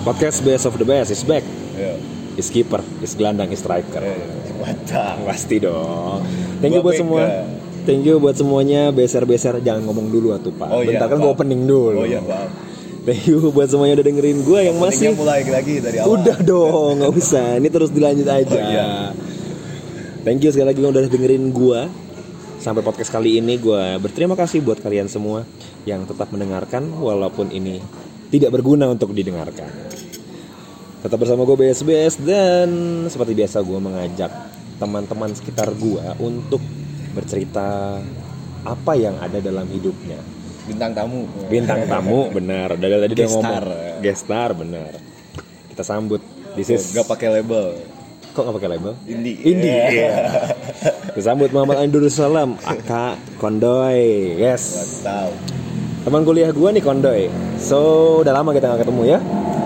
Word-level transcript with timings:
Podcast 0.00 0.40
best 0.40 0.64
of 0.64 0.74
the 0.80 0.86
best 0.88 1.12
is 1.12 1.20
back. 1.28 1.44
Iya. 1.76 2.00
Is 2.40 2.48
keeper, 2.48 2.80
is 3.04 3.12
gelandang, 3.12 3.52
is 3.52 3.60
striker. 3.60 4.00
Iya. 4.00 4.16
Mantap. 4.60 5.16
Pasti 5.28 5.60
dong. 5.60 6.24
Thank 6.64 6.76
you 6.76 6.82
buat 6.84 6.96
semua. 6.96 7.44
Thank 7.84 8.08
you 8.08 8.16
buat 8.16 8.36
semuanya 8.36 8.92
beser-beser 8.92 9.60
jangan 9.60 9.84
ngomong 9.84 10.08
dulu 10.08 10.36
atuh 10.36 10.52
Pak. 10.52 10.68
Oh 10.68 10.80
iya, 10.80 10.96
Bentar 10.96 11.06
kan 11.12 11.16
gue 11.20 11.32
opening 11.32 11.68
dulu. 11.68 12.00
Oh 12.00 12.06
iya. 12.08 12.20
Thank 13.04 13.28
you 13.28 13.52
buat 13.52 13.68
semuanya 13.68 14.00
udah 14.00 14.06
dengerin 14.08 14.38
gue 14.44 14.60
yang 14.72 14.76
masih 14.80 15.16
mulai 15.16 15.44
lagi 15.44 15.80
dari 15.84 15.96
awal. 16.00 16.20
Udah 16.20 16.38
dong, 16.44 17.00
nggak 17.00 17.12
usah. 17.16 17.56
Ini 17.60 17.68
terus 17.68 17.92
dilanjut 17.92 18.28
aja. 18.28 18.56
Oh, 18.56 18.60
iya. 18.72 18.88
Thank 20.20 20.44
you 20.44 20.52
sekali 20.52 20.68
lagi 20.68 20.80
yang 20.84 20.92
udah 20.92 21.08
dengerin 21.08 21.48
gua. 21.52 21.88
Sampai 22.60 22.84
podcast 22.84 23.08
kali 23.08 23.40
ini 23.40 23.56
gua 23.56 23.96
berterima 23.96 24.36
kasih 24.36 24.60
buat 24.60 24.84
kalian 24.84 25.08
semua 25.08 25.48
yang 25.88 26.04
tetap 26.04 26.28
mendengarkan 26.28 26.92
walaupun 26.92 27.48
ini 27.48 27.80
tidak 28.30 28.50
berguna 28.54 28.86
untuk 28.88 29.12
didengarkan. 29.12 29.68
Tetap 31.00 31.18
bersama 31.18 31.42
gue 31.44 31.56
BSBS 31.58 32.22
dan 32.22 32.68
seperti 33.10 33.32
biasa 33.34 33.60
gue 33.64 33.78
mengajak 33.80 34.50
teman-teman 34.80 35.30
sekitar 35.36 35.68
gua 35.76 36.16
untuk 36.16 36.64
bercerita 37.12 38.00
apa 38.64 38.92
yang 38.96 39.20
ada 39.20 39.36
dalam 39.44 39.68
hidupnya. 39.68 40.16
Bintang 40.64 40.96
tamu. 40.96 41.28
Bintang 41.52 41.84
tamu 41.84 42.32
benar. 42.32 42.80
Dari 42.80 42.96
tadi 42.96 43.14
Guest 43.14 43.36
ngomong 43.36 43.44
star. 43.44 43.66
guest 44.00 44.20
star 44.24 44.50
benar. 44.56 44.92
Kita 45.68 45.82
sambut. 45.84 46.24
This 46.56 46.72
is 46.72 46.96
Gak 46.96 47.06
pakai 47.06 47.28
label. 47.28 47.76
Kok 48.32 48.40
gak 48.46 48.56
pakai 48.56 48.70
label? 48.72 48.92
Indie. 49.04 49.36
Indie. 49.44 49.74
Iya. 50.00 50.14
Disambut 51.12 51.50
Muhammad 51.52 51.82
Andur 51.82 52.06
Salam, 52.08 52.56
Aka 52.64 53.20
Kondoy. 53.36 54.38
Yes. 54.38 54.62
Mantap. 55.04 55.30
Teman 56.00 56.22
kuliah 56.22 56.48
gua 56.50 56.70
nih 56.70 56.80
Kondoy. 56.80 57.28
So, 57.56 57.78
udah 58.20 58.32
lama 58.32 58.50
kita 58.50 58.72
gak 58.72 58.80
ketemu 58.82 59.02
ya? 59.06 59.18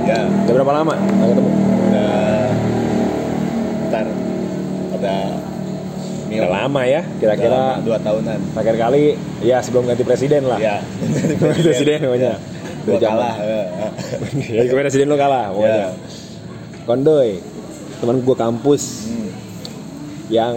Ya, 0.04 0.18
Udah 0.44 0.52
berapa 0.54 0.72
lama 0.74 0.92
gak 0.92 1.28
ketemu? 1.30 1.50
udah 1.84 2.50
ntar 3.86 4.06
ada 4.92 5.16
Udah 6.26 6.50
lama 6.50 6.80
ya, 6.84 7.00
kira-kira 7.16 7.78
dua 7.80 7.96
tahunan. 7.96 8.38
terakhir 8.52 8.76
kali 8.76 9.02
ya 9.40 9.62
sebelum 9.62 9.86
ganti 9.86 10.02
presiden 10.02 10.42
lah. 10.44 10.58
Ya. 10.58 10.82
Ganti 11.40 11.62
presiden 11.62 12.02
pokoknya. 12.02 12.32
Gua 12.82 12.90
Udah 12.90 13.00
zaman. 13.00 13.14
kalah. 13.16 13.34
ya, 14.44 14.60
kemarin 14.68 14.84
presiden 14.84 15.06
lo 15.06 15.16
kalah 15.16 15.46
pokoknya. 15.48 15.78
Ya. 15.78 15.90
Kondoy, 16.84 17.28
teman 17.96 18.16
gua 18.20 18.36
kampus 18.36 18.82
Hmm. 19.06 19.23
Yang 20.26 20.56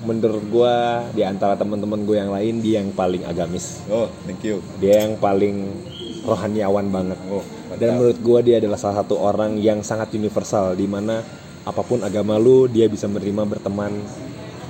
menurut 0.00 0.44
gua 0.46 0.74
di 1.10 1.22
antara 1.22 1.54
teman-teman 1.54 2.02
gue 2.02 2.16
yang 2.16 2.30
lain 2.30 2.54
dia 2.58 2.78
yang 2.78 2.90
paling 2.90 3.22
agamis. 3.22 3.82
Oh, 3.86 4.06
thank 4.22 4.42
you. 4.42 4.62
dia 4.78 5.02
yang 5.02 5.16
paling 5.16 5.74
rohaniawan 6.22 6.86
banget 6.86 7.18
Oh, 7.26 7.42
dan 7.74 7.98
menurut 7.98 8.14
gue 8.16 8.38
dia 8.44 8.56
adalah 8.56 8.78
salah 8.78 9.02
satu 9.02 9.18
orang 9.18 9.58
yang 9.58 9.82
sangat 9.82 10.12
universal 10.12 10.72
di 10.72 10.86
mana 10.86 11.18
apa 11.62 11.80
pun 11.80 11.98
agama 12.00 12.38
lu 12.38 12.66
dia 12.66 12.86
bisa 12.86 13.06
menerima 13.06 13.42
berteman 13.48 13.90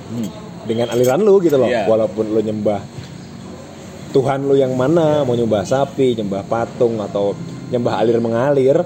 Hmm. 0.03 0.29
dengan 0.63 0.89
aliran 0.89 1.21
lu 1.21 1.37
gitu 1.39 1.55
loh 1.55 1.65
Iya. 1.65 1.85
walaupun 1.85 2.27
lu 2.27 2.39
nyembah 2.39 2.81
Tuhan 4.11 4.45
lu 4.45 4.53
yang 4.53 4.73
mana 4.73 5.21
mau 5.21 5.33
nyembah 5.33 5.61
sapi 5.63 6.13
nyembah 6.13 6.43
patung 6.43 6.97
atau 6.99 7.33
nyembah 7.69 7.97
alir 7.97 8.17
mengalir 8.17 8.77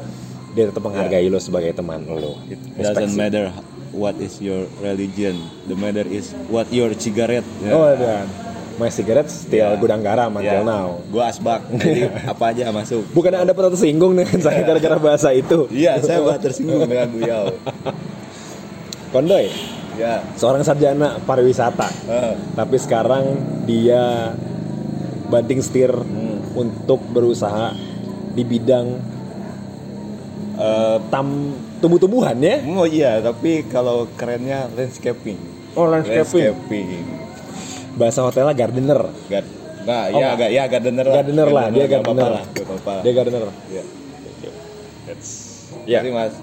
dia 0.51 0.65
tetap 0.65 0.79
menghargai 0.81 1.25
lu 1.25 1.35
sebagai 1.37 1.71
teman 1.71 2.03
lu 2.03 2.35
It 2.47 2.59
doesn't 2.77 3.11
matter 3.13 3.51
what 3.97 4.13
is 4.17 4.37
your 4.37 4.69
religion. 4.77 5.33
The 5.65 5.73
matter 5.73 6.05
is 6.05 6.29
what 6.47 6.69
your 6.69 6.93
cigarette. 6.93 7.45
Ya. 7.59 7.71
oh 7.71 7.89
dan 7.91 8.29
my 8.77 8.87
cigarette 8.87 9.25
still 9.27 9.57
Ya. 9.67 9.75
gudang 9.75 9.99
garam 9.99 10.29
until 10.31 10.61
Ya. 10.61 10.61
now 10.61 11.01
Gua 11.07 11.27
asbak. 11.27 11.65
Jadi 11.67 12.05
apa 12.31 12.43
aja 12.47 12.69
masuk. 12.69 13.01
bukan 13.09 13.33
anda 13.35 13.51
pernah 13.51 13.73
tersinggung 13.73 14.13
dengan 14.13 14.37
saya 14.37 14.61
gara-gara 14.61 14.97
bahasa 14.97 15.33
itu 15.33 15.65
Iya, 15.67 15.97
saya 15.99 16.21
buat 16.21 16.37
tersinggung 16.37 16.85
dengan 16.85 17.09
beliau. 17.09 17.57
Kondoy 19.09 19.49
Ya. 19.97 20.21
seorang 20.37 20.61
sarjana 20.61 21.17
pariwisata 21.19 21.89
Eh, 22.05 22.33
tapi 22.53 22.77
sekarang 22.77 23.33
dia 23.65 24.37
banting 25.25 25.57
setir 25.57 25.89
Hmm. 25.89 26.37
untuk 26.53 27.01
berusaha 27.07 27.73
di 28.31 28.45
bidang 28.45 29.01
eh, 30.55 30.97
tam 31.09 31.57
tumbuh-tumbuhan 31.77 32.35
ya 32.37 32.61
Oh 32.67 32.83
iya, 32.83 33.19
tapi 33.19 33.65
kalau 33.65 34.09
kerennya 34.13 34.69
landscaping. 34.71 35.37
oh 35.73 35.85
landscaping 35.85 36.51
Landscaping. 36.51 37.05
bahasa 37.93 38.21
hotelnya 38.21 38.53
gardener 38.53 39.01
Gad 39.25 39.45
nah, 39.83 40.09
Oh, 40.09 40.17
ya 40.17 40.27
agak 40.33 40.49
ya 40.49 40.63
gardener 40.65 41.05
lah. 41.05 41.15
gardener 41.15 41.47
lah 41.47 41.65
dia 41.69 41.85
gardener 41.87 42.27
lah, 42.31 42.43
nggak 42.45 42.65
apa-apa. 42.65 42.93
dia 43.01 43.11
gardener 43.11 43.41
Ya. 43.67 43.83
ya 45.87 45.99
Jadi, 45.99 46.09
Mas. 46.11 46.33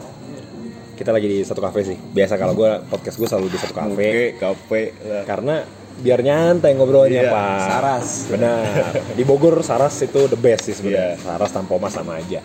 kita 0.94 1.10
lagi 1.10 1.26
di 1.26 1.38
satu 1.40 1.60
kafe 1.60 1.80
sih 1.84 1.98
biasa 1.98 2.34
kalau 2.34 2.54
gue 2.54 2.70
podcast 2.86 3.16
gue 3.16 3.26
selalu 3.26 3.46
di 3.48 3.58
satu 3.58 3.74
kafe 3.74 4.06
Oke, 4.06 4.24
kafe. 4.36 4.82
lah. 5.02 5.22
karena 5.24 5.54
biar 5.94 6.20
nyantai 6.20 6.72
ngobrolnya 6.72 7.20
Iya, 7.20 7.30
pak 7.30 7.58
Saras. 7.68 8.08
benar 8.26 8.64
di 9.12 9.22
Bogor 9.22 9.60
Saras 9.60 9.94
itu 10.00 10.26
the 10.26 10.34
best 10.34 10.64
sih 10.64 10.74
sebenarnya 10.74 11.14
Iya. 11.14 11.22
Saras 11.24 11.50
tanpa 11.50 11.76
Mas 11.76 11.92
sama 11.92 12.16
aja 12.16 12.40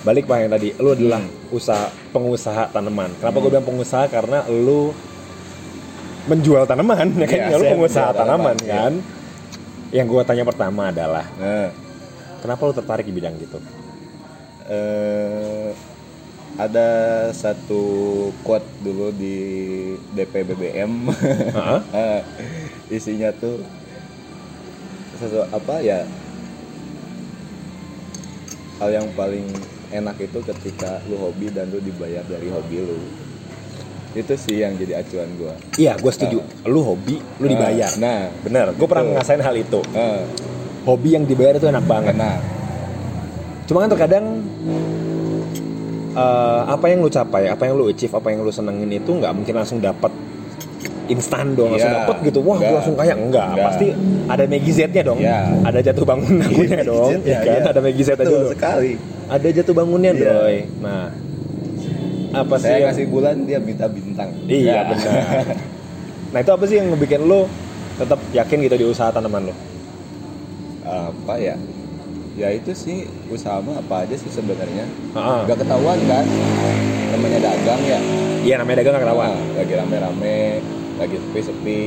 balik 0.00 0.24
pak 0.24 0.38
yang 0.40 0.50
tadi 0.50 0.68
lu 0.74 0.90
adalah 0.90 1.20
usaha 1.50 1.90
pengusaha 2.14 2.70
tanaman. 2.70 3.10
Kenapa 3.18 3.36
gue 3.38 3.50
bilang 3.50 3.66
pengusaha? 3.66 4.06
Karena 4.06 4.46
lu 4.48 4.94
menjual 6.26 6.64
tanaman 6.66 7.10
ya 7.18 7.26
kan? 7.26 7.38
Iya, 7.38 7.46
Ya, 7.50 7.56
lu 7.58 7.64
pengusaha 7.78 8.10
tanaman, 8.14 8.56
tanaman, 8.56 8.70
kan? 8.70 8.92
Yang 9.90 10.06
gue 10.06 10.22
tanya 10.22 10.44
pertama 10.46 10.82
adalah 10.94 11.26
Nah, 11.38 11.68
kenapa 12.40 12.60
lu 12.70 12.74
tertarik 12.74 13.06
di 13.06 13.14
bidang 13.14 13.34
gitu? 13.42 13.58
Eh, 14.70 15.74
ada 16.54 16.88
satu 17.34 17.82
quote 18.46 18.66
dulu 18.84 19.10
di 19.10 19.36
DP 20.14 20.34
BBM. 20.46 20.92
Heeh. 21.10 21.80
Eh, 22.00 22.20
isinya 22.90 23.34
tuh 23.34 23.58
sesuatu 25.18 25.50
apa 25.50 25.82
ya? 25.82 26.06
Hal 28.78 28.90
yang 28.94 29.08
paling 29.12 29.44
enak 29.90 30.16
itu 30.22 30.38
ketika 30.42 31.02
lu 31.10 31.18
hobi 31.18 31.50
dan 31.50 31.66
lu 31.70 31.82
dibayar 31.82 32.22
dari 32.26 32.48
hobi 32.50 32.76
lu 32.82 32.98
itu 34.10 34.34
sih 34.34 34.58
yang 34.62 34.74
jadi 34.74 35.02
acuan 35.06 35.30
gua 35.38 35.54
iya 35.78 35.94
gue 35.94 36.10
setuju 36.10 36.42
lu 36.66 36.82
hobi 36.82 37.22
lu 37.38 37.46
dibayar 37.46 37.90
nah 37.98 38.26
bener 38.42 38.74
gue 38.74 38.86
pernah 38.86 39.04
Betul. 39.06 39.14
ngerasain 39.18 39.42
hal 39.42 39.54
itu 39.54 39.80
eh, 39.94 40.22
hobi 40.86 41.08
yang 41.14 41.24
dibayar 41.26 41.54
itu 41.58 41.66
enak 41.70 41.84
banget 41.86 42.14
enak 42.18 42.40
Cuma 43.70 43.86
kan 43.86 43.90
terkadang 43.94 44.42
eh, 46.18 46.60
apa 46.66 46.90
yang 46.90 47.06
lu 47.06 47.10
capai, 47.10 47.46
apa 47.46 47.70
yang 47.70 47.78
lu 47.78 47.86
achieve, 47.86 48.10
apa 48.10 48.34
yang 48.34 48.42
lu 48.42 48.50
senengin 48.50 48.90
itu 48.90 49.14
nggak 49.14 49.30
mungkin 49.30 49.54
langsung 49.54 49.78
dapat 49.78 50.10
instan 51.06 51.54
dong, 51.54 51.70
langsung 51.78 51.94
Iya, 51.94 52.02
dapat 52.02 52.16
gitu. 52.26 52.42
Wah, 52.42 52.58
gua 52.58 52.66
enggak. 52.66 52.74
langsung 52.82 52.96
kaya 52.98 53.14
enggak. 53.14 53.46
Enggak. 53.54 53.66
Pasti 53.70 53.86
ada 54.26 54.42
Maggie 54.50 55.02
dong. 55.06 55.18
Iya. 55.22 55.38
Ada 55.62 55.78
jatuh 55.86 56.02
bangun 56.02 56.34
akunya 56.42 56.82
dong, 56.82 57.14
ya 57.22 57.38
kan? 57.46 57.62
iya. 57.62 57.70
Ada 57.70 57.78
Maggie 57.78 58.02
Betul 58.10 58.26
dulu. 58.26 58.48
sekali 58.58 58.92
Ada 59.30 59.48
jatuh 59.54 59.72
bangunnya. 59.72 60.10
Doy. 60.12 60.66
Nah, 60.82 61.14
apa 62.32 62.54
sih 62.56 62.66
saya 62.66 62.76
yang 62.76 62.90
kasih 62.90 63.06
bulan 63.06 63.34
dia 63.42 63.58
minta 63.58 63.86
bintang 63.86 64.30
Iya, 64.44 64.74
Ya. 64.76 64.82
benar. 64.84 65.46
Nah, 66.30 66.38
itu 66.38 66.50
apa 66.52 66.62
sih 66.62 66.78
yang 66.78 66.94
ngebikin 66.94 67.26
lu 67.26 67.50
tetap 67.96 68.22
yakin 68.30 68.58
gitu 68.62 68.76
di 68.76 68.86
usaha 68.86 69.10
tanaman 69.10 69.50
lu? 69.50 69.54
apa 70.80 71.34
ya 71.36 71.54
ya 72.34 72.50
itu 72.50 72.70
sih 72.72 73.02
usaha 73.28 73.58
mah 73.58 73.78
apa 73.78 74.02
aja 74.02 74.14
sih 74.14 74.26
sebenarnya 74.28 74.82
Heeh. 75.12 75.40
nggak 75.44 75.58
ketahuan 75.60 75.98
kan 76.04 76.26
namanya 77.10 77.38
dagang 77.44 77.82
ya 77.84 78.00
Iya, 78.40 78.54
namanya 78.56 78.76
dagang 78.80 78.92
nggak 78.94 79.04
ketahuan. 79.04 79.30
Nah, 79.30 79.42
lagi 79.54 79.74
rame-rame 79.76 80.38
lagi 80.96 81.16
sepi-sepi 81.20 81.80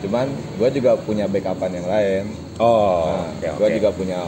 cuman 0.00 0.26
gue 0.56 0.68
juga 0.72 0.90
punya 0.98 1.24
backupan 1.24 1.72
yang 1.72 1.84
lain 1.84 2.24
Oh, 2.56 3.08
nah, 3.10 3.28
oke 3.30 3.48
gue 3.50 3.66
oke. 3.66 3.76
juga 3.76 3.88
punya 3.92 4.20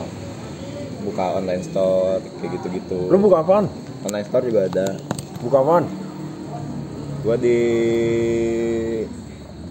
buka 1.07 1.39
online 1.39 1.63
store 1.63 2.19
kayak 2.37 2.51
gitu-gitu 2.53 2.99
Lu 3.07 3.17
buka 3.17 3.41
apaan? 3.41 3.71
online 4.03 4.27
store 4.27 4.45
juga 4.45 4.61
ada 4.67 4.87
Buka 5.39 5.59
apaan? 5.59 5.85
gue 7.19 7.37
di 7.39 7.61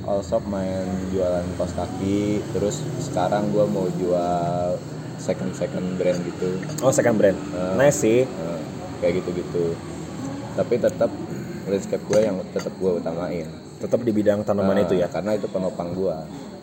all 0.03 0.21
shop 0.21 0.43
main 0.45 0.83
jualan 1.09 1.43
kaos 1.55 1.71
kaki 1.71 2.21
terus 2.51 2.79
sekarang 3.01 3.49
gue 3.49 3.65
mau 3.65 3.87
jual 3.91 4.75
second 5.17 5.51
second 5.51 5.95
brand 5.95 6.19
gitu 6.21 6.59
Oh, 6.79 6.91
second 6.91 7.15
brand. 7.15 7.33
Eh. 7.33 7.73
Nice 7.75 7.97
sih. 7.97 8.19
Nah, 8.23 8.59
kayak 8.97 9.19
gitu-gitu 9.19 9.73
tapi 10.53 10.77
tetap 10.77 11.11
landscape 11.65 12.03
gue 12.05 12.19
yang 12.21 12.39
tetap 12.49 12.71
gue 12.73 12.91
utamain 12.93 13.47
tetap 13.75 13.99
di 13.99 14.11
bidang 14.11 14.39
tanaman 14.41 14.71
Nah, 14.73 14.83
itu 14.83 14.95
ya. 14.95 15.07
karena 15.07 15.35
itu 15.35 15.47
penopang 15.47 15.91
gue 15.91 16.15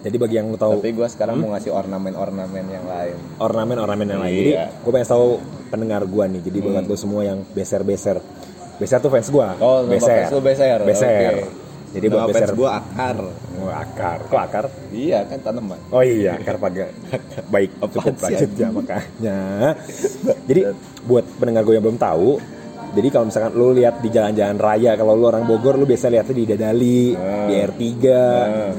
Jadi 0.03 0.17
bagi 0.19 0.35
yang 0.35 0.51
tahu 0.53 0.83
tapi 0.83 0.91
gue 0.91 1.09
sekarang 1.09 1.39
mau 1.39 1.55
ngasih 1.55 1.71
ornamen-ornamen 1.71 2.65
yang 2.67 2.85
lain 2.85 3.17
ornamen-ornamen 3.39 4.07
yang 4.09 4.23
lain. 4.23 4.35
Jadi 4.37 4.53
Iya. 4.53 4.67
gue 4.75 4.91
pengen 4.91 5.09
tahu 5.09 5.27
pendengar 5.71 6.03
gue 6.03 6.25
nih. 6.29 6.41
Jadi 6.43 6.59
buat 6.59 6.85
lo 6.85 6.97
semua 6.99 7.23
yang 7.23 7.39
beser-beser. 7.49 8.19
Beser 8.77 8.99
tuh 8.99 9.11
fans 9.11 9.31
gue. 9.31 9.49
Oh, 9.59 9.87
nama 9.87 9.95
fans 9.95 10.35
Beser. 10.43 10.79
Beser. 10.83 11.33
Oke. 11.39 11.63
Jadi 11.93 12.07
buat 12.09 12.27
beser. 12.29 12.51
gue 12.51 12.69
akar 12.69 13.19
Oh, 13.63 13.71
akar. 13.71 14.19
Kok 14.27 14.41
akar? 14.43 14.65
Iya 14.91 15.23
kan 15.23 15.39
tanaman. 15.39 15.79
Oh 15.95 16.03
iya, 16.03 16.35
akar 16.35 16.59
paga. 16.59 16.91
Baik, 17.47 17.71
Apaan 17.79 17.93
cukup 17.95 18.15
lanjut 18.19 18.51
ya 18.59 18.69
makanya. 18.75 19.39
Jadi 20.49 20.61
buat 21.05 21.23
pendengar 21.39 21.63
gue 21.63 21.75
yang 21.79 21.85
belum 21.85 22.01
tahu, 22.01 22.43
jadi 22.93 23.09
kalau 23.09 23.25
misalkan 23.31 23.53
lu 23.53 23.71
lihat 23.71 24.03
di 24.03 24.09
jalan-jalan 24.09 24.59
raya, 24.59 24.93
kalau 24.97 25.15
lu 25.15 25.25
orang 25.25 25.45
Bogor, 25.45 25.79
lu 25.79 25.87
biasa 25.87 26.11
lihatnya 26.11 26.35
di 26.35 26.45
Dadali, 26.45 27.03
Hmm. 27.15 27.47
di 27.47 27.55
R3. 27.55 27.85
Nah, 28.05 28.73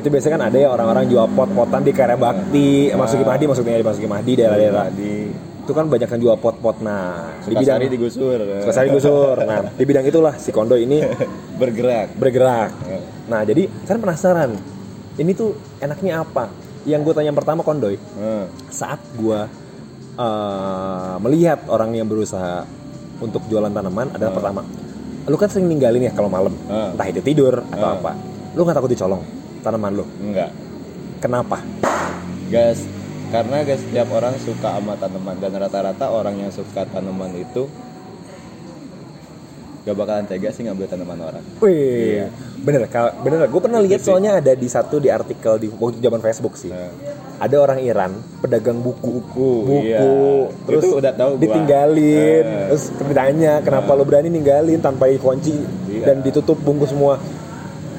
Itu 0.00 0.08
biasanya 0.08 0.34
kan 0.34 0.44
ada 0.48 0.56
ya 0.56 0.68
orang-orang 0.68 1.04
jual 1.06 1.26
pot-potan 1.28 1.84
di 1.84 1.92
Karya 1.92 2.16
Bakti, 2.16 2.88
Hmm. 2.88 2.98
Masuki 2.98 3.20
Mahdi 3.22 3.44
maksudnya 3.44 3.76
di 3.76 3.84
Masuki 3.84 4.08
Mahdi 4.08 4.32
daerah-daerah. 4.34 4.86
di 4.90 5.12
Itu 5.60 5.76
kan 5.76 5.86
banyak 5.86 6.08
yang 6.08 6.20
jual 6.20 6.36
pot-pot. 6.36 6.80
Nah, 6.80 7.36
di 7.38 7.52
bidang 7.52 7.62
Sukasari 7.78 7.86
digusur. 7.86 8.38
Sukasari 8.58 8.88
gusur. 8.90 9.36
Nah, 9.40 9.70
di 9.70 9.84
bidang 9.84 10.02
itulah 10.02 10.34
si 10.34 10.50
Kondo 10.50 10.74
ini 10.74 10.98
bergerak. 11.60 12.16
bergerak. 12.16 12.70
Ya. 12.82 12.98
Nah, 13.28 13.40
jadi 13.44 13.68
kan 13.84 14.00
penasaran. 14.00 14.50
Ini 15.14 15.30
tuh 15.30 15.52
enaknya 15.78 16.24
apa? 16.24 16.48
Yang 16.82 17.00
gue 17.04 17.14
tanya 17.14 17.28
yang 17.28 17.36
pertama 17.36 17.60
Kondoy, 17.60 18.00
Nah, 18.16 18.48
saat 18.66 18.98
gue 19.14 19.40
eh, 20.16 21.14
melihat 21.20 21.64
orang 21.66 21.94
yang 21.94 22.04
berusaha 22.04 22.64
untuk 23.18 23.44
jualan 23.46 23.70
tanaman 23.70 24.10
adalah 24.10 24.32
Hmm. 24.32 24.38
pertama, 24.40 24.60
lu 25.24 25.36
kan 25.36 25.48
sering 25.48 25.64
ninggalin 25.64 26.02
ya 26.02 26.10
kalau 26.10 26.26
malam, 26.26 26.52
Hmm. 26.62 26.92
entah 26.92 27.06
itu 27.06 27.20
tidur 27.20 27.62
atau 27.62 27.86
Hmm. 27.86 27.96
apa. 28.00 28.12
Lu 28.52 28.64
nggak 28.64 28.74
takut 28.74 28.90
dicolong 28.90 29.22
tanaman 29.60 29.92
lu? 29.94 30.04
enggak. 30.18 30.50
Kenapa? 31.18 31.60
Gas 32.48 32.80
karena 33.30 33.62
guys 33.62 33.78
setiap 33.78 34.10
orang 34.10 34.34
suka 34.38 34.74
sama 34.74 34.96
tanaman 34.96 35.38
dan 35.38 35.54
rata-rata 35.54 36.10
orang 36.10 36.34
yang 36.36 36.50
suka 36.50 36.82
tanaman 36.84 37.30
itu 37.32 37.70
gak 39.80 39.96
bakalan 39.96 40.24
tega 40.24 40.50
sih 40.50 40.62
ngambil 40.62 40.86
tanaman 40.86 41.18
orang. 41.22 41.44
Wih, 41.58 42.28
bener, 42.60 42.84
Kak. 42.84 43.22
bener. 43.22 43.48
Gue 43.48 43.60
pernah 43.60 43.80
lihat 43.80 44.00
soalnya 44.00 44.36
ada 44.36 44.52
di 44.52 44.68
satu 44.68 45.00
di 45.00 45.08
artikel 45.08 45.56
di 45.56 45.68
waktu 45.70 45.98
zaman 45.98 46.20
Facebook 46.20 46.54
sih. 46.54 46.68
Nah, 46.68 46.92
Ada 47.40 47.56
orang 47.56 47.80
Iran 47.80 48.12
pedagang 48.36 48.84
buku, 48.84 49.24
Buku, 49.24 49.80
iya. 49.80 49.96
terus 50.68 50.84
Itu 50.84 51.00
udah 51.00 51.12
tahu 51.16 51.30
gua. 51.32 51.40
ditinggalin, 51.40 52.44
Eh. 52.44 52.66
terus 52.68 52.84
ditanya 53.00 53.64
kenapa 53.64 53.96
lo 53.96 54.04
berani 54.04 54.28
ninggalin 54.28 54.76
tanpa 54.76 55.08
dikunci 55.08 55.56
Iya. 55.88 56.04
dan 56.04 56.20
ditutup 56.20 56.60
bungkus 56.60 56.92
semua. 56.92 57.16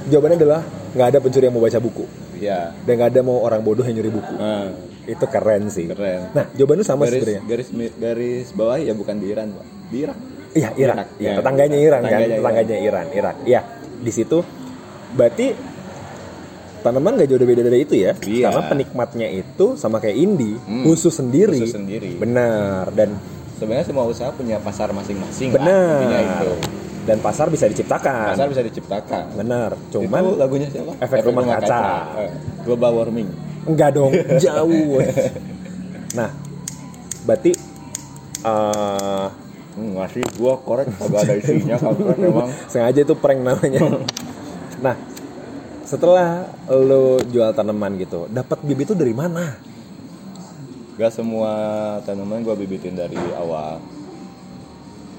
Jawabannya 0.06 0.38
adalah 0.38 0.62
nggak 0.92 1.08
ada 1.08 1.18
pencuri 1.18 1.44
yang 1.44 1.56
mau 1.56 1.62
baca 1.62 1.78
buku 1.78 2.06
Iya. 2.36 2.74
dan 2.80 2.94
nggak 2.94 3.10
ada 3.10 3.22
mau 3.22 3.38
orang 3.40 3.60
bodoh 3.60 3.82
yang 3.82 3.96
nyuri 3.96 4.12
buku. 4.12 4.34
Nah, 4.34 4.70
Itu 5.02 5.26
keren 5.26 5.66
sih. 5.68 5.88
keren. 5.88 6.30
Nah, 6.32 6.46
jawaban 6.54 6.78
lu 6.78 6.84
sama 6.84 7.04
garis, 7.04 7.18
sebenarnya. 7.18 7.42
garis 7.44 7.68
garis 7.96 8.48
bawah 8.52 8.78
ya 8.78 8.94
bukan 8.94 9.18
di 9.18 9.28
Iran, 9.28 9.50
Pak. 9.52 9.66
Di 9.88 9.98
Irak. 10.00 10.18
Iya, 10.52 10.70
Irak. 10.74 10.96
Irak, 10.96 11.08
Iya, 11.16 11.26
ya. 11.26 11.36
tetangganya 11.38 11.78
Iran 11.80 12.00
kan, 12.00 12.06
Tetangganya 12.06 12.36
tetangganya 12.38 12.78
Iran, 12.78 13.06
Irak. 13.10 13.36
Iya, 13.42 13.62
di 13.98 14.12
situ 14.12 14.38
berarti 15.12 15.48
tanaman 16.82 17.14
gak 17.16 17.28
jauh 17.28 17.40
beda 17.40 17.62
dari 17.62 17.80
itu 17.80 17.94
ya. 17.96 18.12
Iya. 18.16 18.50
Karena 18.50 18.62
penikmatnya 18.68 19.28
itu 19.32 19.66
sama 19.76 19.98
kayak 19.98 20.18
indie, 20.18 20.58
Hmm, 20.60 20.82
khusus 20.84 21.14
sendiri. 21.14 21.56
khusus 21.56 21.72
sendiri. 21.72 22.18
Benar 22.18 22.90
dan 22.92 23.18
Sebenarnya 23.56 23.86
semua 23.86 24.06
usaha 24.06 24.30
punya 24.30 24.58
pasar 24.58 24.90
masing-masing. 24.90 25.50
lah, 25.52 25.62
benar. 25.62 25.98
intinya 26.00 26.20
itu. 26.20 26.52
Dan 27.02 27.18
pasar 27.18 27.50
bisa 27.50 27.66
diciptakan. 27.66 28.38
Pasar 28.38 28.48
bisa 28.48 28.62
diciptakan. 28.62 29.34
Benar. 29.34 29.74
itu 29.74 29.98
Cuman 29.98 30.38
lagunya 30.38 30.70
siapa? 30.70 30.94
efek 31.02 31.26
rumah 31.26 31.44
kaca. 31.50 31.82
Eh, 32.20 32.30
global 32.62 32.92
warming. 32.96 33.30
enggak 33.62 33.94
dong, 33.94 34.10
jauh. 34.42 34.98
nah, 36.14 36.34
berarti 37.24 37.54
eh 38.42 39.28
Hmm, 39.72 39.96
ngasih 39.96 40.20
gua 40.36 40.60
korek 40.60 40.84
kagak 41.00 41.24
ada 41.24 41.34
isinya 41.40 41.80
kampret 41.80 42.20
emang. 42.28 42.52
sengaja 42.68 43.08
itu 43.08 43.16
prank 43.16 43.40
namanya. 43.40 43.80
nah, 44.84 45.00
setelah 45.88 46.44
lo 46.68 47.24
jual 47.24 47.56
tanaman 47.56 47.96
gitu, 47.96 48.28
dapat 48.28 48.60
bibit 48.68 48.92
itu 48.92 49.00
dari 49.00 49.16
mana? 49.16 49.56
Gak 51.00 51.16
semua 51.16 51.54
tanaman 52.04 52.44
gua 52.44 52.60
bibitin 52.60 53.00
dari 53.00 53.16
awal. 53.32 53.80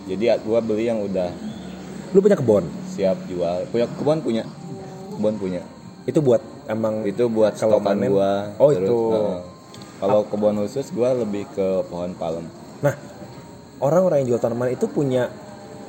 Jadi 0.05 0.29
gua 0.45 0.61
beli 0.61 0.85
yang 0.85 1.01
udah 1.01 1.33
Lu 2.13 2.21
punya 2.21 2.37
kebun. 2.37 2.65
siap 2.87 3.17
jual. 3.25 3.65
Punya 3.69 3.89
kebun 3.91 4.19
punya. 4.21 4.45
Kebun 5.11 5.35
punya. 5.37 5.63
Itu 6.05 6.21
buat 6.21 6.43
emang 6.67 7.03
Itu 7.03 7.27
buat 7.27 7.57
Kalau 7.57 7.81
panen- 7.81 8.11
gua. 8.11 8.53
Oh, 8.57 8.69
itu. 8.69 8.97
eh, 9.11 9.41
kalau 9.97 10.21
kebun 10.27 10.61
khusus 10.61 10.91
gua 10.91 11.15
lebih 11.15 11.49
ke 11.49 11.67
pohon 11.87 12.13
palem. 12.13 12.45
Nah, 12.81 12.95
orang-orang 13.79 14.23
yang 14.23 14.35
jual 14.35 14.41
tanaman 14.41 14.71
itu 14.71 14.85
punya 14.87 15.33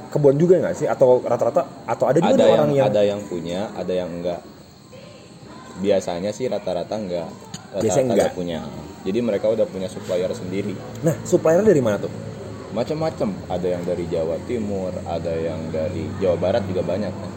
kebun 0.10 0.38
juga 0.38 0.62
nggak 0.62 0.76
sih? 0.76 0.88
Atau 0.88 1.20
rata-rata 1.20 1.66
atau 1.84 2.06
ada 2.08 2.20
juga 2.22 2.34
ada 2.34 2.46
yang, 2.46 2.54
orang 2.56 2.72
yang, 2.72 2.86
ada 2.88 3.02
yang 3.04 3.22
punya, 3.26 3.60
ada 3.74 3.94
yang 3.94 4.10
enggak. 4.10 4.40
Biasanya 5.76 6.32
sih 6.32 6.46
rata-rata 6.46 6.94
enggak. 6.94 7.28
Rata-rata 7.28 7.82
Biasanya 7.82 8.14
enggak. 8.14 8.32
punya. 8.32 8.60
Jadi 9.04 9.20
mereka 9.20 9.52
udah 9.52 9.66
punya 9.68 9.90
supplier 9.90 10.32
sendiri. 10.32 10.72
Nah, 11.04 11.18
supplier 11.26 11.60
dari 11.60 11.82
mana 11.82 12.00
tuh? 12.00 12.14
Macam-macam. 12.74 13.30
Ada 13.48 13.68
yang 13.78 13.84
dari 13.86 14.06
Jawa 14.10 14.36
Timur, 14.50 14.92
ada 15.06 15.34
yang 15.34 15.62
dari 15.70 16.10
Jawa 16.18 16.38
Barat 16.42 16.64
juga 16.66 16.82
banyak 16.82 17.14
kan. 17.14 17.30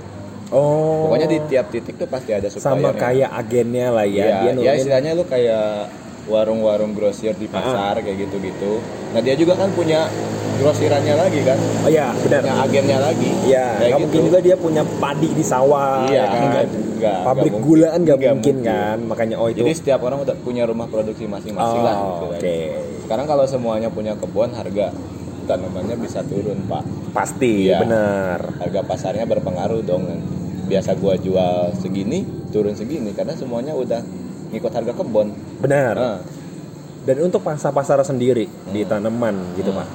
Oh. 0.49 1.07
Pokoknya 1.11 1.27
di 1.27 1.39
tiap 1.51 1.69
titik 1.69 1.99
tuh 1.99 2.09
pasti 2.09 2.31
ada 2.33 2.47
suppliernya. 2.47 2.89
sama 2.89 2.91
kayak 2.95 3.31
agennya 3.35 3.87
lah 3.91 4.07
ya. 4.07 4.25
ya, 4.25 4.53
dia 4.55 4.63
ya 4.63 4.73
istilahnya 4.79 5.11
lu 5.19 5.27
kayak 5.27 5.91
warung-warung 6.27 6.95
grosir 6.95 7.35
di 7.35 7.47
pasar 7.47 7.99
kayak 7.99 8.27
gitu-gitu. 8.27 8.79
Nah 9.15 9.21
dia 9.23 9.35
juga 9.35 9.59
kan 9.59 9.71
punya 9.75 10.07
grosirannya 10.57 11.15
lagi 11.21 11.41
kan, 11.45 11.59
Oh 11.85 11.91
iya, 11.93 12.17
benar. 12.17 12.41
punya 12.41 12.55
agennya 12.65 12.99
lagi. 12.99 13.29
Iya, 13.45 13.67
Kayak 13.77 13.91
nggak 13.93 14.01
mungkin 14.01 14.21
gitu. 14.25 14.29
juga 14.33 14.39
dia 14.41 14.57
punya 14.57 14.83
padi 14.97 15.31
di 15.37 15.45
sawah, 15.45 16.09
Iya, 16.09 16.17
ya 16.17 16.25
kan? 16.25 16.41
enggak 16.49 16.65
juga, 16.73 17.13
Pabrik 17.29 17.53
enggak 17.53 17.67
gula 17.69 17.89
kan 17.93 18.01
nggak 18.01 18.17
mungkin. 18.17 18.33
mungkin, 18.41 18.55
Enggak 18.57 18.81
kan? 18.81 18.99
Makanya 19.05 19.37
oh 19.37 19.49
itu. 19.53 19.59
Jadi 19.61 19.73
setiap 19.77 20.01
orang 20.01 20.19
udah 20.25 20.37
punya 20.41 20.63
rumah 20.65 20.87
produksi 20.89 21.29
masing-masing 21.29 21.83
lah. 21.85 21.95
oh, 21.95 22.05
gitu 22.09 22.25
kan. 22.25 22.39
oke. 22.41 22.57
Sekarang 23.05 23.27
kalau 23.29 23.45
semuanya 23.45 23.89
punya 23.93 24.13
kebun, 24.17 24.51
harga 24.57 24.87
tanamannya 25.47 25.97
bisa 25.97 26.21
turun 26.23 26.59
pak. 26.67 26.83
Pasti, 27.11 27.71
Iya. 27.71 27.81
benar. 27.81 28.39
Harga 28.59 28.81
pasarnya 28.83 29.25
berpengaruh 29.25 29.81
dong. 29.81 30.05
Biasa 30.67 30.99
gua 30.99 31.15
jual 31.15 31.73
segini, 31.73 32.27
turun 32.51 32.75
segini 32.75 33.15
karena 33.15 33.33
semuanya 33.33 33.73
udah 33.73 34.03
ngikut 34.51 34.73
harga 34.73 34.93
kebun. 34.93 35.31
Benar. 35.63 35.95
Nah, 35.95 36.19
Dan 37.07 37.23
untuk 37.23 37.39
pasar-pasar 37.39 38.03
sendiri 38.03 38.51
di 38.67 38.83
Hmm. 38.83 38.91
tanaman 38.91 39.55
gitu, 39.55 39.71
Hmm. 39.71 39.79
Pak. 39.79 39.89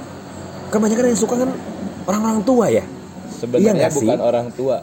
Kan 0.71 0.79
banyak 0.79 0.95
kan 0.95 1.05
yang 1.05 1.19
suka 1.19 1.35
kan 1.35 1.51
orang-orang 2.07 2.39
tua 2.41 2.71
ya. 2.71 2.79
Iya 2.79 3.35
sebenarnya 3.37 3.89
sih? 3.91 4.07
bukan 4.07 4.19
orang 4.21 4.47
tua. 4.55 4.77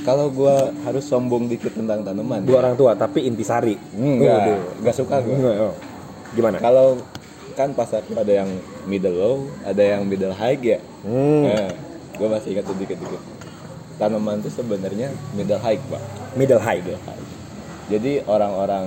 Kalau 0.00 0.32
gua 0.32 0.72
harus 0.86 1.04
sombong 1.04 1.50
dikit 1.50 1.76
tentang 1.76 2.00
tanaman. 2.00 2.48
Dua 2.48 2.64
orang 2.64 2.80
tua 2.80 2.96
tapi 2.96 3.28
intisari. 3.28 3.76
Enggak, 3.92 4.94
suka 4.94 5.20
gua. 5.20 5.34
Enggak, 5.36 5.56
oh. 5.68 5.74
Gimana? 6.32 6.56
Kalau 6.64 6.96
kan 7.52 7.76
pasar 7.76 8.00
tuh 8.04 8.16
ada 8.16 8.32
yang 8.32 8.48
middle 8.86 9.12
low, 9.12 9.36
ada 9.62 9.82
yang 9.82 10.06
middle 10.06 10.32
high 10.32 10.56
ya. 10.56 10.78
Hmm, 11.02 11.42
Nah, 11.44 11.68
gue 12.16 12.28
masih 12.30 12.48
ingat 12.54 12.64
tuh 12.64 12.76
dikit-dikit. 12.76 13.22
Tanaman 13.96 14.40
tuh 14.40 14.50
sebenarnya 14.50 15.08
middle 15.32 15.58
high, 15.58 15.78
Pak. 15.82 16.02
middle 16.34 16.58
high. 16.58 16.80
Middle 16.80 17.02
high. 17.02 17.24
Jadi 17.86 18.18
orang-orang 18.22 18.86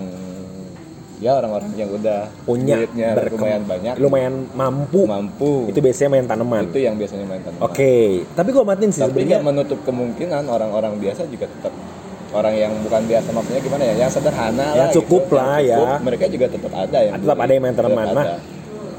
ya 1.19 1.35
orang-orang 1.35 1.71
yang 1.75 1.91
udah 1.91 2.31
Punya 2.47 2.79
duitnya 2.79 3.11
lumayan 3.27 3.63
banyak, 3.63 3.93
lumayan 3.99 4.33
mampu. 4.53 5.03
mampu. 5.03 5.67
Itu 5.67 5.79
biasanya 5.79 6.09
main 6.09 6.25
tanaman. 6.25 6.63
Itu 6.67 6.79
yang 6.79 6.95
biasanya 6.95 7.25
main 7.27 7.43
tanaman. 7.43 7.63
Oke, 7.63 8.23
tapi 8.33 8.49
gua 8.51 8.63
matiin 8.63 8.91
sih 8.91 9.03
Tapi 9.03 9.27
menutup 9.39 9.79
kemungkinan 9.83 10.47
orang-orang 10.47 10.95
biasa 10.95 11.27
juga 11.27 11.47
tetap 11.47 11.75
orang 12.29 12.53
yang 12.53 12.71
bukan 12.85 13.01
biasa 13.03 13.33
maksudnya 13.33 13.59
gimana 13.59 13.83
ya, 13.83 13.93
yang 13.97 14.11
sederhana 14.13 14.65
Yang 14.77 14.85
lah, 14.85 14.95
cukup 14.95 15.23
gitu, 15.25 15.35
lah 15.35 15.57
ya. 15.59 15.77
Mereka 15.99 16.25
juga 16.29 16.45
tetap 16.47 16.71
ada 16.71 16.97
yang 17.01 17.13
tetap 17.17 17.35
beli. 17.35 17.43
ada 17.43 17.51
yang 17.51 17.63
main 17.63 17.75
tanaman. 17.75 18.05
Nah, 18.05 18.13
ada. 18.13 18.35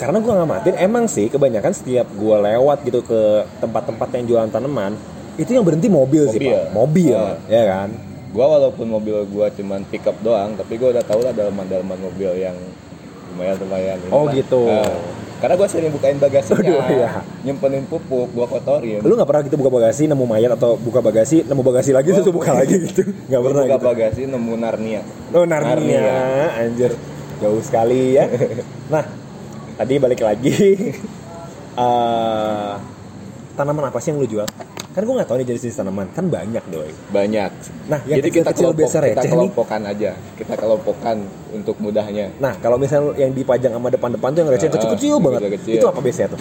Karena 0.01 0.17
gua 0.19 0.35
ngamatin 0.41 0.75
emang 0.77 1.05
sih 1.05 1.29
kebanyakan 1.29 1.71
setiap 1.71 2.09
gua 2.15 2.41
lewat 2.41 2.81
gitu 2.83 3.05
ke 3.05 3.21
tempat-tempat 3.61 4.09
yang 4.17 4.25
jualan 4.27 4.49
tanaman, 4.49 4.97
itu 5.37 5.53
yang 5.53 5.61
berhenti 5.61 5.87
mobil, 5.87 6.25
sih, 6.27 6.41
Mobil. 6.41 6.57
Pak. 6.57 6.73
Mobil, 6.73 7.15
Ah. 7.15 7.37
ya 7.47 7.63
kan? 7.69 7.89
Gua 8.31 8.47
walaupun 8.49 8.87
mobil 8.89 9.21
gua 9.27 9.47
cuman 9.51 9.85
pickup 9.85 10.17
doang, 10.21 10.57
tapi 10.57 10.75
gua 10.75 10.97
udah 10.97 11.05
tahu 11.05 11.21
lah 11.21 11.31
dalaman-dalaman 11.31 12.01
mobil 12.01 12.33
yang 12.35 12.57
lumayan 13.31 13.57
lumayan. 13.59 13.97
Oh, 14.09 14.25
lah. 14.25 14.33
gitu. 14.33 14.65
Nah, 14.65 14.89
karena 15.39 15.55
gua 15.55 15.69
sering 15.69 15.91
bukain 15.91 16.17
bagasinya, 16.17 16.61
Aduh, 16.61 16.81
iya. 16.91 17.11
nyimpenin 17.43 17.85
pupuk, 17.85 18.31
gua 18.31 18.47
kotorin. 18.47 19.03
Lu 19.03 19.13
nggak 19.13 19.29
pernah 19.29 19.43
gitu 19.45 19.57
buka 19.57 19.71
bagasi 19.71 20.03
nemu 20.07 20.25
mayat 20.25 20.51
atau 20.57 20.75
buka 20.75 21.01
bagasi 21.01 21.45
nemu 21.45 21.61
bagasi 21.61 21.91
lagi 21.93 22.09
terus 22.11 22.25
buka 22.27 22.57
lagi 22.57 22.75
gitu? 22.81 23.05
Nggak 23.29 23.41
pernah 23.43 23.63
buka 23.63 23.77
gitu. 23.77 23.85
bagasi 23.85 24.21
nemu 24.25 24.53
Narnia. 24.57 25.01
Oh 25.31 25.45
Narnia, 25.45 26.09
anjir 26.57 26.97
jauh 27.37 27.61
sekali 27.61 28.15
ya. 28.15 28.25
Nah, 28.89 29.05
tadi 29.81 29.95
balik 29.97 30.21
lagi. 30.21 30.57
Eh, 31.71 32.75
tanaman 33.55 33.89
apa 33.89 34.03
sih 34.03 34.11
yang 34.13 34.21
lu 34.21 34.29
jual? 34.29 34.45
Kan 34.91 35.01
gue 35.01 35.15
nggak 35.17 35.29
tahu 35.31 35.39
nih 35.41 35.47
jenis-jenis 35.49 35.81
tanaman, 35.81 36.11
kan 36.13 36.27
banyak 36.27 36.61
doi. 36.69 36.91
Banyak. 37.09 37.51
Nah, 37.87 38.03
yang 38.05 38.21
Jadi 38.21 38.29
kita 38.29 38.51
kecil-kecil 38.51 38.67
kelompok, 38.67 38.81
biasa 38.83 38.97
kita 38.99 39.07
receh 39.07 39.23
nih. 39.23 39.31
kelompokan 39.33 39.81
aja. 39.87 40.11
Kita 40.35 40.53
kelompokan 40.59 41.17
untuk 41.55 41.77
mudahnya. 41.79 42.27
Nah, 42.37 42.59
kalau 42.59 42.77
misalnya 42.77 43.17
yang 43.17 43.33
dipajang 43.33 43.73
sama 43.73 43.89
depan-depan 43.89 44.29
tuh 44.29 44.41
yang 44.43 44.51
receh 44.51 44.67
Ah, 44.67 44.75
kecil-kecil 44.77 45.15
banget. 45.23 45.41
kecil-kecil. 45.41 45.75
Itu 45.79 45.87
apa 45.89 46.01
biasanya 46.03 46.29
tuh? 46.35 46.41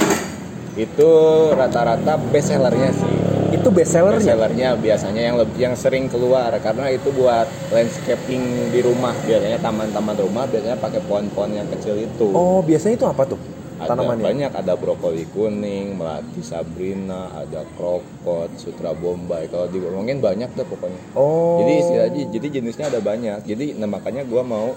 Itu 0.75 1.09
rata-rata 1.53 2.13
best 2.33 2.47
sellernya 2.49 2.89
sih. 2.91 3.13
Itu 3.49 3.67
best 3.73 3.91
sellernya. 3.97 4.19
Bestsellernya 4.21 4.69
biasanya 4.77 5.21
yang 5.21 5.35
lebih 5.41 5.59
yang 5.59 5.75
sering 5.75 6.05
keluar 6.07 6.53
karena 6.61 6.93
itu 6.93 7.09
buat 7.13 7.47
landscaping 7.73 8.73
di 8.73 8.79
rumah 8.85 9.13
biasanya 9.25 9.57
taman-taman 9.59 10.15
rumah 10.17 10.45
biasanya 10.45 10.77
pakai 10.77 11.01
pohon-pohon 11.05 11.51
yang 11.57 11.67
kecil 11.77 11.97
itu. 11.97 12.29
Oh, 12.31 12.61
biasanya 12.61 12.95
itu 12.95 13.07
apa 13.09 13.23
tuh? 13.25 13.39
ada 13.79 13.95
Tanamannya. 13.95 14.25
banyak 14.27 14.51
ada 14.59 14.73
brokoli 14.75 15.23
kuning, 15.31 15.95
melati 15.95 16.43
sabrina, 16.43 17.31
ada 17.31 17.63
krokot, 17.79 18.51
sutra 18.59 18.91
bombay. 18.91 19.47
Kalau 19.47 19.71
diomongin 19.71 20.19
banyak 20.19 20.51
deh 20.51 20.67
pokoknya. 20.67 20.99
Oh. 21.15 21.63
Jadi 21.63 21.73
istilahnya 21.79 22.23
jadi 22.27 22.47
jenisnya 22.59 22.85
ada 22.91 22.99
banyak. 22.99 23.47
Jadi 23.47 23.79
nah, 23.79 23.87
makanya 23.87 24.27
gua 24.27 24.43
mau 24.43 24.75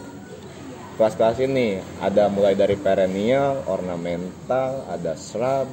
kelas-kelas 0.94 1.42
ini 1.42 1.82
ada 1.98 2.30
mulai 2.30 2.54
dari 2.54 2.78
perennial, 2.78 3.66
ornamental, 3.66 4.86
ada 4.86 5.18
shrub, 5.18 5.66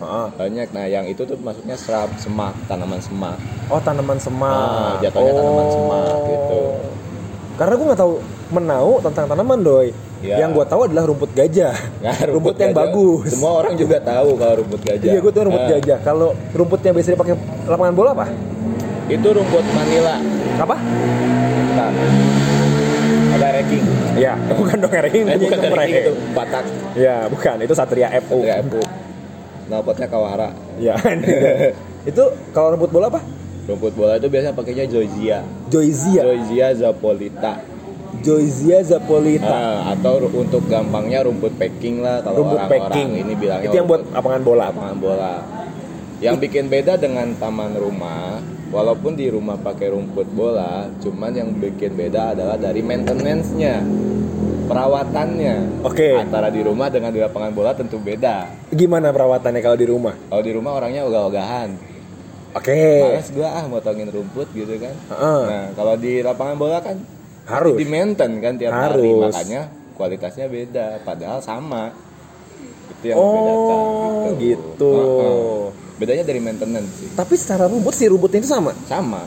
Heeh. 0.00 0.26
banyak. 0.34 0.68
Nah, 0.70 0.84
yang 0.86 1.04
itu 1.04 1.22
tuh 1.22 1.36
maksudnya 1.36 1.76
shrub, 1.76 2.08
semak, 2.16 2.56
tanaman 2.64 2.98
semak. 2.98 3.36
Oh, 3.68 3.76
tanaman 3.78 4.16
semak. 4.16 4.48
Ah, 4.50 4.96
jatuhnya 4.98 5.32
tanaman 5.34 5.66
semak, 5.68 6.16
gitu. 6.26 6.60
Karena 7.54 7.72
gue 7.76 7.86
nggak 7.86 8.00
tahu 8.00 8.12
menau 8.50 8.90
tentang 8.98 9.24
tanaman 9.26 9.60
doi. 9.60 9.88
Ya. 10.20 10.36
Yang 10.38 10.50
gue 10.52 10.64
tahu 10.66 10.80
adalah 10.86 11.04
rumput 11.04 11.30
gajah. 11.30 11.76
Nah, 12.04 12.16
rumput, 12.26 12.56
yang 12.56 12.72
gajah. 12.72 12.88
bagus. 12.88 13.28
Semua 13.30 13.52
orang 13.54 13.72
juga 13.74 13.96
tahu 14.00 14.30
kalau 14.34 14.54
rumput 14.58 14.80
gajah. 14.82 15.04
Iya, 15.06 15.18
gue 15.18 15.32
tahu 15.32 15.44
rumput 15.46 15.62
Nah, 15.62 15.70
gajah. 15.70 15.98
Kalau 16.00 16.28
rumputnya 16.50 16.90
biasa 16.90 17.08
dipakai 17.10 17.34
lapangan 17.64 17.94
bola 17.94 18.10
apa? 18.12 18.26
Itu 19.06 19.28
rumput 19.30 19.64
Manila. 19.70 20.16
Apa? 20.56 20.76
Bentar. 21.60 21.92
Ada 23.30 23.46
ranking. 23.54 23.84
Iya, 24.12 24.32
bukan 24.60 24.76
dong 24.76 24.92
ranking, 24.92 25.24
Eh, 25.24 25.36
bukan 25.38 25.56
itu 25.56 25.68
ranking 25.68 25.72
mereka. 25.72 25.98
itu 26.02 26.12
batak. 26.32 26.64
Iya, 26.92 27.16
bukan. 27.28 27.56
Itu 27.60 27.72
Satria 27.72 28.08
FU. 28.20 28.40
Ya, 28.42 28.60
Bu. 28.60 28.80
Knalpotnya 29.70 30.10
Kawahara. 30.10 30.50
Iya. 30.82 30.96
itu 32.08 32.24
kalau 32.50 32.74
rumput 32.74 32.90
bola 32.90 33.06
apa? 33.12 33.20
Rumput 33.68 33.92
bola 33.94 34.16
itu 34.18 34.26
biasanya 34.26 34.56
pakainya 34.56 34.88
Joyzia. 34.90 35.44
Joyzia. 35.70 36.26
Joyzia 36.26 36.66
zapolita. 36.74 37.60
Joyzia 38.24 38.82
zapolita. 38.82 39.46
Ah, 39.46 39.94
atau 39.94 40.18
untuk 40.32 40.66
gampangnya 40.66 41.22
rumput 41.22 41.54
packing 41.54 42.02
lah 42.02 42.24
kalau 42.24 42.42
rumput 42.42 42.58
orang-orang 42.58 42.88
packing. 42.90 43.08
ini 43.22 43.32
bilangnya 43.38 43.68
itu 43.70 43.76
yang 43.78 43.86
buat 43.86 44.02
lapangan 44.10 44.40
bola. 44.42 44.64
lapangan 44.72 44.96
bola. 44.98 45.34
Yang 46.20 46.36
bikin 46.48 46.64
beda 46.68 47.00
dengan 47.00 47.32
taman 47.40 47.72
rumah, 47.80 48.44
walaupun 48.68 49.16
di 49.16 49.32
rumah 49.32 49.56
pakai 49.56 49.88
rumput 49.92 50.28
bola, 50.36 50.84
cuman 51.00 51.32
yang 51.32 51.48
bikin 51.56 51.96
beda 51.96 52.36
adalah 52.36 52.60
dari 52.60 52.84
maintenance-nya, 52.84 53.80
perawatannya. 54.70 55.54
Oke. 55.82 56.14
Antara 56.14 56.48
di 56.54 56.62
rumah 56.62 56.86
dengan 56.86 57.10
di 57.10 57.18
lapangan 57.18 57.50
bola 57.50 57.74
tentu 57.74 57.98
beda. 57.98 58.70
Gimana 58.70 59.10
perawatannya 59.10 59.60
kalau 59.60 59.74
di 59.74 59.86
rumah? 59.90 60.14
Kalau 60.30 60.42
di 60.46 60.52
rumah 60.54 60.78
orangnya 60.78 61.02
ogah-ogahan. 61.10 61.68
Oke. 62.54 62.78
Males 63.02 63.30
gua 63.34 63.48
ah 63.50 63.64
motongin 63.66 64.06
rumput 64.10 64.46
gitu 64.54 64.78
kan. 64.78 64.94
Heeh. 64.94 65.42
Nah, 65.50 65.64
kalau 65.74 65.94
di 65.98 66.22
lapangan 66.22 66.54
bola 66.54 66.78
kan 66.78 66.96
Harus. 67.50 67.74
di 67.74 67.86
maintain 67.86 68.30
kan 68.38 68.54
tiap 68.54 68.70
hari, 68.70 69.10
makanya 69.10 69.70
kualitasnya 69.98 70.46
beda, 70.46 71.02
padahal 71.02 71.42
sama. 71.42 71.90
Itu 72.90 73.04
yang 73.10 73.18
membedakan 73.18 73.78
Oh, 73.78 74.30
gitu. 74.38 74.92
Heeh. 74.94 75.62
Bedanya 75.98 76.24
dari 76.24 76.40
maintenance 76.40 76.90
sih. 76.96 77.08
Tapi 77.12 77.34
secara 77.36 77.68
rumput 77.68 77.94
sih 77.94 78.06
rumputnya 78.06 78.40
itu 78.40 78.50
sama. 78.50 78.72
Sama. 78.86 79.22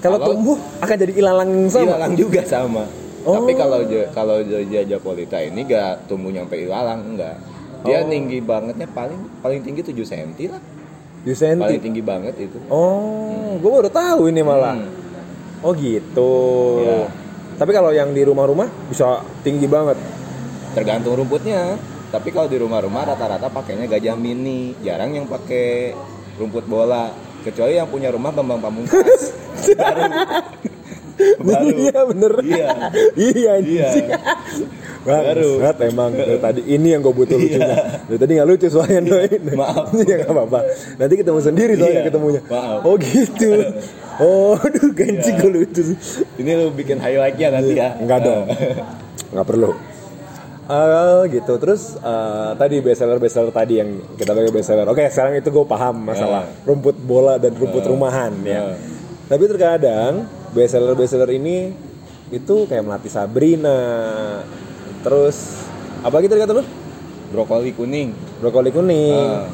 Kalau 0.00 0.16
tumbuh 0.16 0.56
akan 0.80 0.96
jadi 0.96 1.12
ilalang 1.12 1.68
sama. 1.68 1.84
Ilalang 1.92 2.12
juga 2.16 2.40
sama. 2.48 2.84
Oh. 3.24 3.36
Tapi 3.40 3.52
kalau 3.52 3.84
kalau 4.10 4.36
Joja 4.40 4.80
Japolita 4.84 5.36
ini 5.40 5.64
gak 5.68 6.08
tumbuh 6.08 6.32
nyampe 6.32 6.56
ilalang 6.56 7.16
enggak. 7.16 7.36
Dia 7.84 8.04
Oh. 8.04 8.08
tinggi 8.08 8.40
bangetnya 8.44 8.88
paling 8.92 9.40
paling 9.40 9.60
tinggi 9.64 9.80
7 9.84 10.04
cm 10.04 10.30
lah. 10.52 10.62
Di 11.20 11.32
senti. 11.36 11.60
Paling 11.60 11.80
tinggi 11.84 12.02
banget 12.04 12.34
itu. 12.40 12.56
Oh, 12.72 13.56
gue 13.60 13.70
baru 13.70 13.92
tahu 13.92 14.32
ini 14.32 14.40
malah. 14.40 14.76
Hmm. 14.76 14.88
Oh 15.60 15.72
gitu. 15.76 16.32
Iya. 16.84 17.08
Tapi 17.60 17.70
kalau 17.76 17.92
yang 17.92 18.16
di 18.16 18.24
rumah-rumah 18.24 18.68
bisa 18.88 19.20
tinggi 19.44 19.68
banget. 19.68 19.96
tergantung 20.70 21.18
rumputnya 21.18 21.74
tapi 22.10 22.30
kalau 22.30 22.46
di 22.46 22.54
rumah-rumah 22.54 23.02
rata-rata 23.02 23.50
pakainya 23.50 23.90
gajah 23.90 24.14
mini 24.14 24.74
jarang 24.86 25.14
yang 25.14 25.26
pakai 25.26 25.94
rumput 26.38 26.62
bola 26.66 27.10
kecuali 27.42 27.74
yang 27.74 27.90
punya 27.90 28.14
rumah 28.14 28.30
Bambang 28.30 28.62
Pamungkas 28.62 29.34
baru 31.40 31.66
Iya 31.84 31.98
bener. 32.06 32.32
Iya. 32.40 32.68
iya 33.16 33.52
Iya. 33.60 33.88
Baru. 35.00 35.64
Bangsat 35.64 35.76
emang 35.88 36.10
dari 36.12 36.36
tadi 36.36 36.60
ini 36.66 36.92
yang 36.92 37.00
gue 37.00 37.14
butuh 37.14 37.36
lucunya. 37.36 37.76
Dari 38.04 38.18
tadi 38.20 38.32
nggak 38.36 38.48
lucu 38.48 38.66
soalnya 38.68 39.00
doi. 39.00 39.28
Maaf. 39.56 39.88
ya 40.10 40.16
nggak 40.20 40.32
apa-apa. 40.32 40.60
Nanti 41.00 41.14
ketemu 41.16 41.40
sendiri 41.40 41.72
soalnya 41.74 42.00
Iya, 42.00 42.08
ketemunya. 42.12 42.40
maaf. 42.46 42.80
Oh 42.84 42.94
gitu. 42.96 43.50
Oh, 44.20 44.52
aduh 44.52 44.92
ganci 44.92 45.32
gue 45.32 45.48
lucu 45.48 45.80
sih. 45.80 45.96
ini 46.36 46.52
lu 46.52 46.68
bikin 46.76 47.00
highlightnya 47.00 47.56
nanti 47.56 47.72
ya 47.72 47.96
Enggak 47.96 48.20
dong. 48.20 48.44
Nggak 49.32 49.46
perlu. 49.48 49.72
Ah 50.68 51.24
gitu. 51.24 51.56
Terus 51.56 51.96
eh, 51.96 52.50
tadi 52.54 52.84
bestseller 52.84 53.16
bestseller 53.16 53.48
tadi 53.48 53.80
yang 53.80 53.96
kita 54.20 54.36
pakai 54.36 54.52
bestseller. 54.52 54.84
Oke, 54.92 55.08
sekarang 55.08 55.40
itu 55.40 55.48
gue 55.48 55.64
paham 55.64 56.04
masalah 56.04 56.44
rumput 56.62 57.00
bola 57.00 57.40
dan 57.40 57.56
rumput 57.56 57.80
rumahan. 57.88 58.36
Ya. 58.44 58.76
Tapi 59.24 59.42
terkadang 59.48 60.28
bestseller 60.50 60.94
bestseller 60.94 61.30
ini 61.30 61.70
itu 62.30 62.54
kayak 62.64 62.82
melati 62.82 63.08
Sabrina. 63.08 63.78
Terus 65.00 65.66
apa 66.00 66.16
gitu 66.20 66.34
kata 66.34 66.54
lu? 66.54 66.64
brokoli 67.30 67.70
kuning 67.70 68.10
Brokoli 68.38 68.70
kuning. 68.70 69.14
Ah. 69.14 69.46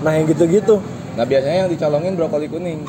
Nah 0.00 0.12
yang 0.12 0.28
gitu-gitu. 0.28 0.76
nah 1.14 1.22
biasanya 1.22 1.64
yang 1.64 1.70
dicolongin 1.70 2.12
brokoli 2.12 2.46
kuning 2.46 2.84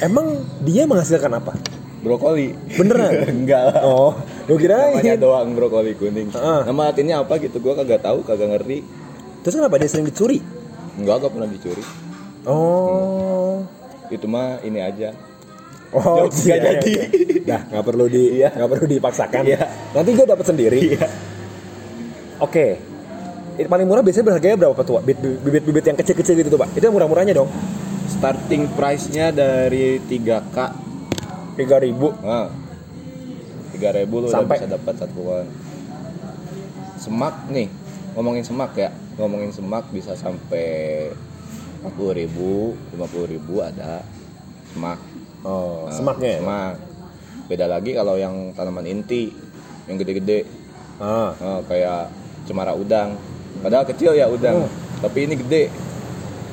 Emang 0.00 0.26
dia 0.60 0.82
menghasilkan 0.84 1.30
apa? 1.30 1.54
brokoli 2.00 2.50
Beneran? 2.74 3.14
enggak 3.38 3.62
lah 3.70 3.80
Oh, 3.80 4.12
gue 4.44 4.58
namanya 4.60 5.00
kirain. 5.00 5.16
doang 5.16 5.48
brokoli 5.52 5.94
kuning 5.94 6.34
Ah. 6.34 6.66
nama 6.66 6.90
artinya 6.90 7.22
apa 7.22 7.38
gitu 7.38 7.56
gua 7.58 7.72
kagak 7.74 8.02
tahu 8.02 8.20
kagak 8.20 8.50
ngerti 8.50 8.82
Terus 9.40 9.54
kenapa 9.54 9.76
dia 9.76 9.86
sering 9.86 10.04
dicuri? 10.04 10.42
enggak 10.96 11.22
gak 11.22 11.32
pernah 11.32 11.46
dicuri 11.46 11.84
Oh. 12.44 13.62
itu 14.08 14.26
mah 14.26 14.58
ini 14.60 14.82
aja 14.82 15.14
Oh, 15.94 16.26
Jokes 16.26 16.42
nggak 16.42 16.60
jadi. 16.60 16.92
Nah, 17.46 17.60
nggak 17.70 17.84
perlu 17.86 18.04
di 18.06 18.42
Iya. 18.42 18.50
nggak 18.50 18.68
perlu 18.68 18.86
dipaksakan. 18.90 19.42
Iya. 19.46 19.62
Nanti 19.94 20.10
gue 20.10 20.26
dapat 20.26 20.42
sendiri. 20.44 20.78
Iya. 20.90 21.06
Oke. 22.38 22.66
Itu 23.54 23.70
paling 23.70 23.86
murah 23.86 24.02
biasanya 24.02 24.26
berharganya 24.26 24.56
berapa 24.58 24.74
Pak, 24.74 24.84
tua? 24.84 24.98
Bibit-bibit 25.00 25.86
yang 25.86 25.94
kecil-kecil 25.94 26.34
gitu 26.34 26.50
tuh, 26.50 26.58
Pak. 26.58 26.74
Itu 26.74 26.82
yang 26.82 26.94
murah-murahnya 26.94 27.32
dong. 27.32 27.46
starting 28.04 28.68
price-nya 28.74 29.30
dari 29.30 29.96
3k 29.98 30.56
3000. 31.56 32.12
nah, 32.20 32.52
3000 33.72 34.06
lu 34.12 34.26
udah 34.26 34.34
Sampai- 34.34 34.58
bisa 34.58 34.68
dapat 34.70 34.94
satu 34.94 35.12
pohon 35.14 35.46
semak 36.94 37.34
nih 37.48 37.68
ngomongin 38.12 38.44
semak 38.44 38.72
ya 38.74 38.88
ngomongin 39.16 39.50
semak 39.50 39.84
bisa 39.90 40.14
sampai 40.14 41.10
40.000 41.82 42.72
50.000 42.92 43.40
ada 43.60 44.00
semak 44.68 44.98
Oh, 45.44 45.84
Nah, 45.84 45.92
semaknya 45.92 46.28
ya? 46.30 46.38
semak 46.40 46.74
beda 47.44 47.66
lagi 47.68 47.92
kalau 47.92 48.16
yang 48.16 48.32
tanaman 48.52 48.84
inti 48.84 49.28
yang 49.84 49.96
gede-gede 49.96 50.48
Ah. 50.96 51.36
Nah, 51.36 51.60
kayak 51.62 52.08
cemara 52.44 52.72
udang 52.72 53.20
padahal 53.60 53.84
kecil 53.84 54.12
ya 54.12 54.24
udang 54.26 54.64
Oh. 54.64 54.68
tapi 55.00 55.24
ini 55.24 55.36
gede 55.36 55.68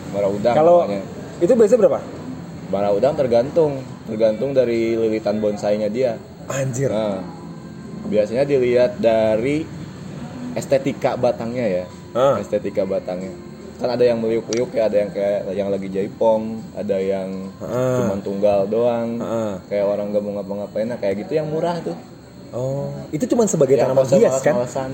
cemara 0.05 0.27
udang 0.27 0.51
Kalau 0.53 0.77
namanya. 0.83 1.03
itu 1.39 1.51
biasanya 1.51 1.79
berapa? 1.81 1.99
Bara 2.67 2.89
udang 2.89 3.13
tergantung, 3.13 3.79
tergantung 4.05 4.51
dari 4.51 4.95
lilitan 4.95 5.39
bonsainya 5.39 5.87
dia. 5.87 6.15
Anjir. 6.47 6.87
Nah, 6.87 7.19
biasanya 8.05 8.43
dilihat 8.43 8.95
dari 8.97 9.63
estetika 10.53 11.15
batangnya 11.15 11.65
ya. 11.67 11.85
Ah. 12.11 12.35
Estetika 12.37 12.83
batangnya. 12.83 13.31
Kan 13.81 13.89
ada 13.89 14.03
yang 14.03 14.17
meliuk-liuk 14.17 14.69
ya, 14.71 14.85
ada 14.85 14.93
yang 14.95 15.09
kayak 15.09 15.49
yang 15.51 15.67
lagi 15.67 15.89
jaipong, 15.89 16.41
ada 16.71 16.95
yang 16.95 17.49
Ah. 17.57 17.97
cuman 17.99 18.19
tunggal 18.21 18.59
doang. 18.65 19.17
Ah. 19.17 19.57
Kayak 19.65 19.85
orang 19.87 20.05
gak 20.07 20.21
mau 20.21 20.33
ngapa-ngapain, 20.37 20.85
nah 20.85 20.95
kayak 20.95 21.15
gitu 21.19 21.33
yang 21.33 21.49
murah 21.49 21.81
tuh. 21.81 21.97
Oh, 22.51 22.93
itu 23.09 23.25
cuma 23.25 23.43
sebagai 23.43 23.73
Yang 23.73 23.89
tanaman 23.89 24.05
hias 24.07 24.35
kan? 24.37 24.53
males-malesan. 24.53 24.91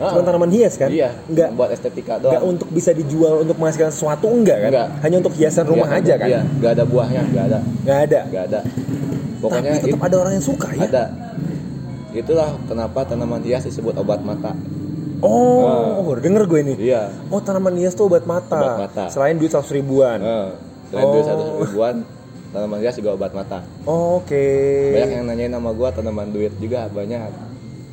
Cuma 0.00 0.22
tanaman 0.22 0.48
hias 0.48 0.74
kan? 0.74 0.88
Iya, 0.88 1.10
Enggak 1.26 1.52
buat 1.52 1.68
estetika 1.68 2.16
enggak 2.16 2.32
doang. 2.32 2.48
untuk 2.48 2.68
bisa 2.70 2.90
dijual 2.90 3.44
untuk 3.44 3.58
menghasilkan 3.58 3.90
sesuatu 3.90 4.26
enggak 4.26 4.58
kan? 4.58 4.70
Enggak. 4.72 4.88
Hanya 5.02 5.16
untuk 5.18 5.34
hiasan 5.34 5.64
rumah 5.66 5.88
Iya, 5.90 5.98
aja 5.98 6.14
kan? 6.16 6.28
Iya, 6.30 6.40
gak 6.56 6.72
ada 6.72 6.84
buahnya, 6.86 7.22
gak 7.28 7.44
ada. 7.44 7.58
Enggak 7.60 7.98
ada. 8.00 8.20
Gak 8.26 8.44
ada. 8.46 8.60
Pokoknya 9.36 9.70
Tapi 9.70 9.78
tetap 9.82 9.90
it- 9.92 10.06
ada 10.06 10.16
orang 10.16 10.32
yang 10.32 10.46
suka 10.46 10.68
ya. 10.70 10.80
Ada. 10.86 11.04
Itulah 12.10 12.48
kenapa 12.64 13.00
tanaman 13.04 13.40
hias 13.40 13.62
disebut 13.62 13.94
obat 13.94 14.20
mata. 14.20 14.56
Oh, 15.20 16.00
baru 16.02 16.20
denger 16.20 16.42
gue 16.48 16.60
ini. 16.64 16.74
Iya. 16.90 17.12
Oh, 17.28 17.40
tanaman 17.40 17.76
hias 17.76 17.92
tuh 17.92 18.08
obat 18.08 18.24
mata. 18.24 18.56
Obat 18.56 18.76
mata. 18.88 19.04
Selain 19.12 19.36
duit 19.36 19.52
100 19.52 19.68
ribuan. 19.70 20.18
Nah, 20.20 20.56
selain 20.88 21.04
Oh. 21.04 21.12
duit 21.12 21.24
satu 21.24 21.42
ribuan, 21.62 21.94
tanaman 22.50 22.78
hias 22.80 22.96
juga 22.96 23.10
obat 23.14 23.32
mata. 23.32 23.60
Oke. 23.84 24.44
Banyak 24.96 25.10
yang 25.12 25.24
nanyain 25.28 25.52
nama 25.52 25.70
gua 25.70 25.92
tanaman 25.92 26.32
duit 26.32 26.52
juga 26.56 26.88
banyak. 26.88 27.20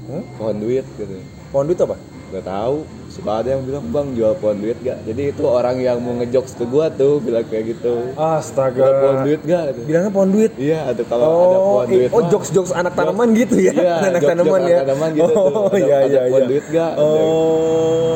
Hmm? 0.08 0.24
Pohon 0.40 0.56
duit 0.58 0.86
gitu. 0.96 1.16
Pohon 1.52 1.66
duit 1.68 1.80
apa? 1.80 1.96
Gak 2.32 2.46
tahu 2.48 2.78
suka 3.18 3.32
ada 3.36 3.50
yang 3.50 3.64
bilang 3.64 3.84
bang 3.88 4.08
jual 4.14 4.34
pohon 4.36 4.58
duit 4.58 4.78
gak 4.80 5.02
jadi 5.04 5.24
itu 5.28 5.44
orang 5.44 5.76
yang 5.78 5.98
mau 5.98 6.14
ngejokes 6.16 6.54
ke 6.54 6.64
gua 6.64 6.86
tuh 6.88 7.18
bilang 7.18 7.42
kayak 7.44 7.74
gitu 7.74 8.14
Astaga. 8.14 8.78
jual 8.78 8.94
pohon 8.96 9.18
duit 9.24 9.42
gak 9.42 9.64
gitu. 9.68 9.82
Bilangnya 9.84 10.12
pohon 10.12 10.30
duit. 10.30 10.52
iya 10.56 10.80
ada 10.86 11.02
kalau 11.04 11.26
ada 11.26 11.58
Oh, 11.58 11.66
pohon 11.74 11.84
eh, 11.84 11.92
duit 11.92 12.10
oh 12.10 12.20
mah. 12.20 12.30
jokes 12.30 12.50
jokes 12.52 12.72
anak 12.72 12.94
tanaman 12.94 13.28
gitu 13.34 13.56
ya, 13.58 13.74
Iya, 13.74 13.94
anak 14.08 14.22
tanaman 14.24 14.62
ya. 14.64 14.78
tanaman 14.82 15.10
gitu 15.12 15.32
tuh. 15.32 15.46
oh 15.50 15.66
Ada- 15.68 15.80
iya 15.80 15.96
ada 15.98 16.08
iya 16.08 16.22
pohon 16.28 16.40
iya. 16.40 16.48
duit 16.48 16.66
nggak? 16.68 16.92
Oh, 16.96 17.08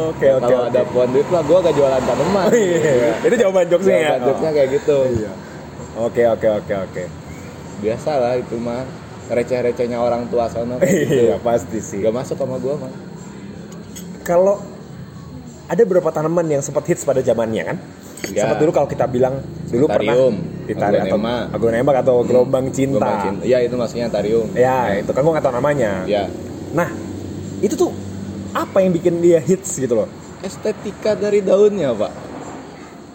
oke 0.07 0.27
oke. 0.29 0.43
kalau 0.43 0.61
ada 0.63 0.81
pohon 0.85 1.09
duit 1.09 1.27
lah 1.27 1.41
gua 1.41 1.57
gak 1.59 1.73
jualan 1.73 2.01
tanaman 2.03 2.45
Iya, 2.53 3.09
itu 3.21 3.35
jawaban 3.35 3.65
jokesnya 3.67 3.97
ya. 3.97 4.11
Jokesnya 4.21 4.51
kayak 4.53 4.69
gitu 4.71 4.97
Oh, 5.91 6.07
Oke 6.07 6.23
oke 6.23 6.47
oke 6.47 6.73
oke. 6.79 7.03
biasa 7.79 8.11
lah 8.15 8.33
itu 8.35 8.55
mah 8.55 8.85
receh-recehnya 9.27 9.97
orang 9.97 10.27
tua 10.27 10.45
sono 10.45 10.77
kayak 10.77 10.87
gitu 11.01 11.23
Iya 11.25 11.35
pasti 11.39 11.79
sih. 11.79 11.99
gak 11.99 12.13
masuk 12.13 12.35
sama 12.35 12.55
gua 12.55 12.77
mah 12.77 12.93
Kalau 14.21 14.61
ada 15.71 15.81
beberapa 15.87 16.11
tanaman 16.11 16.43
yang 16.51 16.59
sempat 16.59 16.83
hits 16.83 17.07
pada 17.07 17.23
zamannya 17.23 17.63
kan? 17.63 17.77
Ya. 18.27 18.43
Sempat 18.43 18.59
dulu 18.59 18.71
kalau 18.75 18.87
kita 18.91 19.07
bilang 19.07 19.39
dulu 19.71 19.87
Antarium, 19.87 20.35
pernah 20.35 20.67
ditari 20.67 20.97
atau 20.99 21.17
aglonema. 21.55 21.91
atau 21.95 22.15
gelombang 22.27 22.65
cinta. 22.75 22.99
Gelombang 22.99 23.19
cinta. 23.23 23.41
Iya 23.47 23.57
itu 23.63 23.75
maksudnya 23.79 24.05
antarium. 24.11 24.47
Ya, 24.51 24.99
itu 24.99 25.11
kan 25.15 25.23
gua 25.23 25.33
nggak 25.39 25.45
tahu 25.47 25.55
namanya. 25.55 25.91
Ya. 26.03 26.27
Nah, 26.75 26.91
itu 27.63 27.73
tuh 27.79 27.95
apa 28.51 28.83
yang 28.83 28.91
bikin 28.91 29.23
dia 29.23 29.39
hits 29.39 29.79
gitu 29.79 29.95
loh? 29.95 30.11
Estetika 30.43 31.15
dari 31.15 31.39
daunnya 31.39 31.95
pak. 31.95 32.13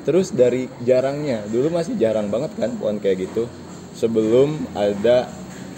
Terus 0.08 0.32
dari 0.32 0.64
jarangnya. 0.80 1.44
Dulu 1.44 1.76
masih 1.76 1.92
jarang 2.00 2.32
banget 2.32 2.56
kan 2.56 2.72
pohon 2.80 2.96
kayak 2.96 3.28
gitu. 3.28 3.44
Sebelum 3.92 4.56
ada 4.72 5.28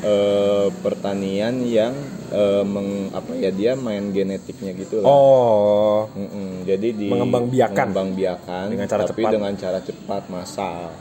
eh, 0.06 0.68
pertanian 0.78 1.58
yang 1.66 1.94
eh, 2.28 2.62
meng, 2.62 2.88
apa 3.10 3.32
ya 3.34 3.50
dia 3.50 3.72
main 3.72 4.10
genetiknya 4.10 4.72
gitu 4.74 5.00
lah. 5.00 5.08
Oh, 5.08 6.08
Mm-mm, 6.12 6.64
jadi 6.64 6.88
di 6.92 7.08
Mengembangbiakan. 7.08 7.74
mengembangbiakan, 7.88 8.64
Dengan 8.68 8.86
cara 8.86 9.02
tapi 9.04 9.22
cepat. 9.22 9.30
dengan 9.32 9.52
cara 9.56 9.78
cepat 9.80 10.22
massal. 10.28 10.92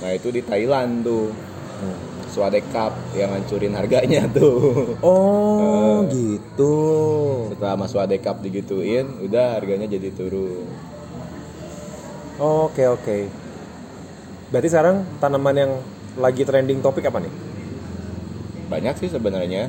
Nah 0.00 0.10
itu 0.10 0.28
di 0.28 0.40
Thailand 0.40 1.04
tuh. 1.04 1.28
Swadekap 2.32 2.96
yang 3.12 3.28
ngancurin 3.28 3.76
harganya 3.76 4.24
tuh. 4.32 4.96
oh 5.04 6.00
gitu. 6.08 6.74
Setelah 7.52 7.76
Mas 7.76 7.92
Wadekap 7.92 8.40
digituin, 8.40 9.04
udah 9.20 9.60
harganya 9.60 9.84
jadi 9.84 10.08
turun. 10.08 10.64
Oke 12.40 12.88
oke. 12.88 13.18
Berarti 14.48 14.68
sekarang 14.68 15.04
tanaman 15.20 15.56
yang 15.56 15.72
lagi 16.16 16.42
trending 16.42 16.80
topik 16.80 17.04
apa 17.04 17.20
nih? 17.20 17.32
Banyak 18.68 18.94
sih 18.96 19.12
sebenarnya. 19.12 19.68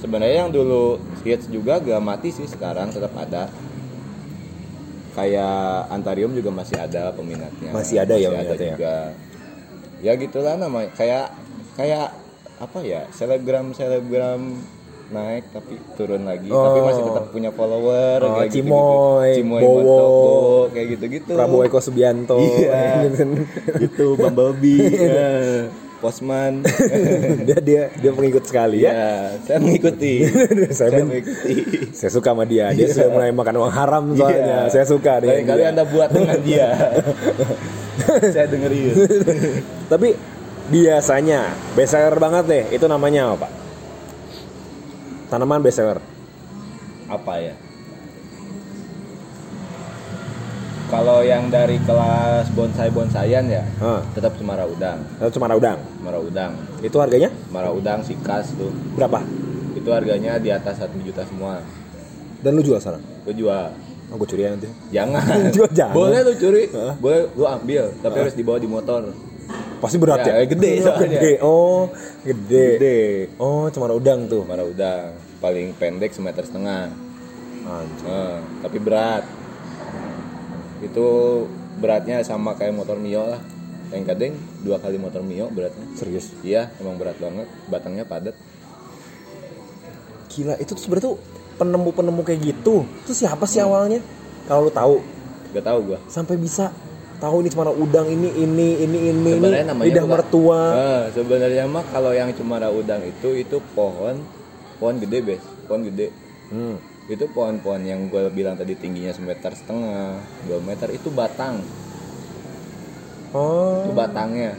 Sebenarnya 0.00 0.36
yang 0.40 0.50
dulu 0.50 0.96
hits 1.20 1.44
juga 1.46 1.76
gak 1.76 2.00
mati 2.00 2.32
sih 2.32 2.44
sekarang 2.44 2.88
tetap 2.88 3.12
ada. 3.14 3.52
Kayak 5.10 5.90
Antarium 5.90 6.32
juga 6.32 6.48
masih 6.50 6.78
ada 6.78 7.10
peminatnya. 7.10 7.70
Masih 7.70 7.96
ada 7.98 8.14
ya 8.14 8.30
peminatnya 8.30 8.54
ya? 8.56 8.74
juga. 8.74 8.94
Ya 10.00 10.12
gitulah 10.16 10.54
namanya. 10.56 10.88
Kayak 10.94 11.34
kayak 11.74 12.14
apa 12.56 12.78
ya? 12.80 13.04
Selebgram 13.10 13.74
selebgram 13.74 14.62
naik 15.10 15.50
tapi 15.50 15.74
turun 15.98 16.22
lagi 16.22 16.46
tapi 16.46 16.78
Oh. 16.78 16.86
masih 16.86 17.02
tetap 17.02 17.24
punya 17.28 17.50
follower 17.50 18.18
Oh, 18.22 18.30
kayak. 18.38 18.54
Cimoy, 18.54 19.30
Cimoy 19.34 19.58
Bowo. 19.58 19.74
Montok, 19.74 20.06
Bowo, 20.06 20.60
kayak 20.70 20.86
gitu-gitu. 20.88 21.32
Prabowo 21.34 21.62
Eko 21.66 21.80
Subianto. 21.82 22.38
Iya. 22.38 23.10
itu 23.90 24.06
Bumblebee 24.14 24.86
ya. 25.10 25.28
Postman 26.00 26.64
dia 27.46 27.58
dia 27.60 27.82
dia 27.92 28.10
pengikut 28.10 28.42
sekali 28.42 28.82
ya. 28.82 28.90
ya 28.90 29.08
saya 29.44 29.58
mengikuti 29.60 30.24
saya, 30.72 30.88
saya 30.88 31.04
men- 31.04 31.08
mengikuti 31.12 31.54
saya 31.92 32.10
suka 32.10 32.32
sama 32.32 32.44
dia. 32.48 32.72
Dia 32.72 32.88
sudah 32.88 33.08
mulai 33.12 33.30
makan 33.30 33.54
uang 33.60 33.72
haram 33.72 34.04
soalnya. 34.16 34.40
Iya. 34.40 34.72
Saya 34.72 34.84
suka 34.88 35.20
Lain 35.20 35.44
kali 35.44 35.60
dia. 35.60 35.68
anda 35.70 35.84
buat 35.84 36.08
dengan 36.08 36.38
dia 36.40 36.68
saya 38.34 38.46
dengerin 38.48 38.96
Tapi 39.86 40.08
biasanya 40.72 41.40
bestseller 41.76 42.16
banget 42.16 42.44
deh. 42.48 42.64
Itu 42.72 42.88
namanya 42.88 43.30
apa, 43.30 43.44
Pak? 43.44 43.52
Tanaman 45.28 45.60
bestseller. 45.60 46.00
apa 47.06 47.32
ya 47.42 47.54
kalau 50.90 51.22
yang 51.22 51.46
dari 51.48 51.78
kelas 51.80 52.50
bonsai 52.50 52.90
bonsaian 52.90 53.46
ya 53.46 53.62
Ah, 53.78 54.02
tetap 54.12 54.34
cemara 54.34 54.66
udang 54.66 54.98
itu 55.16 55.30
cemara 55.32 55.54
udang. 55.54 55.78
cemara 55.96 56.18
udang 56.18 56.52
Itu 56.80 56.96
harganya 56.98 57.30
cemara 57.46 57.70
udang 57.70 58.02
sikas 58.02 58.52
tuh 58.52 58.74
berapa? 58.92 59.22
itu 59.72 59.86
harganya 59.88 60.36
di 60.36 60.50
atas 60.50 60.76
satu 60.76 60.98
juta 61.00 61.22
semua 61.24 61.62
Dan 62.40 62.52
lu 62.52 62.62
jual 62.62 62.76
sekarang? 62.76 63.00
lu 63.24 63.32
jual 63.32 63.70
Oh, 64.10 64.18
gue 64.18 64.26
curi 64.26 64.42
nanti. 64.42 64.66
jangan 64.90 65.22
Jual 65.54 65.70
jangan. 65.70 65.94
boleh 65.94 66.18
lu 66.20 66.32
curi 66.34 66.66
Hah? 66.68 66.98
boleh 66.98 67.30
lu 67.30 67.44
ambil 67.46 67.84
tapi 68.02 68.16
harus 68.18 68.34
dibawa 68.34 68.58
di 68.58 68.66
motor 68.66 69.02
Pasti 69.78 69.96
berat 69.96 70.20
Ya, 70.20 70.36
ya? 70.36 70.44
gede 70.44 70.70
Oh, 70.72 70.82
soalnya. 70.84 71.06
Gede. 71.16 71.32
Oh, 71.40 71.80
gede. 72.20 72.66
gede 72.76 73.00
Oh, 73.38 73.64
cemara 73.66 73.94
udang 73.94 74.26
tuh. 74.26 74.42
cemara 74.44 74.60
udang 74.60 75.14
paling 75.38 75.72
pendek 75.74 76.10
semeter 76.10 76.42
setengah 76.42 76.90
Anjir. 77.62 78.04
Eh, 78.04 78.36
tapi 78.60 78.76
berat 78.76 79.22
itu 80.80 81.06
beratnya 81.76 82.20
sama 82.20 82.52
kayak 82.52 82.72
motor 82.74 82.96
mio 82.96 83.24
lah 83.26 83.40
yang 83.90 84.04
kadang 84.04 84.32
dua 84.60 84.78
kali 84.78 84.96
motor 84.96 85.20
mio 85.20 85.48
beratnya 85.48 85.84
Serius. 85.94 86.32
iya 86.40 86.70
emang 86.78 86.96
berat 86.96 87.16
banget 87.16 87.46
batangnya 87.66 88.04
padat 88.04 88.36
Gila, 90.30 90.54
itu 90.56 90.70
tuh 90.70 90.78
sebenarnya 90.78 91.10
tuh 91.10 91.16
penemu-penemu 91.58 92.20
kayak 92.22 92.40
gitu. 92.40 92.86
Itu 93.02 93.12
siapa 93.12 93.44
sih 93.44 93.58
awalnya? 93.58 93.98
Kalau 94.46 94.62
lu 94.62 94.72
tahu, 94.72 95.02
gak 95.50 95.66
tahu 95.66 95.78
gua 95.84 95.98
sampai 96.06 96.38
bisa 96.38 96.70
tahu 97.18 97.42
ini 97.42 97.50
cemara 97.50 97.68
udang 97.68 98.06
ini 98.06 98.30
ini 98.32 98.78
ini 98.78 98.98
ini 99.10 99.30
sebenarnya 99.34 99.66
ini 99.68 99.82
lidah 99.84 100.04
bukan- 100.06 100.14
mertua. 100.16 100.60
Eh, 100.70 101.02
sebenarnya 101.12 101.64
mah 101.66 101.82
kalau 101.84 102.10
yang 102.10 102.30
cemara 102.30 102.70
udang 102.70 103.02
itu 103.02 103.34
itu 103.36 103.58
pohon 103.74 104.22
pohon 104.78 104.96
gede 104.96 105.18
bes 105.20 105.42
pohon 105.66 105.82
gede 105.84 106.14
Hmm. 106.48 106.78
Itu 107.10 107.26
pohon-pohon 107.26 107.82
yang 107.82 108.06
gue 108.06 108.30
bilang 108.30 108.54
tadi 108.54 108.78
tingginya 108.78 109.10
semeter 109.10 109.50
setengah 109.50 110.14
dua 110.46 110.58
meter 110.62 110.88
itu 110.90 111.10
batang 111.10 111.58
Oh. 113.30 113.86
itu 113.86 113.94
batangnya 113.94 114.58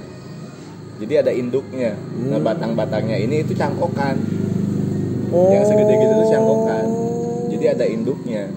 jadi 0.95 1.23
ada 1.23 1.31
induknya 1.31 1.91
nah 2.23 2.39
Hmm. 2.39 2.45
batang-batangnya 2.45 3.19
ini 3.19 3.43
itu 3.43 3.51
cangkokan 3.51 4.15
oh. 5.27 5.51
yang 5.51 5.63
segede 5.63 5.93
gitu 5.93 6.13
tuh 6.13 6.27
cangkokan 6.29 6.85
jadi 7.49 7.65
ada 7.75 7.85
induknya 7.85 8.47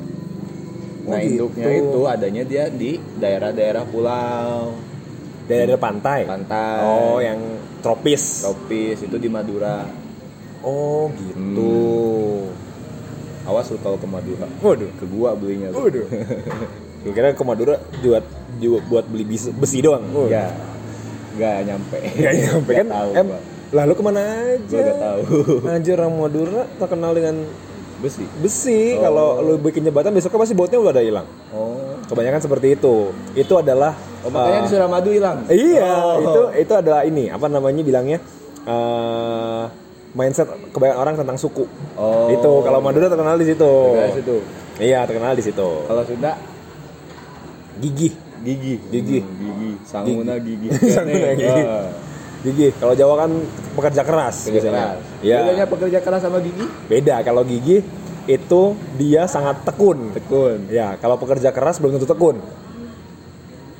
nah 1.04 1.14
Oh, 1.14 1.20
gitu. 1.20 1.30
induknya 1.50 1.68
itu 1.72 2.00
adanya 2.06 2.42
dia 2.42 2.64
di 2.68 2.90
daerah-daerah 3.18 3.84
pulau 3.86 4.74
Daerah 5.44 5.76
pantai. 5.76 6.24
pantai 6.24 6.80
Oh, 6.80 7.20
yang 7.20 7.36
tropis. 7.84 8.40
tropis 8.40 9.02
itu 9.02 9.16
di 9.18 9.28
Madura 9.28 9.84
Oh, 10.64 11.12
gitu. 11.12 12.48
Awas 13.44 13.66
lu 13.68 13.78
kalau 13.78 13.96
ke 13.96 14.04
Madura 14.04 14.46
Waduh. 14.58 14.90
ke 14.94 15.04
gua 15.06 15.32
belinya 15.32 15.68
lu. 15.68 15.76
Waduh. 15.80 16.06
Gue 17.04 17.12
kira 17.12 17.30
ke 17.30 17.44
Madura 17.44 17.76
buat 18.00 18.24
juga 18.56 18.78
buat 18.86 19.04
beli 19.04 19.24
besi, 19.26 19.52
besi 19.52 19.78
doang. 19.78 20.00
Oh. 20.10 20.24
Enggak. 20.24 20.56
Enggak 21.36 21.56
nyampe. 21.66 21.98
Gak 22.22 22.32
nyampe 22.34 22.70
kan? 22.72 22.86
Nggak 22.86 22.96
tahu, 22.96 23.10
em, 23.12 23.26
gua. 23.26 23.40
lalu 23.74 23.92
ke 23.92 24.02
mana 24.02 24.20
aja? 24.24 24.56
Gua 24.64 24.80
nggak 24.80 25.00
tahu. 25.00 25.22
Anjir 25.76 25.94
orang 25.94 26.14
Madura 26.14 26.62
terkenal 26.74 27.12
dengan 27.12 27.36
Besi. 27.94 28.24
besi. 28.38 28.96
Oh. 28.96 29.02
Kalau 29.02 29.28
lu 29.40 29.54
bikin 29.58 29.80
jembatan 29.80 30.12
besoknya 30.12 30.40
pasti 30.40 30.52
botnya 30.52 30.76
udah 30.76 30.92
ada 30.92 31.00
hilang. 31.00 31.26
Oh. 31.52 31.96
Kebanyakan 32.04 32.40
seperti 32.40 32.66
itu. 32.74 33.12
Itu 33.32 33.54
adalah 33.56 33.92
Oh, 34.24 34.32
makanya 34.32 34.56
uh, 34.56 34.64
di 34.64 34.70
Suramadu 34.72 35.10
hilang. 35.12 35.38
Iya, 35.46 35.84
Oh. 35.84 36.16
itu 36.16 36.40
itu 36.58 36.72
adalah 36.72 37.04
ini 37.04 37.28
apa 37.28 37.44
namanya 37.44 37.80
bilangnya 37.80 38.18
eh 38.64 39.64
mindset 40.14 40.46
kebanyakan 40.70 40.98
orang 40.98 41.14
tentang 41.18 41.36
suku. 41.36 41.66
Oh. 41.94 42.30
Itu 42.30 42.62
kalau 42.62 42.78
Madura 42.78 43.10
terkenal 43.10 43.34
di 43.36 43.46
situ. 43.46 43.72
Terkenal 43.90 44.08
di 44.08 44.18
situ. 44.22 44.36
Iya, 44.74 45.00
terkenal 45.04 45.32
di 45.34 45.42
situ. 45.42 45.68
Kalau 45.84 46.02
Sunda 46.02 46.32
Gigih. 47.74 48.14
gigi. 48.44 48.74
Gigi. 48.88 49.18
Hmm, 49.18 49.34
gigi. 49.42 49.70
Sanguna 49.82 50.34
gigi. 50.38 50.68
Sanguna 50.94 51.30
gigi. 51.34 51.62
Ah, 51.66 51.90
Gigih. 52.44 52.70
Kalau 52.76 52.94
Jawa 52.94 53.26
kan 53.26 53.30
pekerja 53.74 54.02
keras 54.04 54.36
Kerja 54.46 54.52
biasanya. 54.52 54.72
keras. 54.94 54.98
Iya. 55.24 55.36
Bedanya 55.42 55.66
pekerja 55.66 55.98
keras 55.98 56.20
sama 56.22 56.38
gigi? 56.38 56.66
Beda 56.86 57.16
kalau 57.26 57.42
gigih 57.42 57.82
itu 58.24 58.62
dia 58.94 59.26
sangat 59.26 59.64
tekun. 59.66 60.14
Tekun. 60.14 60.70
Ya, 60.70 60.94
kalau 60.96 61.18
pekerja 61.18 61.50
keras 61.50 61.82
belum 61.82 61.98
tentu 61.98 62.06
tekun. 62.06 62.38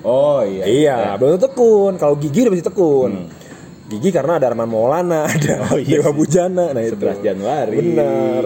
Oh 0.05 0.43
iya. 0.45 0.65
Iya, 0.67 0.99
belum 1.17 1.37
tentu 1.39 1.49
tekun. 1.49 1.93
Kalau 1.97 2.15
gigi 2.19 2.43
udah 2.43 2.53
pasti 2.53 2.67
tekun. 2.67 3.11
Hmm. 3.15 3.27
Gigi 3.85 4.09
karena 4.09 4.41
ada 4.41 4.49
Arman 4.49 4.65
Maulana, 4.65 5.27
ada 5.31 5.69
Oh, 5.69 5.77
iya 5.77 6.01
Dewa 6.01 6.09
sih. 6.09 6.17
Bujana, 6.17 6.65
nah 6.73 6.81
itu. 6.81 6.97
11 6.97 7.21
Januari. 7.21 7.77
Bener. 7.77 8.45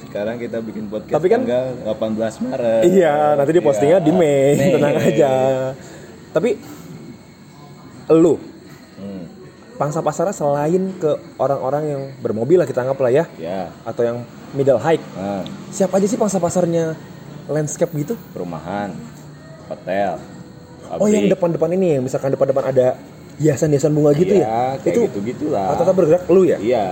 Sekarang 0.00 0.36
kita 0.36 0.58
bikin 0.60 0.86
podcast 0.86 1.10
Tapi 1.12 1.26
kan- 1.26 1.42
tanggal 1.42 1.66
18 1.86 2.34
Maret. 2.40 2.82
Iya, 2.84 3.14
nanti 3.34 3.50
di 3.50 3.60
postingnya 3.60 3.98
Iya. 3.98 4.06
di 4.06 4.12
Mei, 4.12 4.54
Mei. 4.54 4.70
tenang 4.72 4.94
aja. 4.96 5.32
Tapi 6.30 6.50
lu 8.10 8.34
Hmm. 8.96 9.24
pangsa 9.76 9.98
pasarnya 10.00 10.30
selain 10.32 10.94
ke 10.94 11.10
orang-orang 11.36 11.82
yang 11.88 12.02
bermobil 12.18 12.58
lah 12.58 12.66
kita 12.66 12.82
anggap 12.82 12.98
lah 12.98 13.10
ya 13.12 13.24
Ya. 13.36 13.70
atau 13.80 14.02
yang 14.02 14.18
middle 14.50 14.76
height 14.76 14.98
Nah, 15.14 15.40
siapa 15.70 15.94
aja 15.94 16.04
sih 16.04 16.18
pangsa 16.18 16.36
pasarnya 16.36 16.98
landscape 17.46 17.90
gitu? 17.96 18.14
Perumahan, 18.28 18.90
hotel, 19.66 20.18
Oh 20.92 21.06
yang 21.06 21.22
pabrik. 21.24 21.32
depan-depan 21.32 21.70
ini 21.72 21.86
ya, 21.88 21.98
misalkan 22.00 22.30
depan-depan 22.30 22.64
ada 22.68 22.86
hiasan-hiasan 23.40 23.90
bunga 23.90 24.12
gitu 24.12 24.36
Iya, 24.36 24.44
ya? 24.44 24.58
kayak 24.78 24.94
Itu 24.94 25.00
gitu-gitulah. 25.08 25.66
rata-rata 25.72 25.92
bergerak 25.92 26.22
lu 26.28 26.42
ya? 26.44 26.58
Iya. 26.60 26.84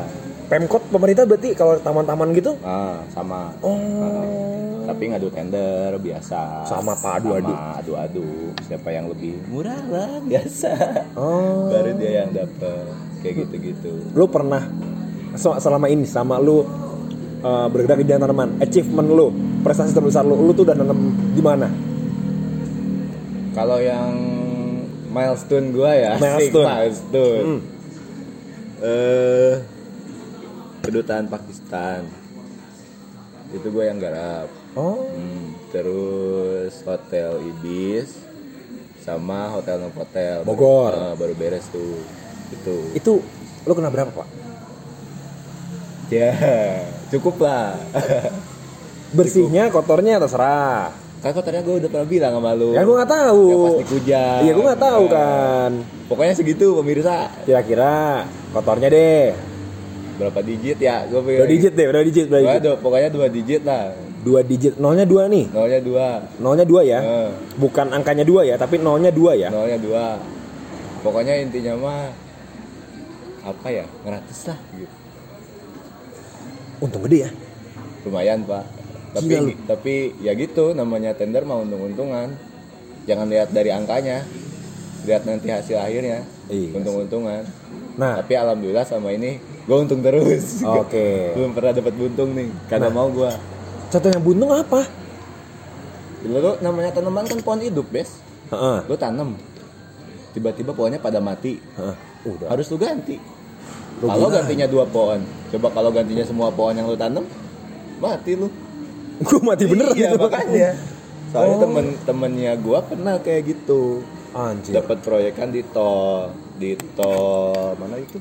Pemkot 0.48 0.80
pemerintah 0.88 1.28
berarti 1.28 1.52
kalau 1.52 1.76
taman-taman 1.76 2.32
gitu? 2.32 2.56
Ah, 2.64 3.04
sama. 3.12 3.52
Oh. 3.60 4.80
Tapi 4.88 5.12
ngadu 5.12 5.28
tender 5.28 5.92
biasa. 6.00 6.64
Sama, 6.64 6.96
Pak, 6.96 7.20
adu-adu. 7.20 7.52
Sama, 7.52 7.76
adu-adu. 7.76 8.26
Siapa 8.64 8.88
yang 8.88 9.12
lebih 9.12 9.36
murah 9.46 9.76
lah 9.86 10.08
biasa. 10.32 10.72
Oh. 11.12 11.68
Baru 11.68 11.92
dia 12.00 12.24
yang 12.24 12.32
dapet 12.32 12.88
kayak 13.20 13.34
gitu-gitu. 13.44 13.92
Lu 14.16 14.24
pernah 14.24 14.64
se- 15.36 15.60
selama 15.60 15.92
ini 15.92 16.08
sama 16.08 16.40
lu 16.40 16.64
uh, 17.44 17.68
bergerak 17.68 18.00
di 18.00 18.08
tanaman, 18.08 18.56
achievement 18.58 19.04
lu, 19.04 19.28
prestasi 19.60 19.92
terbesar 19.92 20.24
lu, 20.24 20.40
lu 20.40 20.56
tuh 20.56 20.64
udah 20.64 20.80
nanam 20.80 20.96
di 21.36 21.42
mana? 21.44 21.68
Kalau 23.52 23.76
yang 23.76 24.16
milestone 25.18 25.66
gua 25.74 25.92
ya, 25.98 26.10
asik, 26.14 26.54
Milestone. 26.54 27.42
Hmm. 27.42 27.60
Eh, 28.78 29.54
kedutaan 30.86 31.26
Pakistan. 31.26 32.06
Itu 33.50 33.74
gue 33.74 33.84
yang 33.84 33.98
garap. 33.98 34.46
Oh. 34.78 35.10
Hmm, 35.10 35.58
terus 35.74 36.78
hotel 36.86 37.42
Ibis 37.42 38.14
sama 39.02 39.50
hotel 39.56 39.80
Novotel 39.82 40.44
Bogor. 40.44 40.92
baru, 40.94 41.02
eh, 41.02 41.14
baru 41.16 41.34
beres 41.34 41.66
tuh. 41.72 41.98
Itu. 42.54 42.76
Itu 42.94 43.12
lu 43.66 43.72
kena 43.74 43.90
berapa, 43.90 44.12
Pak? 44.14 44.28
Ya, 46.08 46.32
cukup 47.12 47.42
lah. 47.42 47.76
Bersihnya, 49.16 49.72
kotornya 49.72 50.20
terserah. 50.20 51.07
Kan 51.18 51.34
kotornya 51.34 51.66
gue 51.66 51.74
udah 51.82 51.90
pernah 51.90 52.06
bilang 52.06 52.32
sama 52.38 52.50
lu. 52.54 52.70
Ya 52.70 52.86
gua 52.86 52.94
nggak 53.02 53.10
tahu. 53.10 53.42
Ya 53.44 53.56
pasti 53.58 53.84
kujang. 53.90 54.40
Iya, 54.40 54.52
gua 54.54 54.64
nggak 54.64 54.82
tahu 54.82 55.02
Nah, 55.02 55.10
kan. 55.10 55.70
Pokoknya 56.06 56.34
segitu 56.34 56.66
pemirsa. 56.74 57.16
Kira-kira 57.42 58.22
kotornya 58.50 58.88
deh. 58.88 59.34
Berapa 60.18 60.40
digit 60.42 60.78
ya? 60.78 61.06
Gue 61.06 61.22
Dua 61.22 61.46
digit 61.46 61.72
deh, 61.74 61.86
berapa 61.86 62.02
digit, 62.02 62.26
berapa 62.26 62.58
digit? 62.58 62.78
pokoknya 62.78 63.08
dua 63.08 63.26
digit 63.28 63.62
lah. 63.62 63.94
Dua 64.18 64.40
digit. 64.42 64.74
Nolnya 64.76 65.06
dua 65.06 65.26
nih. 65.26 65.46
Nolnya 65.50 65.78
dua. 65.78 66.06
Nolnya 66.38 66.64
dua 66.66 66.80
ya. 66.82 66.98
Eh, 66.98 67.30
Bukan 67.54 67.86
angkanya 67.90 68.22
dua 68.22 68.42
ya, 68.42 68.54
tapi 68.54 68.78
nolnya 68.78 69.10
dua 69.10 69.34
ya. 69.34 69.46
nolnya 69.50 69.78
dua. 69.78 70.18
Pokoknya 71.02 71.38
intinya 71.38 71.74
mah 71.78 72.02
apa 73.42 73.66
ya? 73.70 73.86
Ngeratus 74.02 74.40
lah 74.46 74.58
gitu. 74.74 74.94
Untung 76.78 77.02
gede 77.06 77.26
ya. 77.26 77.30
lumayan 78.06 78.40
pak 78.42 78.62
tapi 79.14 79.34
Gila 79.34 79.52
tapi 79.64 79.94
ya 80.20 80.32
gitu 80.36 80.76
namanya 80.76 81.16
tender 81.16 81.44
mau 81.48 81.64
untung-untungan. 81.64 82.34
Jangan 83.08 83.26
lihat 83.32 83.48
dari 83.52 83.72
angkanya. 83.72 84.24
Lihat 85.08 85.24
nanti 85.24 85.48
hasil 85.48 85.80
akhirnya. 85.80 86.24
Iya. 86.48 86.80
untung-untungan. 86.80 87.44
Nah, 88.00 88.24
tapi 88.24 88.32
alhamdulillah 88.40 88.88
sama 88.88 89.12
ini 89.12 89.36
gue 89.40 89.76
untung 89.76 90.00
terus. 90.00 90.64
Oke. 90.64 91.08
belum 91.36 91.52
pernah 91.52 91.72
dapat 91.76 91.94
buntung 91.96 92.32
nih. 92.32 92.48
Karena 92.68 92.88
mau 92.88 93.08
gue 93.12 93.30
contoh 93.88 94.10
yang 94.12 94.24
buntung 94.24 94.52
apa? 94.52 94.82
dulu 96.18 96.58
namanya 96.58 96.90
tanaman 96.90 97.30
kan 97.30 97.38
pohon 97.40 97.62
hidup 97.62 97.86
bes. 97.94 98.18
Heeh. 98.50 98.78
lo 98.88 98.96
tanam. 98.98 99.38
Tiba-tiba 100.34 100.74
pohonnya 100.74 100.98
pada 100.98 101.20
mati. 101.22 101.60
Heeh. 101.60 101.96
Udah. 102.26 102.50
harus 102.50 102.66
lu 102.68 102.76
ganti. 102.76 103.16
Kalau 104.02 104.28
gantinya 104.30 104.66
dua 104.66 104.84
pohon. 104.84 105.22
Coba 105.54 105.68
kalau 105.70 105.90
gantinya 105.94 106.24
semua 106.26 106.50
pohon 106.50 106.74
yang 106.74 106.90
lu 106.90 106.98
tanam 106.98 107.24
mati 107.98 108.38
lu 108.38 108.46
Gue 109.26 109.40
mati 109.42 109.64
bener 109.66 109.90
iya, 109.98 110.14
gitu. 110.14 110.16
makanya. 110.22 110.70
Soalnya 111.28 111.56
Oh. 111.58 111.62
temen-temennya 111.68 112.52
gua 112.64 112.78
pernah 112.80 113.20
kayak 113.20 113.42
gitu. 113.52 114.00
Anjir. 114.28 114.76
dapat 114.76 115.00
proyekan 115.00 115.48
di 115.48 115.64
tol. 115.72 116.30
Di 116.60 116.76
tol 116.94 117.74
mana 117.80 117.96
itu? 117.96 118.20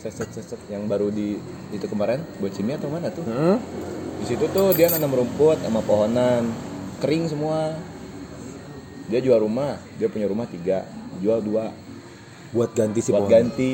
Seset 0.00 0.32
seset 0.32 0.60
yang 0.68 0.88
baru 0.88 1.12
di 1.12 1.36
itu 1.72 1.86
kemarin 1.88 2.24
bocimi 2.40 2.72
atau 2.76 2.88
mana 2.88 3.08
tuh? 3.12 3.24
Hmm? 3.24 3.56
di 4.14 4.32
situ 4.32 4.48
tuh 4.56 4.72
dia 4.72 4.88
nanam 4.88 5.12
rumput 5.12 5.60
sama 5.60 5.84
pohonan. 5.84 6.48
Kering 7.04 7.28
semua. 7.28 7.76
Dia 9.12 9.20
jual 9.20 9.36
rumah. 9.36 9.76
Dia 10.00 10.08
punya 10.08 10.24
rumah 10.24 10.48
tiga. 10.48 10.88
Jual 11.20 11.44
dua. 11.44 11.68
Buat 12.56 12.72
ganti 12.72 13.04
si 13.04 13.12
buat 13.12 13.28
pohon. 13.28 13.32
ganti 13.32 13.70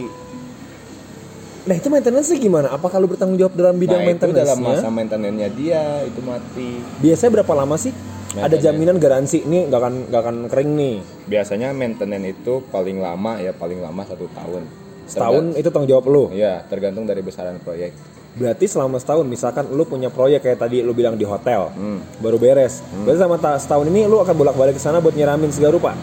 Nah 1.61 1.75
itu 1.75 1.87
maintenance 1.87 2.33
gimana? 2.33 2.69
Apakah 2.69 2.97
lu 2.97 3.07
bertanggung 3.07 3.37
jawab 3.37 3.53
dalam 3.53 3.77
bidang 3.77 4.01
nah 4.01 4.11
itu 4.11 4.33
dalam 4.33 4.59
masa 4.59 4.89
maintenance-nya? 4.89 5.49
dia 5.51 5.83
itu 6.03 6.21
mati 6.21 6.81
Biasanya 6.99 7.31
berapa 7.37 7.53
lama 7.55 7.77
sih? 7.77 7.93
Ada 8.31 8.47
Maintenance. 8.47 8.63
jaminan 8.63 8.97
garansi 8.97 9.39
nih 9.43 9.63
nggak 9.67 9.81
akan 9.81 9.95
nggak 10.07 10.21
akan 10.23 10.37
kering 10.47 10.71
nih. 10.73 10.97
biasanya 11.27 11.69
maintenance 11.71 12.27
itu 12.31 12.53
paling 12.65 12.97
lama 12.97 13.37
ya 13.37 13.51
paling 13.51 13.79
lama 13.79 14.03
satu 14.03 14.31
tahun 14.31 14.63
Setahun 15.05 15.59
itu 15.59 15.69
tanggung 15.69 15.91
jawab 15.91 16.07
lu. 16.07 16.25
Iya, 16.31 16.63
tergantung 16.65 17.03
dari 17.03 17.19
besaran 17.19 17.59
proyek. 17.59 17.91
Berarti 18.31 18.63
selama 18.65 18.95
setahun 18.97 19.27
misalkan 19.27 19.67
lu 19.69 19.83
punya 19.83 20.07
proyek 20.07 20.39
kayak 20.41 20.59
tadi 20.61 20.81
lu 20.81 20.95
bilang 20.95 21.19
di 21.19 21.27
hotel 21.27 21.67
Hmm. 21.69 21.99
baru 22.17 22.39
beres. 22.39 22.79
Berarti 22.97 23.19
selama 23.19 23.37
ta- 23.37 23.59
setahun 23.59 23.85
ini 23.85 24.07
lu 24.07 24.17
akan 24.17 24.31
bolak-balik 24.33 24.79
ke 24.79 24.81
sana 24.81 25.03
buat 25.03 25.13
nyiramin 25.13 25.51
segala 25.51 25.75
rupa. 25.75 25.99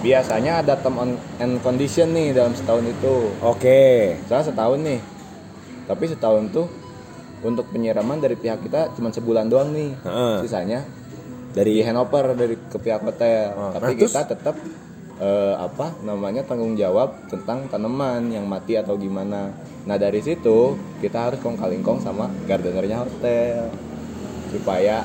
Biasanya 0.00 0.64
ada 0.64 0.80
term 0.80 0.96
on- 0.96 1.20
and 1.36 1.60
condition 1.60 2.16
nih 2.16 2.32
dalam 2.32 2.56
setahun 2.56 2.84
itu. 2.88 3.36
Oke. 3.44 4.16
Misalnya 4.24 4.46
setahun 4.48 4.78
nih. 4.80 5.00
Tapi 5.84 6.04
setahun 6.08 6.44
tuh 6.52 6.66
untuk 7.44 7.68
penyiraman 7.72 8.20
dari 8.20 8.36
pihak 8.36 8.64
kita 8.64 8.96
cuma 8.96 9.12
sebulan 9.12 9.52
doang 9.52 9.72
nih. 9.76 9.92
Heeh. 10.04 10.34
Sisanya 10.44 10.80
Dari 11.50 11.82
handover 11.82 12.38
dari 12.38 12.54
ke 12.54 12.78
pihak 12.78 13.02
hotel. 13.02 13.50
Oh, 13.58 13.74
Tapi 13.74 13.82
nah, 13.82 13.98
terus? 13.98 14.14
kita 14.14 14.22
tetap 14.22 14.54
eh, 15.18 15.54
apa 15.58 15.98
namanya 16.06 16.46
tanggung 16.46 16.78
jawab 16.78 17.26
tentang 17.26 17.66
tanaman 17.66 18.30
yang 18.30 18.46
mati 18.46 18.78
atau 18.78 18.94
gimana. 18.94 19.50
Nah 19.84 19.96
dari 19.98 20.22
situ 20.22 20.78
kita 21.02 21.26
harus 21.26 21.42
kong 21.42 21.58
kalingkong 21.58 22.00
sama 22.00 22.30
gardenernya 22.46 23.02
hotel 23.02 23.66
supaya 24.54 25.02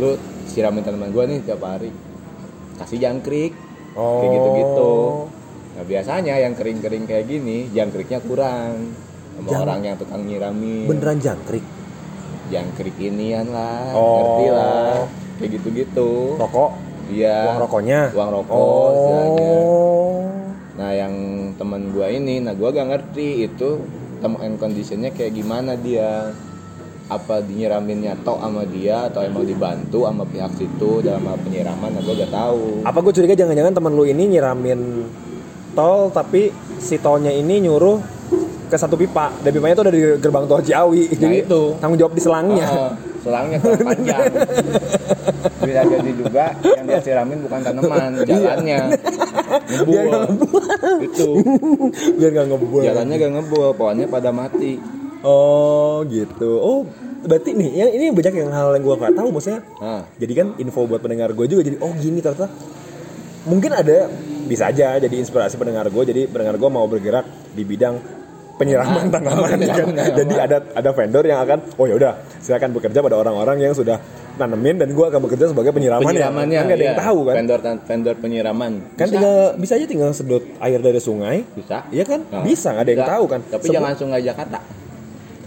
lu 0.00 0.16
siramin 0.48 0.84
tanaman 0.84 1.12
gua 1.12 1.24
nih 1.24 1.40
tiap 1.44 1.64
hari 1.64 1.88
kasih 2.76 3.00
jangkrik 3.00 3.56
Oh. 3.96 4.20
kayak 4.20 4.30
gitu-gitu. 4.30 4.92
Nah 5.72 5.84
biasanya 5.84 6.34
yang 6.38 6.52
kering-kering 6.52 7.04
kayak 7.04 7.26
gini 7.26 7.68
jangkriknya 7.68 8.20
kurang 8.20 8.92
sama 9.34 9.48
Jang- 9.50 9.62
orang 9.62 9.80
yang 9.82 9.96
tukang 9.96 10.22
nyiramin 10.22 10.84
beneran 10.86 11.18
jangkrik. 11.18 11.64
jangkrik 12.46 12.94
inian 12.96 13.48
lah 13.48 13.90
Oh. 13.90 14.14
ngerti 14.14 14.46
lah 14.48 14.94
kayak 15.36 15.50
gitu-gitu 15.52 16.36
Rokok, 16.36 16.70
iya 17.10 17.42
uang 17.44 17.58
rokoknya. 17.60 18.00
uang 18.10 18.30
rokok 18.32 18.88
istilahnya. 18.94 19.50
Oh. 19.50 20.20
nah 20.72 20.90
yang 20.90 21.14
teman 21.54 21.90
gua 21.90 22.06
ini 22.08 22.38
nah 22.38 22.52
gua 22.52 22.70
gak 22.70 22.86
ngerti 22.86 23.44
itu 23.44 23.82
term 24.16 24.38
and 24.38 24.56
conditionnya 24.56 25.10
kayak 25.10 25.34
gimana 25.34 25.74
dia 25.74 26.32
apa 27.06 27.38
dinyiraminnya 27.38 28.18
tok 28.26 28.42
sama 28.42 28.66
dia 28.66 29.06
atau 29.06 29.22
emang 29.22 29.46
dibantu 29.46 30.10
sama 30.10 30.26
pihak 30.26 30.50
situ 30.58 31.06
dalam 31.06 31.22
penyiraman 31.38 31.94
nah 31.94 32.02
gua 32.02 32.14
gak 32.18 32.32
tahu. 32.34 32.82
Apa 32.82 32.98
gue 32.98 33.12
curiga 33.14 33.34
jangan-jangan 33.38 33.72
teman 33.78 33.92
lu 33.94 34.04
ini 34.10 34.26
nyiramin 34.26 34.80
tol 35.78 36.10
tapi 36.10 36.50
si 36.82 36.98
tolnya 36.98 37.30
ini 37.30 37.62
nyuruh 37.62 38.02
ke 38.66 38.74
satu 38.74 38.98
pipa. 38.98 39.30
Dan 39.46 39.54
pipanya 39.54 39.74
itu 39.78 39.82
ada 39.86 39.92
di 39.94 40.02
gerbang 40.18 40.44
tol 40.50 40.58
Ciawi. 40.58 41.14
Jadi 41.14 41.46
itu. 41.46 41.62
tanggung 41.78 42.00
jawab 42.00 42.18
di 42.18 42.22
selangnya. 42.26 42.66
Ah, 42.66 42.92
selangnya 43.22 43.58
kurang 43.62 43.86
panjang. 43.86 44.24
Bisa 45.62 45.80
jadi 45.94 46.10
juga 46.10 46.44
yang 46.74 46.86
dia 46.90 47.00
siramin 47.06 47.38
bukan 47.46 47.60
tanaman 47.62 48.10
jalannya. 48.26 48.78
Dia 49.86 50.02
ngebul 50.10 50.58
itu 51.06 51.30
Biar 52.18 52.30
nggak 52.34 52.46
ngebul. 52.50 52.82
jalannya 52.82 53.14
gak 53.14 53.32
ngebul 53.38 53.68
pohonnya 53.78 54.06
pada 54.10 54.34
mati 54.34 54.82
Oh 55.22 56.04
gitu. 56.04 56.50
Oh 56.56 56.78
berarti 57.22 57.52
nih 57.52 57.70
yang 57.74 57.90
ini 57.90 58.04
banyak 58.10 58.34
yang 58.36 58.50
hal 58.50 58.70
yang 58.70 58.82
gue 58.82 58.94
nggak 58.94 59.14
tahu 59.14 59.28
maksudnya. 59.30 59.60
nah 59.76 60.02
Jadi 60.14 60.32
kan 60.32 60.46
info 60.56 60.84
buat 60.84 60.98
pendengar 60.98 61.30
gue 61.30 61.46
juga 61.46 61.62
jadi 61.62 61.76
oh 61.78 61.92
gini 61.92 62.18
ternyata 62.18 62.46
mungkin 63.42 63.70
ada 63.70 64.10
bisa 64.44 64.68
aja 64.68 64.94
jadi 64.96 65.14
inspirasi 65.16 65.54
pendengar 65.54 65.86
gue 65.86 66.02
jadi 66.04 66.26
pendengar 66.26 66.54
gue 66.56 66.66
mau 66.68 66.84
bergerak 66.84 67.26
di 67.50 67.62
bidang 67.62 67.98
penyiraman 68.56 69.06
Nah, 69.06 69.12
tanaman 69.12 69.48
penyiraman 69.50 69.66
kan. 69.92 70.06
tanaman. 70.06 70.16
jadi 70.16 70.34
ada 70.40 70.56
ada 70.72 70.90
vendor 70.92 71.24
yang 71.24 71.40
akan 71.40 71.58
oh 71.72 71.84
ya 71.84 71.94
udah 71.94 72.12
silakan 72.38 72.70
bekerja 72.72 72.98
pada 73.00 73.16
orang-orang 73.16 73.56
yang 73.60 73.70
sudah 73.70 73.98
nanemin 74.36 74.76
dan 74.76 74.88
gue 74.88 75.04
akan 75.04 75.20
bekerja 75.20 75.46
sebagai 75.48 75.70
penyiraman 75.70 76.04
penyiramannya 76.04 76.56
kan 76.56 76.64
nggak 76.64 76.74
ada 76.74 76.84
yang 76.84 76.94
iya. 76.94 77.02
tahu 77.02 77.18
kan 77.22 77.34
vendor 77.36 77.58
vendor 77.82 78.14
penyiraman 78.16 78.72
kan 78.94 79.04
Bisa. 79.04 79.12
tinggal 79.12 79.36
bisa 79.56 79.72
aja 79.74 79.86
tinggal 79.86 80.10
sedot 80.10 80.42
air 80.58 80.78
dari 80.78 80.98
sungai 80.98 81.36
bisa 81.50 81.84
Iya 81.88 82.04
kan 82.04 82.20
Nah, 82.24 82.42
bisa 82.42 82.68
nggak 82.70 82.82
ada 82.82 82.92
yang 82.92 83.02
bisa. 83.02 83.12
tahu 83.12 83.24
kan 83.26 83.40
tapi 83.44 83.62
Sebut- 83.62 83.74
jangan 83.74 83.94
sungai 83.94 84.20
Jakarta 84.22 84.58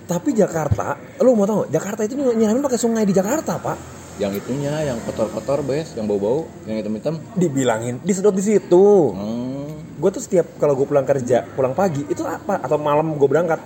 tapi 0.10 0.34
Jakarta 0.34 0.98
lu 1.22 1.38
mau 1.38 1.45
tahu 1.45 1.63
nggak? 1.63 1.72
Jakarta 1.78 2.02
itu 2.02 2.17
nyiramin 2.17 2.65
pakai 2.65 2.82
sungai 2.82 3.06
di 3.06 3.13
Jakarta 3.13 3.62
pak 3.62 3.78
yang 4.17 4.34
itunya 4.34 4.74
yang 4.84 4.98
kotor-kotor 5.06 5.62
bes 5.62 5.93
yang 5.93 6.10
bau-bau 6.10 6.50
yang 6.65 6.82
hitam-hitam 6.82 7.22
dibilangin 7.38 8.02
disedot 8.02 8.34
di 8.34 8.41
situ 8.43 9.13
hmm. 9.13 10.02
gue 10.02 10.10
tuh 10.10 10.19
setiap 10.19 10.58
kalau 10.58 10.74
gue 10.74 10.89
pulang 10.89 11.06
kerja 11.06 11.45
pulang 11.54 11.78
pagi 11.78 12.04
itu 12.10 12.26
apa 12.26 12.60
atau 12.60 12.82
malam 12.82 13.15
gue 13.15 13.30
berangkat 13.30 13.62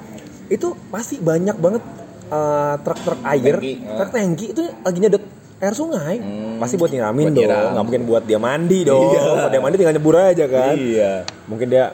itu 0.51 0.75
pasti 0.91 1.17
banyak 1.17 1.58
banget 1.58 1.84
eh, 2.29 2.75
truk-truk 2.84 3.19
air, 3.25 3.56
Tangki, 3.58 3.73
ah. 3.88 3.95
truk 3.97 4.12
tangki 4.12 4.45
itu 4.51 4.62
lagi 4.84 4.99
nyedot 4.99 5.23
air 5.63 5.73
sungai. 5.73 6.15
Hmm. 6.19 6.60
Pasti 6.60 6.75
buat 6.75 6.91
nyiramin 6.91 7.32
Buat 7.32 7.39
dong, 7.39 7.69
nggak 7.71 7.86
mungkin 7.88 8.03
buat 8.03 8.23
dia 8.27 8.39
mandi 8.39 8.84
dong. 8.91 9.15
Iya. 9.15 9.21
Kalau 9.23 9.49
dia 9.56 9.62
mandi 9.63 9.75
tinggal 9.79 9.95
nyebur 9.95 10.15
aja 10.19 10.45
kan. 10.51 10.75
Iya. 10.75 11.13
Mungkin 11.47 11.67
dia 11.71 11.86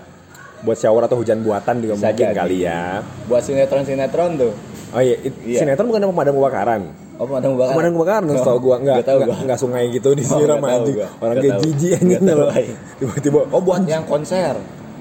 buat 0.59 0.75
shower 0.75 1.03
atau 1.03 1.15
hujan 1.15 1.39
buatan 1.39 1.79
juga 1.79 1.93
Bisa 1.95 2.05
mungkin 2.05 2.25
jadi. 2.25 2.35
kali 2.35 2.57
ya. 2.61 2.81
Buat 3.25 3.43
sinetron-sinetron 3.43 4.31
tuh. 4.35 4.51
Oh 4.89 4.99
iya, 4.99 5.15
it- 5.17 5.39
Iya. 5.41 5.59
sinetron 5.59 5.87
bukan 5.87 6.01
pemadam 6.05 6.35
kebakaran. 6.35 6.81
Oh, 7.15 7.25
pemadam 7.25 7.49
kebakaran. 7.53 7.73
Pemadam 7.73 7.93
kebakaran, 7.93 8.23
Oh, 8.25 8.35
tau 8.41 8.57
gua 8.57 8.75
nggak 8.75 8.83
nggak 8.93 9.05
tahu 9.05 9.17
nggak 9.17 9.29
gua. 9.29 9.45
nggak 9.45 9.59
sungai 9.59 9.83
gitu 9.89 10.07
Oh, 10.07 10.15
disiram 10.15 10.57
tahu 10.57 10.67
anjing. 10.69 10.97
Orang 11.17 11.35
kayak 11.37 11.51
tahu. 11.51 11.61
jijik 11.65 11.91
anjing 11.95 12.21
tahu, 12.25 12.39
Ay. 12.49 12.65
tiba-tiba 12.97 13.39
Oh, 13.49 13.61
buat 13.61 13.81
yang 13.85 14.03
konser. 14.03 14.53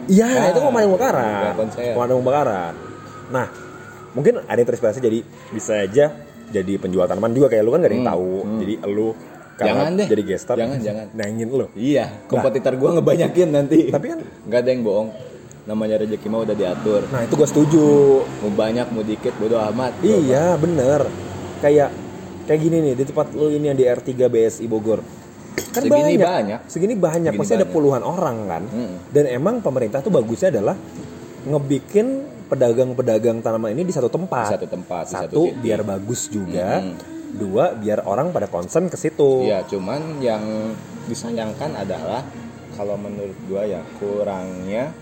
Iya, 0.06 0.24
Ah, 0.26 0.46
itu 0.48 0.60
pemadam 0.60 0.88
kebakaran. 0.90 1.52
Pemadam 1.92 2.16
kebakaran. 2.18 2.72
Nah, 3.28 3.46
mungkin 4.10 4.34
ada 4.40 4.56
yang 4.56 4.66
terinspirasi 4.66 4.98
jadi 4.98 5.18
bisa 5.48 5.72
aja 5.76 6.04
jadi 6.48 6.72
penjual 6.76 7.04
tanaman 7.04 7.30
juga 7.30 7.46
kayak 7.46 7.60
lu 7.60 7.70
kan 7.70 7.78
gak 7.78 7.88
ada 7.88 7.94
yang 7.94 8.06
Hmm, 8.06 8.12
tahu. 8.14 8.32
hmm. 8.40 8.58
Jadi 8.58 8.74
lu 8.88 9.08
karena 9.54 9.74
Jangan 9.74 9.90
deh. 9.92 10.06
jadi 10.08 10.22
gestar. 10.24 10.54
Jangan, 10.56 10.78
jangan. 10.78 11.06
Nangin 11.12 11.48
lu. 11.50 11.66
Iya, 11.72 12.04
kompetitor 12.24 12.72
gua 12.74 12.90
ngebanyakin 12.94 13.48
nanti. 13.50 13.90
Tapi 13.90 14.06
kan 14.06 14.18
nggak 14.44 14.60
ada 14.60 14.70
yang 14.70 14.82
bohong. 14.82 15.08
Namanya 15.68 16.00
rezeki 16.00 16.26
mah 16.33 16.48
udah 16.48 16.57
diatur. 16.57 17.04
nah 17.12 17.20
itu 17.28 17.37
gue 17.37 17.48
setuju. 17.48 17.85
Mau 18.24 18.52
banyak, 18.57 18.88
mau 18.88 19.04
dikit, 19.04 19.37
bodo 19.37 19.61
amat. 19.61 20.00
Iya, 20.00 20.57
bener. 20.57 21.04
Kayak 21.61 21.92
kayak 22.48 22.61
gini 22.64 22.76
nih 22.81 22.94
di 22.96 23.04
tempat 23.04 23.37
lu 23.37 23.52
ini 23.52 23.68
yang 23.68 23.76
di 23.76 23.85
R3 23.85 24.09
BSI 24.16 24.64
Bogor. 24.64 25.04
Kan 25.68 25.85
Segini 25.85 26.16
banyak. 26.16 26.61
Segini 26.64 26.94
banyak, 26.96 27.33
Segini 27.37 27.40
pasti 27.44 27.52
ada 27.52 27.68
banyak. 27.68 27.74
puluhan 27.76 28.00
orang 28.00 28.37
kan. 28.48 28.62
Mm. 28.64 28.94
Dan 29.12 29.24
emang 29.28 29.61
pemerintah 29.61 30.00
tuh 30.00 30.09
bagusnya 30.09 30.48
adalah 30.48 30.72
ngebikin 31.44 32.24
pedagang-pedagang 32.48 33.44
tanaman 33.44 33.76
ini 33.76 33.85
di 33.85 33.92
satu 33.92 34.09
tempat. 34.09 34.48
Di 34.48 34.54
satu 34.57 34.68
tempat, 34.72 35.04
di 35.04 35.12
satu 35.12 35.40
Satu 35.52 35.61
biar 35.61 35.85
bagus 35.85 36.33
juga. 36.33 36.81
Mm. 36.81 36.96
Dua 37.28 37.76
biar 37.76 38.09
orang 38.09 38.33
pada 38.33 38.48
concern 38.48 38.88
ke 38.88 38.96
situ. 38.96 39.44
Iya, 39.44 39.68
cuman 39.68 40.24
yang 40.24 40.72
disayangkan 41.12 41.76
adalah 41.76 42.24
kalau 42.72 42.96
menurut 42.96 43.37
gua 43.44 43.68
ya 43.68 43.85
kurangnya 44.00 44.96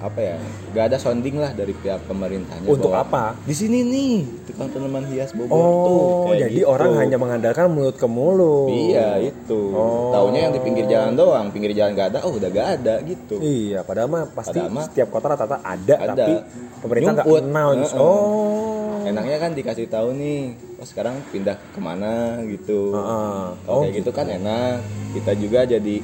apa 0.00 0.20
ya? 0.20 0.36
Gak 0.72 0.84
ada 0.90 0.96
sounding 0.96 1.36
lah 1.36 1.52
dari 1.52 1.76
pihak 1.76 2.08
pemerintahnya. 2.08 2.66
Untuk 2.66 2.88
bahwa 2.88 3.04
apa? 3.04 3.24
Di 3.44 3.52
sini 3.52 3.84
nih 3.84 4.14
tukang 4.48 4.72
tanaman 4.72 5.04
hias 5.12 5.36
Bogor 5.36 5.52
tuh. 5.52 5.60
Oh, 5.60 6.32
kayak 6.32 6.48
jadi 6.48 6.60
gitu. 6.64 6.72
orang 6.72 6.90
hanya 6.96 7.16
mengandalkan 7.20 7.68
mulut 7.68 7.96
ke 8.00 8.08
mulut. 8.08 8.72
Iya 8.72 9.20
itu. 9.20 9.60
Oh. 9.76 10.08
Taunya 10.10 10.48
yang 10.48 10.52
di 10.56 10.60
pinggir 10.64 10.88
jalan 10.88 11.12
doang, 11.14 11.52
pinggir 11.52 11.76
jalan 11.76 11.92
gak 11.92 12.16
ada, 12.16 12.18
oh 12.24 12.32
udah 12.32 12.48
gak 12.48 12.68
ada 12.80 12.94
gitu. 13.04 13.36
Iya, 13.38 13.84
padahal 13.84 14.08
mah 14.08 14.24
pasti 14.32 14.56
Padahal 14.56 14.72
mah 14.72 14.84
setiap 14.88 15.08
kota 15.12 15.26
rata-rata 15.36 15.58
ada, 15.60 15.94
ada. 16.00 16.12
tapi 16.16 16.34
pemerintah 16.80 17.12
nggak 17.20 17.44
announce. 17.44 17.92
Heeh. 17.92 18.00
Oh. 18.00 19.04
Enaknya 19.04 19.36
kan 19.40 19.50
dikasih 19.56 19.88
tahu 19.88 20.12
nih, 20.16 20.56
oh 20.76 20.86
sekarang 20.88 21.20
pindah 21.28 21.56
ke 21.56 21.80
mana 21.80 22.40
gitu. 22.48 22.96
Heeh. 22.96 23.40
Kalau 23.64 23.76
Oh, 23.76 23.82
kayak 23.84 23.94
gitu 24.00 24.10
kan 24.16 24.26
enak. 24.28 24.80
Kita 25.10 25.32
juga 25.34 25.60
jadi 25.66 25.96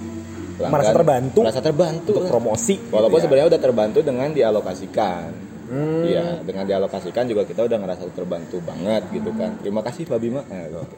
pelanggan 0.56 0.74
Merasa 0.80 0.92
terbantu. 0.92 1.40
Merasa 1.44 1.62
terbantu. 1.62 2.10
untuk 2.16 2.24
promosi. 2.26 2.74
Walaupun 2.88 3.12
gitu 3.12 3.16
ya. 3.16 3.24
sebenarnya 3.28 3.48
udah 3.52 3.60
terbantu 3.62 3.98
dengan 4.02 4.28
dialokasikan. 4.32 5.28
Hmm. 5.66 6.02
Iya, 6.06 6.26
dengan 6.46 6.64
dialokasikan 6.64 7.24
juga 7.26 7.42
kita 7.42 7.66
udah 7.66 7.78
ngerasa 7.78 8.02
terbantu 8.14 8.56
banget 8.62 9.02
gitu 9.10 9.30
kan. 9.34 9.58
Terima 9.60 9.82
kasih 9.82 10.06
Pak 10.06 10.18
Bima. 10.22 10.42
Nah, 10.46 10.64
gitu. 10.66 10.96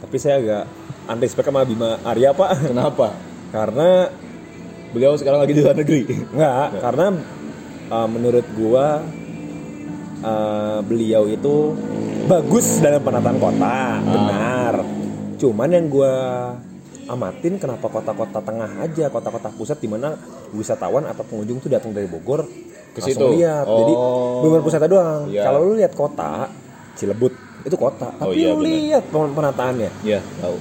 Tapi 0.00 0.16
saya 0.16 0.40
agak 0.40 0.64
unrespect 1.12 1.48
sama 1.52 1.62
Bima 1.68 2.00
Arya 2.02 2.32
Pak, 2.32 2.72
Kenapa? 2.72 3.12
karena 3.52 4.08
Beliau 4.90 5.14
sekarang 5.14 5.46
lagi 5.46 5.54
di 5.54 5.62
luar 5.62 5.78
negeri. 5.78 6.02
nggak, 6.34 6.82
karena 6.82 7.06
uh, 7.94 8.08
menurut 8.10 8.46
gua 8.58 8.98
uh, 10.26 10.78
beliau 10.82 11.30
itu 11.30 11.78
bagus 12.26 12.82
dalam 12.82 12.98
penataan 12.98 13.38
kota, 13.38 14.02
benar. 14.02 14.74
Cuman 15.38 15.68
yang 15.70 15.86
gua 15.86 16.14
amatin 17.10 17.54
kenapa 17.56 17.86
kota-kota 17.86 18.38
tengah 18.38 18.70
aja, 18.78 19.06
kota-kota 19.06 19.50
pusat 19.50 19.76
di 19.76 19.86
mana 19.86 20.14
wisatawan 20.50 21.02
atau 21.04 21.22
pengunjung 21.22 21.58
tuh 21.58 21.68
datang 21.68 21.90
dari 21.90 22.06
Bogor 22.06 22.46
Ke 22.90 23.00
situ? 23.00 23.22
lihat. 23.32 23.66
Oh. 23.66 23.76
Jadi 23.76 23.92
benar 24.44 24.62
pusatnya 24.62 24.88
doang. 24.88 25.22
Iya. 25.26 25.42
Kalau 25.42 25.58
lu 25.62 25.74
lihat 25.74 25.92
kota 25.92 26.46
Cilebut 26.92 27.34
itu 27.60 27.76
kota, 27.76 28.08
Oh, 28.14 28.28
tapi 28.28 28.40
iya, 28.40 28.50
lu 28.50 28.60
lihat 28.60 29.04
pen- 29.06 29.30
penataannya. 29.30 29.90
Iya, 30.00 30.20
tahu. 30.36 30.56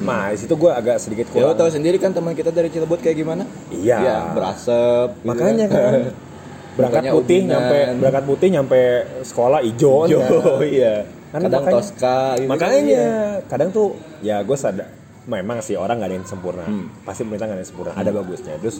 Nah, 0.00 0.28
di 0.28 0.36
situ 0.36 0.52
gue 0.52 0.68
agak 0.68 0.98
sedikit 0.98 1.26
Ya 1.28 1.46
kurang. 1.46 1.54
tahu 1.56 1.68
sendiri 1.70 1.96
kan 1.96 2.10
teman 2.10 2.32
kita 2.32 2.50
dari 2.50 2.66
Cilebut 2.66 2.98
kayak 2.98 3.16
gimana? 3.16 3.46
Iya. 3.68 3.98
Ya, 3.98 4.18
berasap. 4.32 5.14
gitu 5.16 5.28
Makanya 5.28 5.66
kan 5.66 5.92
berangkat 6.76 6.98
Mukanya 6.98 7.12
putih 7.12 7.38
ubinan. 7.38 7.50
nyampe 7.52 7.78
berangkat 7.96 8.24
putih 8.24 8.48
nyampe 8.50 8.80
sekolah 9.22 9.60
hijau 9.60 9.96
Jo, 10.06 10.18
kan. 10.18 10.30
iya. 10.66 10.94
Kan 11.28 11.40
Kadang 11.42 11.62
makanya- 11.62 11.76
Tosca 11.78 12.18
gitu. 12.34 12.48
Makanya 12.48 13.04
kadang 13.46 13.68
tuh 13.70 13.88
ya 14.20 14.36
gue 14.40 14.56
sadar 14.56 14.88
memang 15.26 15.62
sih 15.62 15.78
orang 15.78 16.02
gak 16.02 16.08
ada 16.10 16.16
yang 16.18 16.28
sempurna. 16.28 16.66
Hmm. 16.66 16.90
Pasti 17.06 17.22
pemerintah 17.22 17.46
gak 17.50 17.56
ada 17.56 17.62
yang 17.62 17.70
sempurna. 17.70 17.92
Ada 17.94 18.10
bagusnya. 18.10 18.54
Terus 18.58 18.76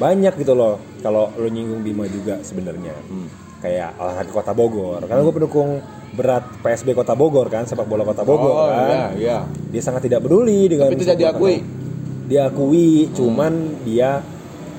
banyak 0.00 0.32
gitu 0.40 0.52
loh 0.56 0.80
kalau 1.04 1.28
lo 1.36 1.48
nyinggung 1.48 1.84
Bima 1.84 2.08
juga 2.08 2.40
sebenarnya. 2.40 2.96
Hmm. 3.06 3.28
Kayak 3.60 4.00
olahraga 4.00 4.32
Kota 4.32 4.52
Bogor. 4.56 5.00
Karena 5.04 5.20
gue 5.20 5.34
pendukung 5.36 5.70
berat 6.16 6.44
PSB 6.64 6.96
Kota 6.96 7.12
Bogor 7.12 7.46
kan, 7.52 7.68
sepak 7.68 7.84
bola 7.84 8.02
Kota 8.02 8.24
Bogor 8.24 8.50
Oh, 8.50 8.68
kan. 8.72 8.88
iya, 8.88 9.04
iya. 9.20 9.38
Dia 9.68 9.82
sangat 9.84 10.08
tidak 10.08 10.24
peduli 10.24 10.66
dengan 10.66 10.88
Tapi 10.88 11.04
tidak 11.04 11.20
diakui. 11.20 11.60
Diakui, 12.26 13.10
cuman 13.12 13.84
dia 13.84 14.24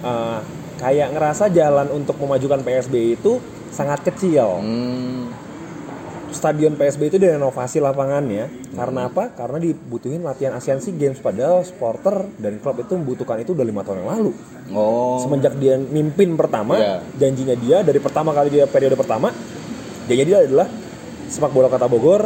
uh, 0.01 0.39
kayak 0.81 1.13
ngerasa 1.13 1.53
jalan 1.53 1.93
untuk 1.93 2.17
memajukan 2.17 2.65
PSB 2.65 3.21
itu 3.21 3.37
sangat 3.69 4.01
kecil. 4.01 4.59
Hmm. 4.59 5.29
Stadion 6.31 6.73
PSB 6.73 7.11
itu 7.11 7.17
direnovasi 7.19 7.77
lapangannya 7.77 8.47
Hmm. 8.47 8.75
karena 8.75 8.99
apa? 9.07 9.35
Karena 9.35 9.59
dibutuhin 9.59 10.23
latihan 10.23 10.55
Asian 10.55 10.79
Sea 10.79 10.95
Games 10.95 11.19
padahal 11.19 11.61
supporter 11.61 12.23
dan 12.39 12.57
klub 12.57 12.79
itu 12.79 12.95
membutuhkan 12.95 13.37
itu 13.37 13.51
udah 13.51 13.63
lima 13.63 13.83
tahun 13.83 14.01
yang 14.01 14.09
lalu. 14.09 14.31
Oh. 14.71 15.19
Semenjak 15.19 15.59
dia 15.59 15.75
mimpin 15.75 16.33
pertama, 16.33 16.79
Iya. 16.79 16.95
janjinya 17.19 17.55
dia 17.55 17.77
dari 17.83 17.99
pertama 17.99 18.31
kali 18.31 18.47
dia 18.49 18.63
periode 18.65 18.95
pertama, 18.95 19.35
janjinya 20.07 20.25
dia 20.25 20.37
adalah 20.41 20.67
sepak 21.27 21.51
bola 21.51 21.67
Kota 21.67 21.87
Bogor 21.87 22.23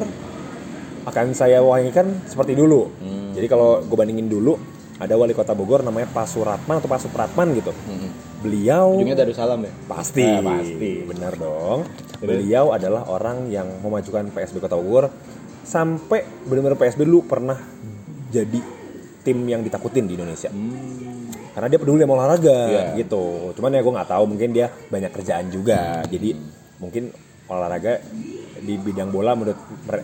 akan 1.05 1.25
saya 1.33 1.61
wangikan 1.61 2.25
seperti 2.25 2.53
dulu. 2.53 2.89
Hmm. 2.97 3.33
Jadi 3.33 3.45
kalau 3.45 3.81
gue 3.81 3.97
bandingin 3.97 4.25
dulu, 4.25 4.57
ada 4.95 5.13
wali 5.13 5.31
kota 5.31 5.51
Bogor 5.51 5.81
namanya 5.81 6.07
Pak 6.07 6.25
Suratman 6.25 6.79
atau 6.79 6.87
Pak 6.87 7.01
Supratman 7.01 7.51
gitu. 7.51 7.71
Hmm. 7.71 8.11
Beliau 8.39 8.95
Ujungnya 8.95 9.17
Darussalam 9.17 9.59
ya? 9.59 9.71
pasti, 9.85 10.23
Ah, 10.23 10.39
pasti. 10.39 10.91
benar 11.03 11.33
dong. 11.35 11.83
Beliau 12.17 12.71
adalah 12.71 13.03
orang 13.05 13.49
yang 13.49 13.67
memajukan 13.79 14.29
PSB 14.29 14.57
Kota 14.57 14.75
Bogor 14.75 15.11
sampai 15.61 16.23
benar-benar 16.43 16.77
PSB 16.77 17.03
dulu 17.03 17.25
pernah 17.25 17.57
jadi 18.29 18.59
tim 19.21 19.37
yang 19.43 19.59
ditakutin 19.59 20.05
di 20.05 20.13
Indonesia. 20.13 20.47
Hmm. 20.47 21.27
Karena 21.51 21.67
dia 21.67 21.79
peduli 21.79 22.03
sama 22.03 22.13
olahraga 22.15 22.59
Iya. 22.67 22.85
gitu. 22.97 23.51
Cuman 23.53 23.71
ya 23.71 23.81
gue 23.81 23.93
nggak 23.93 24.09
tahu 24.09 24.23
mungkin 24.27 24.49
dia 24.51 24.67
banyak 24.69 25.11
kerjaan 25.11 25.47
juga. 25.49 26.03
Jadi 26.05 26.35
mungkin 26.77 27.09
olahraga 27.47 27.99
di 28.65 28.75
bidang 28.75 29.07
bola 29.07 29.31
menurut 29.31 29.55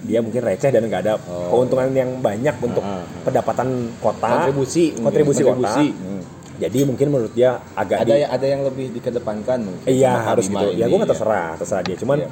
dia 0.02 0.22
mungkin 0.22 0.40
receh 0.40 0.70
dan 0.70 0.86
nggak 0.86 1.02
ada 1.02 1.14
Oh. 1.20 1.50
keuntungan 1.52 1.90
yang 1.90 2.22
banyak 2.22 2.56
untuk 2.60 2.80
Ah. 2.80 3.02
pendapatan 3.22 3.68
kota. 3.98 4.30
Kontribusi. 4.46 4.94
kontribusi, 4.96 5.42
Kontribusi. 5.42 5.86
kota. 5.90 6.06
Hmm. 6.06 6.22
Jadi 6.58 6.80
mungkin 6.86 7.08
menurut 7.10 7.34
dia 7.34 7.58
agak 7.74 8.06
Ada 8.06 8.08
di- 8.08 8.22
ya 8.22 8.28
ada 8.30 8.46
yang 8.46 8.62
lebih 8.62 8.94
dikedepankan 8.94 9.60
mungkin. 9.60 9.88
Iya 9.88 10.14
harus 10.24 10.46
gitu. 10.46 10.68
Ya 10.72 10.86
gue 10.86 10.94
nggak 10.94 11.10
ya. 11.10 11.14
terserah, 11.18 11.50
terserah 11.58 11.82
dia. 11.82 11.98
Cuman 11.98 12.18
Iya. 12.20 12.30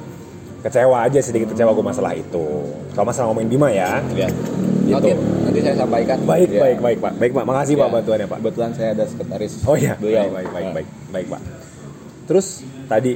kecewa 0.60 0.96
aja 1.02 1.18
sedikit 1.18 1.48
kecewa 1.50 1.70
gue 1.72 1.82
masalah 1.82 2.12
itu. 2.14 2.46
Kalau 2.92 3.04
masalah 3.04 3.26
ngomongin 3.28 3.50
Bima 3.50 3.68
ya. 3.68 3.98
Iya. 4.08 4.30
Gitu. 4.80 4.92
Nanti, 4.92 5.10
nanti 5.44 5.58
saya 5.60 5.76
sampaikan. 5.76 6.18
Baik, 6.24 6.48
Iya. 6.48 6.60
baik, 6.60 6.78
baik 6.80 6.98
pak. 7.00 7.12
Baik 7.16 7.32
pak. 7.32 7.44
Makasih 7.44 7.74
pak 7.74 7.82
Iya. 7.82 7.94
bantuannya 7.96 8.26
pak. 8.26 8.38
Kebetulan 8.38 8.70
saya 8.70 8.88
ada 8.92 9.04
sekretaris. 9.04 9.52
Oh 9.64 9.74
iya. 9.74 9.94
Beliau. 9.96 10.26
Baik, 10.26 10.30
baik, 10.30 10.48
baik, 10.48 10.62
Nah. 10.62 10.72
baik, 10.72 10.88
baik 11.10 11.26
pak. 11.28 11.40
Terus 12.24 12.46
tadi 12.86 13.12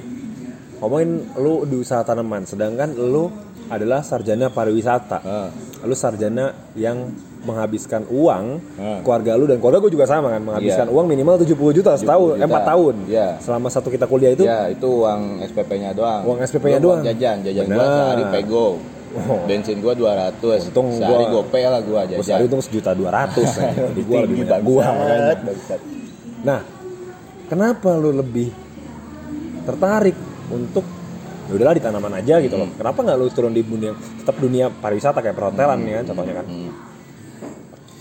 ngomongin 0.84 1.10
lu 1.34 1.64
di 1.64 1.76
usaha 1.76 2.00
tanaman, 2.00 2.44
sedangkan 2.44 2.92
lu 2.92 3.32
adalah 3.66 4.00
sarjana 4.00 4.46
pariwisata. 4.46 5.18
Ah. 5.18 5.48
Lu 5.80 5.92
sarjana 5.92 6.44
yang 6.74 7.08
menghabiskan 7.40 8.04
uang 8.06 8.44
Ah. 8.74 9.00
keluarga 9.00 9.32
lu 9.34 9.44
dan 9.44 9.56
keluarga 9.56 9.80
gue 9.80 9.92
juga 9.92 10.04
sama 10.04 10.28
kan 10.30 10.40
menghabiskan 10.40 10.86
Iya. 10.86 10.92
uang 10.92 11.06
minimal 11.06 11.36
70 11.36 11.72
juta 11.72 11.92
setahun, 11.94 12.36
70 12.36 12.40
eh, 12.40 12.46
4 12.46 12.52
juta. 12.54 12.64
tahun. 12.66 12.94
Iya. 13.04 13.28
Selama 13.38 13.68
satu 13.68 13.88
kita 13.88 14.04
kuliah 14.06 14.32
itu 14.32 14.44
Ya, 14.44 14.64
itu 14.66 14.84
uang 14.84 15.40
SPP-nya 15.42 15.92
doang. 15.92 16.20
Uang 16.24 16.38
SPP-nya 16.40 16.78
doang. 16.78 17.00
Jajan, 17.02 17.40
jajan 17.40 17.64
gua 17.66 17.76
Benar. 17.78 17.88
sehari 17.90 18.24
pego. 18.30 18.66
Oh. 19.14 19.38
Bensin 19.44 19.78
gua 19.78 19.92
200. 19.92 20.66
Untung 20.66 20.88
sehari 20.90 21.24
gua- 21.24 21.44
gope 21.44 21.60
lah 21.62 21.80
gua 21.80 22.00
gue 22.02 22.16
jajan. 22.16 22.24
sehari 22.24 22.44
untung 22.44 22.60
sejuta 22.60 22.90
dua 22.92 23.10
ratus 23.14 23.46
jadi 23.62 24.02
gue 24.08 24.18
lebih 24.26 24.36
banyak 24.42 24.60
gua 24.60 24.84
makanya 24.90 25.34
nah 26.42 26.60
kenapa 27.46 27.94
lu 27.94 28.10
lebih 28.10 28.50
tertarik 29.62 30.16
untuk 30.54 30.86
ya 31.44 31.52
udahlah 31.52 31.74
di 31.74 31.82
tanaman 31.82 32.14
aja 32.14 32.38
gitu 32.38 32.54
loh 32.54 32.70
kenapa 32.72 33.02
nggak 33.02 33.16
lu 33.16 33.26
turun 33.28 33.50
di 33.50 33.60
dunia 33.60 33.92
tetap 34.16 34.38
dunia 34.38 34.70
pariwisata 34.70 35.18
kayak 35.18 35.34
perhotelan 35.34 35.82
ya 35.82 36.00
kan 36.00 36.04
contohnya 36.08 36.34
kan 36.34 36.46
Hmm. 36.46 36.70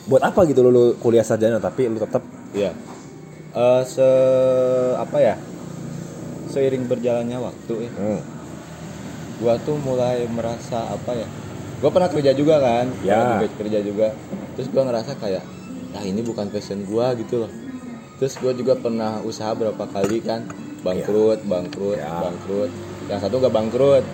buat 0.05 0.21
apa 0.21 0.43
gitu 0.45 0.59
lu, 0.59 0.69
lu 0.69 0.83
kuliah 0.97 1.23
sarjana 1.23 1.57
tapi 1.57 1.87
lu 1.87 1.97
tetap 1.97 2.23
Iya. 2.51 2.69
Eh, 3.51 3.81
se 3.83 4.07
apa 4.95 5.17
ya? 5.17 5.35
Seiring 6.45 6.85
berjalannya 6.85 7.37
waktu 7.39 7.73
ya. 7.81 7.91
hmm, 7.91 8.19
gua 9.39 9.57
tuh 9.59 9.77
mulai 9.79 10.23
merasa 10.27 10.85
apa 10.87 11.11
ya 11.13 11.27
gua 11.79 11.89
pernah 11.89 12.07
kerja 12.07 12.31
juga 12.31 12.57
kan 12.57 12.85
Ya. 13.01 13.41
Pernah 13.41 13.57
kerja 13.57 13.79
juga 13.81 14.07
terus 14.53 14.69
gua 14.69 14.85
ngerasa 14.85 15.17
kayak 15.17 15.43
ah 15.93 16.03
ini 16.03 16.21
bukan 16.21 16.47
passion 16.47 16.81
gua 16.83 17.11
gitu 17.13 17.41
loh 17.41 17.51
terus 18.15 18.37
gua 18.37 18.51
juga 18.51 18.73
pernah 18.73 19.19
usaha 19.21 19.49
berapa 19.51 19.81
kali 19.83 20.21
kan 20.21 20.45
bangkrut 20.83 21.39
bangkrut 21.43 21.97
Ya. 21.97 22.11
bangkrut 22.21 22.71
yang 23.07 23.19
satu 23.19 23.35
gak 23.39 23.51
bangkrut 23.51 24.05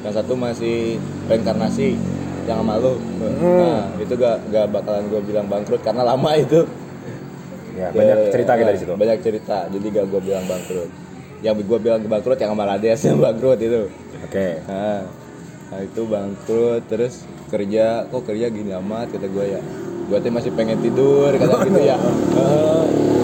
yang 0.00 0.12
satu 0.12 0.32
masih 0.34 0.96
reinkarnasi 1.28 1.96
yang 2.44 2.60
sama 2.60 2.76
lu 2.76 2.96
nah 3.40 3.88
itu 3.96 4.12
gak 4.14 4.36
gak 4.48 4.66
bakalan 4.68 5.08
gua 5.08 5.20
bilang 5.20 5.46
bangkrut 5.46 5.80
karena 5.80 6.02
lama 6.02 6.32
itu 6.34 6.64
Ya, 7.74 7.90
banyak 7.90 8.16
Ya, 8.16 8.30
cerita 8.30 8.54
kita 8.54 8.70
ya, 8.70 8.74
di 8.78 8.80
situ. 8.80 8.94
Banyak 8.94 9.18
cerita, 9.18 9.66
jadi 9.66 9.86
gak 9.90 10.06
gue 10.06 10.20
bilang 10.22 10.46
bangkrut. 10.46 10.86
Yang 11.42 11.66
gue 11.66 11.78
bilang 11.82 11.98
bangkrut 12.06 12.38
yang 12.38 12.54
sama 12.54 12.70
Rades 12.70 13.00
yang 13.02 13.18
bangkrut 13.18 13.58
itu. 13.58 13.90
Oke. 14.22 14.62
Nah, 14.70 15.02
nah, 15.68 15.80
itu 15.82 16.06
bangkrut 16.06 16.86
terus 16.86 17.26
kerja 17.50 18.06
kok 18.06 18.22
kerja 18.22 18.46
gini 18.46 18.70
amat 18.78 19.10
kata 19.10 19.26
gue 19.26 19.58
ya. 19.58 19.60
Gue 20.06 20.18
tuh 20.22 20.30
masih 20.30 20.54
pengen 20.54 20.78
tidur 20.78 21.34
kata 21.34 21.66
gitu 21.66 21.80
ya. 21.82 21.98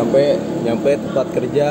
nyampe 0.00 0.24
nyampe 0.64 0.90
tempat 0.96 1.26
kerja 1.30 1.68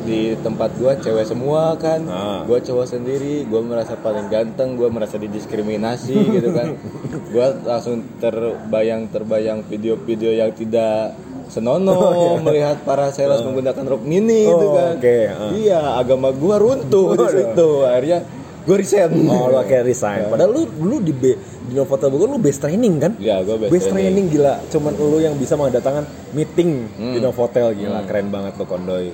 di 0.00 0.32
tempat 0.40 0.72
gua 0.80 0.96
cewek 0.96 1.28
semua 1.28 1.76
kan. 1.76 2.00
Ah. 2.08 2.40
gua 2.48 2.56
cowok 2.58 2.88
sendiri 2.88 3.44
gua 3.44 3.60
merasa 3.60 3.92
paling 3.92 4.32
ganteng 4.32 4.72
gua 4.72 4.88
merasa 4.88 5.20
didiskriminasi 5.20 6.16
gitu 6.40 6.48
kan. 6.56 6.80
Gua 7.28 7.52
langsung 7.60 8.08
terbayang 8.16 9.12
terbayang 9.12 9.60
video-video 9.68 10.32
yang 10.32 10.48
tidak 10.56 11.12
senonoh 11.48 12.40
melihat 12.40 12.80
para 12.84 13.08
sales 13.08 13.40
menggunakan 13.40 13.84
rok 13.84 14.00
mini 14.00 14.44
gitu 14.44 14.66
Oh, 14.68 14.76
kan. 14.76 14.96
oke, 14.96 15.18
ah. 15.28 15.50
iya 15.52 15.80
agama 15.96 16.32
gua 16.32 16.56
runtuh 16.56 17.12
di 17.12 17.26
situ. 17.28 17.68
Akhirnya 17.84 18.18
gua 18.64 18.76
resign. 18.80 19.12
Oh, 19.28 19.52
lu 19.52 19.56
akhirnya 19.56 19.84
resign. 19.84 20.28
Padahal 20.28 20.56
lu 20.56 20.62
dulu 20.68 20.96
di 21.00 21.12
B, 21.12 21.36
di 21.68 21.74
Novotel 21.74 22.08
Bogor 22.08 22.28
lu 22.28 22.38
base 22.38 22.58
training 22.58 22.94
kan? 22.96 23.12
Iya, 23.14 23.44
gua 23.44 23.56
base 23.58 23.70
base 23.70 23.86
training. 23.88 24.26
gila. 24.28 24.56
Cuman 24.68 24.92
lu 24.94 25.18
yang 25.18 25.36
bisa 25.36 25.52
mendatangkan 25.52 26.04
meeting 26.32 26.88
Hmm. 26.90 27.12
di 27.12 27.20
Novotel 27.20 27.72
gila. 27.74 28.02
Keren 28.02 28.28
banget 28.28 28.56
lu 28.56 28.64
Kondoy. 28.64 29.12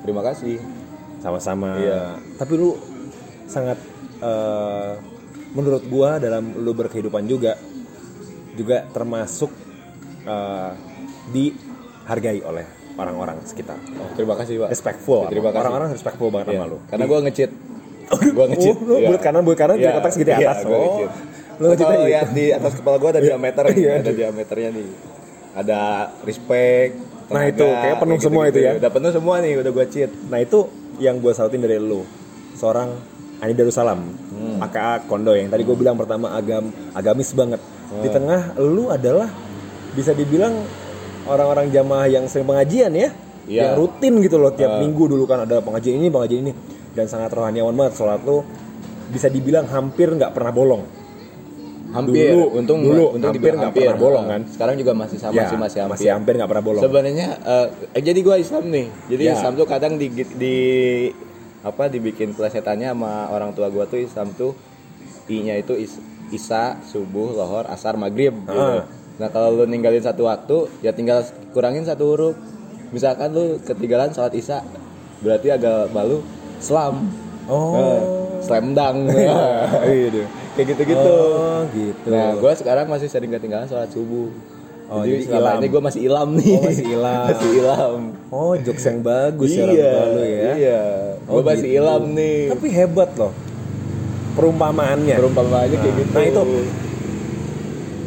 terima 0.00 0.20
kasih 0.22 0.58
Sama-sama. 1.16 1.78
Iya. 1.78 2.20
Tapi 2.34 2.52
lu 2.52 2.76
sangat 3.46 3.78
eh, 4.18 4.92
menurut 5.50 5.86
gua 5.86 6.18
dalam 6.18 6.52
lu 6.54 6.72
berkehidupan 6.72 7.24
juga 7.24 7.56
juga 8.52 8.84
termasuk 8.86 9.48
eh, 10.22 10.70
dihargai 11.30 12.40
oleh 12.40 12.66
orang-orang 12.94 13.40
sekitar. 13.42 13.74
oh, 13.96 14.06
terima 14.12 14.34
kasih 14.34 14.60
pak 14.60 14.68
Respectful. 14.70 15.26
terima 15.26 15.50
kasih 15.50 15.62
Orang-orang 15.62 15.88
respectful 15.90 16.28
banget 16.28 16.46
Iya, 16.46 16.54
sama 16.54 16.66
lu. 16.68 16.78
karena 16.86 17.04
gua 17.04 17.18
ngecit 17.22 17.50
gua 18.30 18.46
ngecit 18.46 18.76
Oh, 18.76 18.84
lu 18.84 18.94
Iya. 18.94 19.06
bulat 19.08 19.22
kanan, 19.24 19.40
bulat 19.42 19.58
kanan, 19.58 19.76
Iya, 19.76 19.82
di 19.82 19.96
kotak 19.96 20.12
segede 20.12 20.30
iya, 20.30 20.38
atas. 20.46 20.58
Oh. 20.64 21.08
Lu 21.56 21.66
ngecitnya 21.68 21.86
kalau 21.86 22.00
gitu. 22.00 22.10
lihat 22.10 22.28
di 22.30 22.44
atas 22.50 22.72
kepala 22.74 22.96
gua 22.98 23.10
ada 23.10 23.22
diameter 23.22 23.62
nih, 23.68 23.76
Iya. 23.76 23.92
ada 24.00 24.12
diameternya 24.12 24.68
nih. 24.72 24.88
Ada 25.54 25.80
respect. 26.22 26.92
Nah, 27.24 27.44
itu, 27.46 27.64
kayak 27.64 27.96
penuh 27.98 28.18
semua 28.18 28.42
itu 28.46 28.58
ya. 28.60 28.72
Udah 28.76 28.90
penuh 28.90 29.10
semua 29.10 29.34
nih, 29.40 29.52
udah 29.56 29.70
gua 29.70 29.86
cheat. 29.86 30.10
Nah 30.28 30.38
itu 30.38 30.58
yang 30.98 31.18
gue 31.18 31.32
sautin 31.32 31.58
dari 31.58 31.74
lu 31.74 32.06
Seorang 32.54 32.90
Ani 33.42 33.50
Darussalam 33.50 33.98
Hmm. 34.30 34.58
aka 34.58 35.02
Kondo 35.06 35.34
yang 35.34 35.46
tadi 35.46 35.62
gue 35.62 35.74
bilang 35.74 35.94
pertama 35.94 36.30
agam 36.30 36.70
agamis 36.90 37.30
banget 37.32 37.58
Di 37.98 38.06
tengah 38.06 38.54
lu 38.58 38.90
adalah 38.90 39.26
Bisa 39.90 40.10
dibilang 40.10 40.54
orang-orang 41.24 41.70
jamaah 41.70 42.06
yang 42.06 42.26
sering 42.26 42.46
pengajian 42.46 42.94
ya 42.94 43.10
Iya. 43.44 43.60
Yang 43.60 43.72
rutin 43.76 44.14
gitu 44.22 44.36
loh 44.38 44.54
tiap 44.54 44.78
minggu 44.78 45.04
dulu 45.04 45.26
kan 45.26 45.42
ada 45.42 45.58
pengajian 45.58 45.98
ini 45.98 46.08
pengajian 46.08 46.40
ini 46.46 46.52
Dan 46.94 47.04
sangat 47.04 47.28
rohaniawan 47.30 47.74
banget 47.74 47.98
sholat 47.98 48.22
lu 48.22 48.46
Bisa 49.10 49.26
dibilang 49.26 49.66
hampir 49.66 50.08
nggak 50.08 50.30
pernah 50.30 50.54
bolong 50.54 50.82
Hampir, 51.94 52.34
Dulu, 52.34 52.58
untung 52.58 52.80
dulu, 52.82 53.04
untung 53.14 53.30
hampir 53.30 53.54
nggak 53.54 53.70
pernah 53.70 53.94
bolong, 53.94 54.26
kan? 54.26 54.40
Sekarang 54.50 54.74
juga 54.74 54.92
masih 54.92 55.14
sama 55.16 55.32
Ya, 55.32 55.46
sih 55.46 55.54
masih 55.54 55.78
hampir. 55.80 55.94
masih 55.94 56.10
hampir 56.10 56.32
nggak 56.34 56.50
pernah 56.50 56.64
bolong 56.66 56.82
Sebenarnya 56.82 57.28
eh, 57.38 57.66
eh, 57.94 58.02
jadi 58.02 58.18
gua 58.20 58.36
Islam 58.36 58.64
nih. 58.66 58.86
Jadi 59.06 59.22
Ya. 59.22 59.32
Islam 59.32 59.52
tuh 59.54 59.64
kadang 59.64 59.94
di, 59.94 60.06
di 60.10 60.56
apa 61.62 61.86
dibikin 61.86 62.34
plesetannya 62.34 62.90
sama 62.90 63.30
orang 63.30 63.54
tua 63.54 63.70
gua 63.70 63.86
tuh 63.86 63.96
Islam 63.96 64.34
tuh 64.34 64.52
I-nya 65.24 65.56
itu 65.56 65.72
is, 65.72 65.96
Isa, 66.28 66.76
subuh, 66.82 67.32
lohor, 67.32 67.64
asar, 67.66 67.94
maghrib 67.94 68.34
gitu. 68.34 68.52
Ah. 68.52 68.84
Nah, 69.14 69.30
kalau 69.30 69.54
lu 69.54 69.64
ninggalin 69.64 70.02
satu 70.02 70.26
waktu, 70.26 70.66
ya 70.80 70.90
tinggal 70.90 71.22
kurangin 71.50 71.80
satu 71.80 72.04
huruf. 72.06 72.34
Misalkan 72.90 73.30
lu 73.30 73.56
ketinggalan 73.60 74.10
sholat 74.10 74.34
Isya, 74.34 74.60
berarti 75.20 75.48
agak 75.48 75.88
malu 75.90 76.20
Islam. 76.56 77.06
Oh 77.44 77.72
Eh, 77.72 78.00
slam 78.40 78.72
dunk. 78.72 79.14
Iya 79.86 80.08
deh. 80.10 80.26
Kayak 80.54 80.66
gitu-gitu. 80.74 81.14
Oh 81.34 81.60
gitu 81.74 82.08
Nah, 82.10 82.38
gue 82.38 82.52
sekarang 82.54 82.86
masih 82.86 83.08
sering 83.10 83.30
ketinggalan 83.34 83.66
sholat 83.66 83.90
subuh. 83.90 84.30
Oh, 84.84 85.00
jadi, 85.00 85.24
jadi 85.24 85.24
selama 85.32 85.48
ilam. 85.48 85.56
ini 85.58 85.66
gue 85.72 85.82
masih 85.82 86.00
ilam 86.04 86.28
nih. 86.36 86.54
Oh, 86.54 86.62
masih 86.62 86.86
ilam. 86.92 87.24
masih 87.32 87.50
ilam. 87.56 88.00
Oh 88.28 88.52
jokes 88.60 88.84
yang 88.84 89.00
bagus 89.00 89.50
ya 89.50 89.64
iya, 89.64 89.90
tua 89.90 90.04
lu 90.12 90.22
ya 90.22 90.50
iya. 90.54 90.82
Oh, 91.24 91.32
gue 91.40 91.42
masih 91.42 91.68
gitu. 91.72 91.78
ilam 91.80 92.02
nih. 92.12 92.38
Tapi 92.52 92.66
hebat 92.70 93.10
loh 93.16 93.32
perumpamaannya. 94.34 95.16
Perumpamaannya 95.16 95.76
kayak 95.78 95.94
gitu. 95.98 96.10
Nah, 96.12 96.24
itu. 96.26 96.42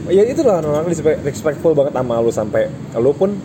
Ya 0.08 0.24
itu 0.24 0.42
lah 0.46 0.64
orang 0.64 0.88
respect- 0.88 1.24
respectful 1.24 1.76
banget 1.76 1.92
sama 1.92 2.24
lu 2.24 2.32
sampai 2.32 2.72
lu 2.96 3.12
pun 3.12 3.36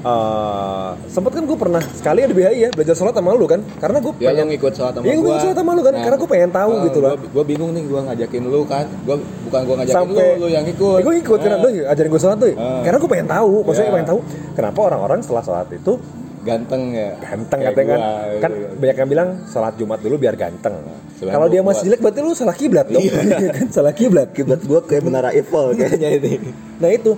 eh 0.00 0.90
sempet 1.08 1.32
kan 1.32 1.42
gue 1.42 1.58
pernah 1.58 1.82
sekali 1.90 2.20
ada 2.20 2.30
BHI 2.30 2.58
ya 2.60 2.70
belajar 2.70 2.94
sholat 2.94 3.12
sama 3.12 3.32
lu 3.32 3.44
kan 3.44 3.60
karena 3.76 3.98
gue 3.98 4.12
Ya 4.18 4.30
lo 4.30 4.44
ngikut 4.44 4.72
sholat 4.72 4.92
sama 4.92 5.04
Iya, 5.04 5.10
gua 5.10 5.18
gua. 5.18 5.26
ngikut 5.26 5.40
sholat 5.42 5.56
sama 5.56 5.70
lu 5.72 5.82
kan, 5.82 5.94
karena 5.96 6.16
gua 6.16 6.28
pengen 6.28 6.50
tahu 6.50 6.72
gitu 6.84 6.98
loh. 6.98 7.12
Gue 7.18 7.44
bingung 7.44 7.70
nih, 7.70 7.82
gue 7.82 8.00
ngajakin 8.00 8.42
lu 8.44 8.60
kan. 8.62 8.86
Gue 9.02 9.16
bukan 9.44 9.60
gue 9.60 9.74
ngajakin 9.76 9.96
Sampai- 9.98 10.34
lu, 10.34 10.40
lu 10.40 10.48
yang 10.48 10.64
ikut. 10.64 10.98
gue 11.00 11.14
ikut 11.18 11.38
karena 11.38 11.56
Nah, 11.56 11.64
lu 11.64 11.70
ajarin 11.84 12.08
gue 12.08 12.20
sholat 12.20 12.38
tuh 12.38 12.48
Ah. 12.52 12.80
karena 12.80 12.96
gue 12.96 13.10
pengen 13.10 13.28
tahu 13.28 13.52
maksudnya 13.62 13.86
Ya. 13.86 13.94
pengen 13.94 14.08
tahu 14.08 14.20
kenapa 14.52 14.78
orang-orang 14.84 15.18
setelah 15.20 15.42
sholat 15.42 15.68
itu 15.70 15.92
ganteng 16.40 16.82
ya. 16.90 17.10
ganteng 17.20 17.58
Kayak 17.58 17.74
katanya 17.74 17.88
kan 17.88 18.00
gua, 18.00 18.38
kan 18.38 18.50
gitu. 18.50 18.74
banyak 18.78 18.96
yang 18.96 19.10
bilang 19.10 19.28
sholat 19.44 19.74
jumat 19.74 19.98
dulu 19.98 20.14
biar 20.16 20.34
ganteng 20.34 20.74
sebenarnya 21.12 21.34
kalau 21.34 21.46
dia 21.46 21.62
masih 21.62 21.82
jelek 21.84 22.00
berarti 22.00 22.20
lu 22.20 22.32
salah 22.32 22.54
kiblat 22.54 22.86
dong 22.88 23.02
Iya 23.02 23.48
kan 23.58 23.66
salah 23.68 23.92
kiblat 23.92 24.28
Kiblat 24.30 24.60
gue 24.62 24.80
kayak 24.80 25.02
menara 25.02 25.28
Eiffel 25.30 25.74
kayaknya 25.74 26.08
ini. 26.14 26.32
nah 26.76 26.88
itu 26.88 27.12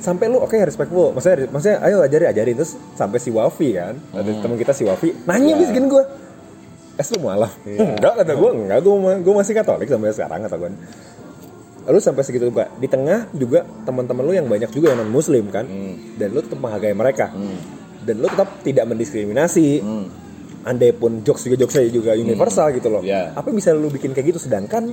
sampai 0.00 0.26
lu 0.26 0.38
oke 0.38 0.56
respectful. 0.56 1.12
Maksudnya 1.12 1.46
maksudnya 1.46 1.78
ayo 1.80 2.00
ajari 2.00 2.24
ajarin. 2.26 2.56
Terus 2.56 2.74
sampai 2.92 3.16
si 3.16 3.28
Wafi 3.28 3.68
kan 3.72 3.94
ada 4.10 4.30
teman 4.34 4.56
kita 4.56 4.72
si 4.72 4.82
Wafi 4.82 5.12
nanya 5.24 5.52
Ya. 5.52 5.58
bisikin 5.58 5.86
gue 5.86 6.02
es 6.96 7.08
lu 7.08 7.20
mualaf. 7.20 7.52
Enggak 7.66 8.12
kata 8.18 8.32
gue 8.32 8.50
enggak. 8.50 8.78
Gue 8.80 8.92
gue 9.16 9.34
masih 9.34 9.52
katolik 9.52 9.86
sampai 9.86 10.10
sekarang 10.10 10.40
kata 10.42 10.56
gue 10.56 10.70
lu 11.82 11.98
sampai 11.98 12.22
segitu 12.22 12.46
juga 12.46 12.68
di 12.72 12.86
tengah 12.86 13.26
juga 13.32 13.64
teman-teman 13.82 14.22
lu 14.22 14.32
yang 14.32 14.46
banyak 14.46 14.68
juga 14.68 14.92
yang 14.92 15.00
non 15.00 15.10
muslim 15.10 15.48
kan 15.48 15.64
Hmm. 15.64 15.96
dan 16.14 16.28
lu 16.28 16.38
tetap 16.38 16.58
menghargai 16.58 16.92
mereka. 16.92 17.32
Dan 18.00 18.16
lu 18.16 18.26
tetap 18.26 18.48
tidak 18.60 18.84
mendiskriminasi. 18.86 19.68
Hmm. 19.80 20.06
andai 20.60 20.92
pun 20.92 21.24
jokes 21.24 21.40
juga 21.42 21.56
jokes 21.56 21.72
saya 21.72 21.88
juga 21.88 22.12
universal 22.12 22.68
gitu 22.70 22.88
loh. 22.88 23.00
Ya. 23.00 23.32
apa 23.32 23.48
bisa 23.48 23.72
lu 23.72 23.88
bikin 23.88 24.12
kayak 24.12 24.28
gitu? 24.28 24.40
Sedangkan 24.40 24.92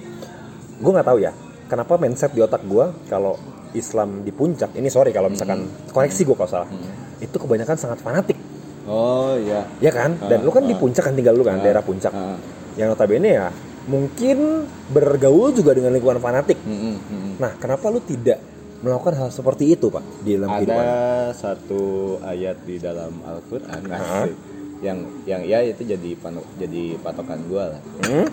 gue 0.78 0.92
nggak 0.94 1.04
tahu 1.06 1.20
ya 1.20 1.36
kenapa 1.68 1.96
mindset 1.96 2.32
di 2.32 2.40
otak 2.40 2.64
gue 2.64 2.86
kalau 3.06 3.36
Islam 3.72 4.24
di 4.24 4.32
puncak 4.32 4.74
ini 4.74 4.88
sorry 4.88 5.12
kalau 5.12 5.28
misalkan 5.28 5.64
koreksi 5.92 6.24
gue 6.24 6.34
kalau 6.34 6.50
salah 6.50 6.70
itu 7.18 7.36
kebanyakan 7.36 7.76
sangat 7.76 8.00
fanatik 8.00 8.40
Oh 8.88 9.36
iya. 9.36 9.68
ya 9.78 9.92
kan 9.92 10.16
dan 10.22 10.42
lu 10.42 10.50
kan 10.50 10.64
di 10.64 10.72
puncak 10.72 11.04
kan 11.04 11.14
tinggal 11.14 11.36
lu 11.36 11.44
kan 11.44 11.60
daerah 11.60 11.84
puncak 11.84 12.10
Ah. 12.10 12.40
yang 12.74 12.88
notabene 12.88 13.28
ya 13.30 13.52
mungkin 13.84 14.64
bergaul 14.88 15.52
juga 15.52 15.72
dengan 15.72 15.92
lingkungan 15.92 16.18
fanatik 16.18 16.56
Mm-mm, 16.58 16.96
mm-mm. 16.98 17.34
nah 17.36 17.52
kenapa 17.54 17.88
lu 17.88 18.00
tidak 18.00 18.40
melakukan 18.78 19.18
hal 19.18 19.28
seperti 19.28 19.74
itu 19.74 19.90
pak 19.90 20.04
di 20.22 20.36
dalam 20.36 20.48
Ada 20.48 20.56
kehidupan 20.56 20.86
satu 21.34 21.84
ayat 22.22 22.58
di 22.62 22.76
dalam 22.78 23.12
Al-Qur'an 23.22 23.82
Hah? 23.88 24.24
asik. 24.24 24.36
yang 24.78 24.98
yang 25.26 25.42
ya 25.42 25.60
itu 25.64 25.82
jadi 25.82 26.14
panu, 26.16 26.46
jadi 26.56 26.96
patokan 27.02 27.42
gua 27.44 27.74
lah. 27.74 27.82
Hmm? 28.06 28.28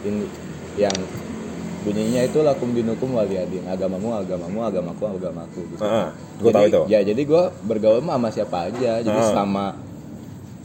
Ini 0.00 0.22
yang 0.78 0.94
bunyinya 1.86 2.26
itu 2.26 2.42
lakum 2.42 2.74
dinukum 2.74 3.14
waliyadin 3.14 3.62
agamamu 3.64 4.10
agamamu 4.12 4.58
agamaku 4.60 5.06
agamaku 5.06 5.60
gitu. 5.70 5.80
Ah, 5.80 6.10
gua 6.42 6.50
Jadi- 6.50 6.56
tahu 6.58 6.66
itu. 6.66 6.82
Ya 6.90 7.00
jadi 7.00 7.22
gua 7.22 7.54
bergaul 7.62 8.02
sama 8.02 8.28
siapa 8.28 8.66
aja. 8.66 8.98
Jadi 9.00 9.14
Ah. 9.14 9.30
selama 9.30 9.66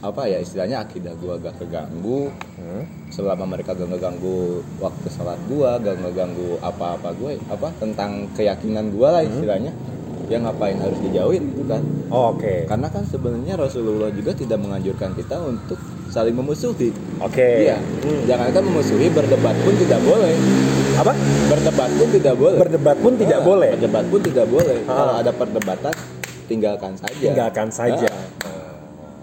apa 0.02 0.22
ya 0.26 0.42
istilahnya 0.42 0.82
akidah 0.82 1.14
gua 1.14 1.38
gak 1.38 1.62
keganggu, 1.62 2.26
Hmm? 2.58 2.82
selama 3.06 3.46
mereka 3.46 3.70
gak 3.70 3.86
ngeganggu 3.86 4.58
waktu 4.76 5.06
sholat 5.08 5.38
gua, 5.46 5.78
gak 5.78 5.94
ngeganggu 5.96 6.58
apa-apa 6.58 7.14
gue, 7.14 7.38
apa 7.46 7.70
tentang 7.78 8.26
keyakinan 8.34 8.90
gua 8.90 9.14
lah 9.14 9.22
istilahnya, 9.22 9.70
ya 10.26 10.42
ngapain 10.42 10.74
harus 10.74 10.98
dijauhin 10.98 11.54
gitu 11.54 11.62
kan? 11.70 11.86
Oh, 12.10 12.34
oke 12.34 12.66
Karena 12.66 12.90
kan 12.90 13.06
sebenarnya 13.06 13.54
Rasulullah 13.54 14.10
juga 14.10 14.34
tidak 14.34 14.58
menganjurkan 14.58 15.14
kita 15.14 15.38
untuk 15.38 15.78
saling 16.12 16.36
memusuhi. 16.36 16.92
oke 17.18 17.48
Iya, 17.64 17.80
jangankan 18.28 18.62
memusuhi, 18.62 19.08
berdebat 19.08 19.56
pun 19.58 19.74
tidak 19.74 20.00
boleh. 20.02 20.34
apa 20.92 21.12
Berdebat 21.48 21.90
pun 21.90 22.08
tidak 22.10 22.34
boleh. 22.36 22.58
berdebat 22.60 22.96
pun 23.00 23.12
tidak 23.16 23.38
Ah, 23.40 23.42
boleh 23.42 23.70
Berdebat 23.72 24.04
pun 24.06 24.20
tidak 24.20 24.46
boleh. 24.46 24.78
Ah. 24.84 24.92
Kalau 24.92 25.14
ada 25.18 25.32
perdebatan, 25.32 25.94
tinggalkan 26.44 26.92
saja. 26.94 27.16
tinggalkan 27.16 27.68
saja 27.72 28.08
Ah. 28.44 28.52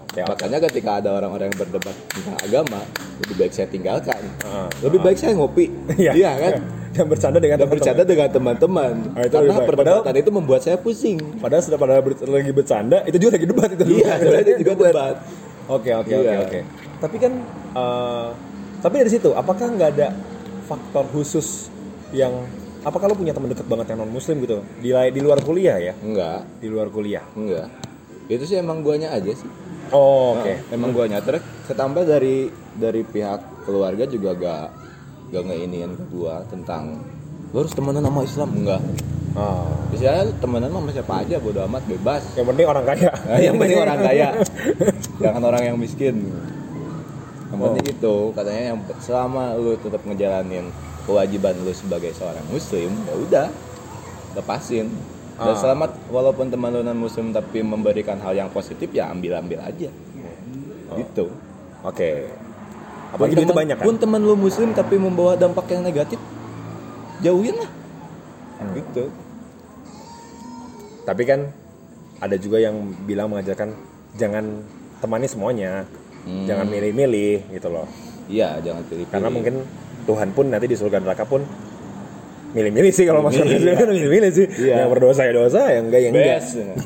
oke 0.04 0.18
oke. 0.18 0.30
Makanya 0.34 0.58
ketika 0.66 0.90
ada 0.98 1.10
orang-orang 1.14 1.46
yang 1.46 1.58
berdebat 1.58 1.94
tentang 2.10 2.36
agama, 2.36 2.80
lebih 3.22 3.34
baik 3.38 3.52
saya 3.54 3.68
tinggalkan. 3.70 4.20
Ah, 4.42 4.66
lebih 4.82 4.98
baik 4.98 5.14
saya 5.14 5.32
ngopi. 5.32 5.70
iya 6.18 6.34
kan? 6.36 6.54
Yang 6.90 7.06
bercanda 7.06 7.38
dengan 7.38 7.58
Dan 7.62 7.68
bercanda 7.70 8.02
dengan 8.02 8.26
teman-teman. 8.26 9.14
Ah, 9.14 9.22
itu 9.22 9.30
Karena 9.30 9.62
perdebatan 9.62 10.14
itu 10.18 10.30
membuat 10.34 10.58
saya 10.58 10.74
pusing. 10.74 11.22
Padahal 11.38 11.62
sudah 11.62 11.78
pada 11.78 12.02
lagi 12.02 12.50
bercanda, 12.50 13.06
itu 13.06 13.14
juga 13.14 13.38
lagi 13.38 13.46
debat 13.46 13.70
itu. 13.70 13.84
Iya, 14.02 14.12
itu 14.42 14.52
juga 14.66 14.72
debat. 14.74 15.14
Oke 15.70 15.90
oke 15.94 16.10
oke 16.10 16.26
Iya. 16.26 16.42
oke. 16.42 16.60
Tapi 17.00 17.16
kan, 17.16 17.32
eh, 17.72 18.28
tapi 18.82 18.94
dari 18.98 19.10
situ, 19.10 19.30
apakah 19.32 19.70
nggak 19.70 19.90
ada 19.96 20.08
faktor 20.66 21.06
khusus 21.14 21.70
yang, 22.10 22.34
apakah 22.82 23.06
lo 23.06 23.14
punya 23.14 23.30
teman 23.30 23.54
dekat 23.54 23.70
banget 23.70 23.94
yang 23.94 24.02
non 24.02 24.10
muslim 24.10 24.42
gitu 24.42 24.60
di 24.82 24.90
di 24.90 25.20
luar 25.22 25.38
kuliah 25.40 25.78
ya? 25.78 25.94
Enggak, 26.02 26.42
Di 26.58 26.66
luar 26.66 26.90
kuliah. 26.90 27.22
enggak. 27.32 27.70
Itu 28.26 28.46
sih 28.46 28.58
emang 28.58 28.82
guanya 28.82 29.14
aja 29.14 29.30
sih. 29.30 29.46
Oh, 29.90 30.38
oke. 30.38 30.46
Nah, 30.46 30.74
emang 30.74 30.90
guanya 30.94 31.18
terus 31.22 31.42
ketambah 31.66 32.06
dari 32.06 32.46
dari 32.74 33.02
pihak 33.02 33.66
keluarga 33.66 34.06
juga 34.06 34.30
gak 34.34 34.66
gak 35.30 35.42
ngeiniin 35.46 35.94
ke 35.94 36.04
gua 36.10 36.42
tentang 36.46 36.98
lu 37.50 37.56
harus 37.60 37.74
temenan 37.74 38.02
sama 38.02 38.20
Islam 38.22 38.48
enggak. 38.54 38.82
Oh. 39.30 39.66
Bisa 39.90 40.26
temenan 40.38 40.70
sama 40.70 40.90
siapa 40.90 41.14
aja 41.22 41.38
bodo 41.38 41.62
amat 41.66 41.82
bebas. 41.86 42.22
Yang 42.34 42.46
penting 42.54 42.66
orang 42.66 42.84
kaya. 42.86 43.10
Nah, 43.26 43.38
yang 43.38 43.56
penting 43.58 43.78
orang 43.78 43.98
kaya, 43.98 44.28
jangan 45.22 45.42
orang 45.44 45.62
yang 45.66 45.76
miskin. 45.78 46.30
Yang 47.50 47.58
Oh. 47.58 47.66
penting 47.70 47.86
itu 47.90 48.14
katanya 48.30 48.62
yang 48.74 48.78
selama 49.02 49.58
lu 49.58 49.74
tetap 49.74 50.02
ngejalanin 50.06 50.70
kewajiban 51.02 51.54
lu 51.62 51.74
sebagai 51.74 52.14
seorang 52.14 52.46
muslim, 52.46 52.90
ya 53.06 53.14
udah 53.18 53.46
lepasin. 54.34 54.86
Dan 55.40 55.54
Ah. 55.54 55.58
selamat 55.58 55.90
walaupun 56.12 56.52
teman 56.52 56.70
lu 56.70 56.84
non 56.84 56.94
muslim 56.94 57.32
tapi 57.32 57.64
memberikan 57.64 58.20
hal 58.20 58.36
yang 58.36 58.50
positif 58.50 58.92
ya 58.92 59.10
ambil 59.10 59.40
ambil 59.40 59.58
aja. 59.62 59.90
Gitu. 60.90 61.26
Oke. 61.80 62.28
Pun 63.10 63.26
Apalagi 63.26 63.42
banyak 63.42 63.76
kan? 63.78 63.84
Pun 63.86 63.94
teman 63.98 64.20
lu 64.22 64.38
muslim 64.38 64.70
tapi 64.70 64.94
membawa 64.94 65.34
dampak 65.34 65.66
yang 65.70 65.82
negatif, 65.82 66.20
jauhin 67.20 67.56
lah. 67.56 67.70
Hmm. 68.60 68.74
Gitu. 68.74 69.04
Tapi 71.02 71.22
kan 71.24 71.40
ada 72.20 72.36
juga 72.36 72.60
yang 72.60 72.76
bilang 73.04 73.32
mengajarkan 73.32 73.72
jangan 74.14 74.60
temani 75.00 75.24
semuanya, 75.24 75.88
Hmm. 76.20 76.44
jangan 76.44 76.68
milih-milih 76.68 77.48
gitu 77.50 77.68
loh. 77.72 77.88
Iya, 78.28 78.60
jangan 78.60 78.84
pilih. 78.84 79.08
Karena 79.08 79.28
mungkin 79.28 79.64
Tuhan 80.04 80.28
pun 80.30 80.46
nanti 80.46 80.68
di 80.68 80.76
surga 80.76 81.00
neraka 81.00 81.24
pun 81.24 81.40
milih-milih 82.50 82.90
sih 82.90 83.06
kalau 83.06 83.22
masuk 83.22 83.46
surga 83.46 83.72
kan 83.78 83.88
milih-milih 83.88 84.30
sih. 84.30 84.46
Iya. 84.60 84.84
Yang 84.84 84.90
berdosa 84.92 85.22
ya 85.24 85.32
dosa, 85.32 85.60
yang 85.72 85.88
enggak 85.88 86.00
ya 86.02 86.08
enggak. 86.12 86.40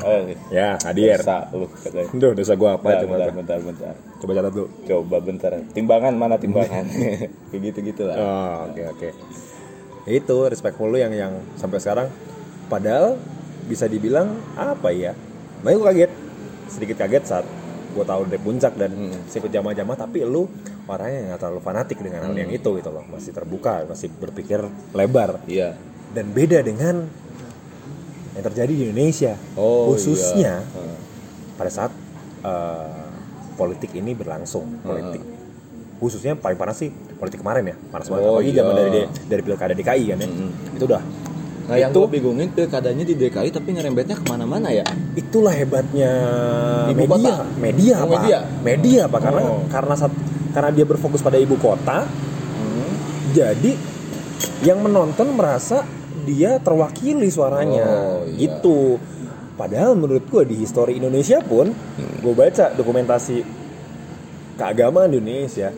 Oh, 0.05 0.21
Ya, 0.53 0.69
hadir. 0.87 1.19
dosa 1.19 1.37
lu 1.51 1.67
katanya. 1.67 2.07
Duh, 2.15 2.33
dosa 2.33 2.53
gua 2.55 2.71
apa 2.79 2.87
Bentar, 2.87 3.01
coba? 3.03 3.15
bentar, 3.17 3.33
bentar, 3.35 3.59
bentar. 3.61 3.95
Coba 4.23 4.31
catat 4.39 4.53
dulu. 4.55 4.69
Coba 4.87 5.17
bentar. 5.19 5.51
Timbangan 5.75 6.15
mana 6.15 6.37
timbangan? 6.39 6.85
Kayak 7.51 7.61
gitu-gitu 7.65 8.03
lah. 8.07 8.17
Oh, 8.17 8.55
oke 8.71 8.83
oke. 8.95 9.09
Itu 10.05 10.47
respectful 10.47 10.89
lu 10.89 10.99
yang 10.99 11.11
yang 11.11 11.33
sampai 11.55 11.79
sekarang 11.79 12.09
padahal 12.67 13.17
bisa 13.65 13.85
dibilang 13.85 14.29
apa 14.55 14.93
ya? 14.93 15.17
Makanya 15.61 15.77
gue 15.77 15.89
kaget. 15.91 16.13
Sedikit 16.69 16.97
kaget 16.99 17.25
saat 17.25 17.47
gue 17.95 18.03
tahu 18.03 18.27
dari 18.27 18.41
puncak 18.43 18.75
dan 18.75 18.91
Hmm. 18.91 19.17
sikut 19.25 19.49
jamaah-jamaah 19.49 19.97
tapi 19.97 20.21
lu 20.23 20.45
orangnya 20.85 21.15
yang 21.15 21.27
gak 21.31 21.41
terlalu 21.41 21.61
fanatik 21.63 21.99
dengan 21.99 22.21
hal 22.23 22.35
yang 22.35 22.51
Hmm. 22.51 22.59
itu 22.59 22.71
gitu 22.77 22.91
loh. 22.91 23.05
Masih 23.09 23.33
terbuka, 23.33 23.87
masih 23.87 24.09
berpikir 24.11 24.61
lebar 24.93 25.41
Iya. 25.47 25.79
dan 26.11 26.27
beda 26.29 26.61
dengan 26.61 27.07
yang 28.35 28.45
terjadi 28.45 28.73
di 28.75 28.83
Indonesia. 28.91 29.39
Oh, 29.55 29.95
Khususnya 29.95 30.61
iya. 30.67 30.93
Pada 31.55 31.71
saat 31.71 31.93
eh, 32.45 33.09
politik 33.55 33.95
ini 33.95 34.13
berlangsung 34.13 34.67
Hmm. 34.69 34.85
politik 34.85 35.23
khususnya 35.97 36.35
paling 36.35 36.55
panas 36.55 36.77
sih 36.77 36.89
politik 37.15 37.41
kemarin 37.41 37.65
ya 37.65 37.77
panas 37.89 38.07
banget 38.07 38.23
Oh, 38.23 38.31
apalagi 38.35 38.49
iya. 38.49 38.59
zaman 38.59 38.73
dari 38.75 38.91
dari 39.25 39.43
pilkada 39.43 39.73
DKI 39.73 40.05
kan 40.07 40.19
ya 40.19 40.27
Mm-mm. 40.27 40.51
itu 40.75 40.85
udah 40.85 41.03
Nah, 41.65 41.81
yang 41.81 41.89
Itu- 41.89 42.05
gue 42.05 42.21
bingungin 42.21 42.53
pilkadanya 42.53 43.03
di 43.03 43.17
DKI 43.17 43.49
tapi 43.49 43.73
ngerembetnya 43.73 44.21
ke 44.21 44.25
mana-mana 44.27 44.69
ya. 44.69 44.85
itulah 45.15 45.49
hebatnya 45.51 46.13
Ibu 46.87 47.09
media 47.09 47.09
kota? 47.09 47.35
media 47.57 47.95
Oh, 47.97 48.05
pak 48.05 48.13
media? 48.21 48.39
media 48.61 49.03
pak 49.07 49.21
karena 49.23 49.43
Oh. 49.43 49.65
karena 49.67 49.95
saat 49.97 50.13
karena 50.53 50.71
dia 50.71 50.85
berfokus 50.85 51.19
pada 51.19 51.35
ibu 51.37 51.57
kota 51.57 52.05
Hmm. 52.05 52.91
jadi 53.33 53.73
yang 54.61 54.77
menonton 54.79 55.33
merasa 55.33 55.89
dia 56.23 56.57
terwakili 56.59 57.27
suaranya 57.27 57.81
Oh, 57.81 58.29
iya. 58.29 58.45
gitu 58.45 59.01
padahal 59.55 59.95
menurut 59.95 60.25
gue 60.27 60.45
di 60.45 60.57
histori 60.59 60.97
Indonesia 60.97 61.41
pun 61.41 61.73
Hmm. 61.73 62.15
gue 62.21 62.35
baca 62.35 62.77
dokumentasi 62.77 63.64
keagamaan 64.55 65.11
di 65.11 65.19
Indonesia 65.19 65.71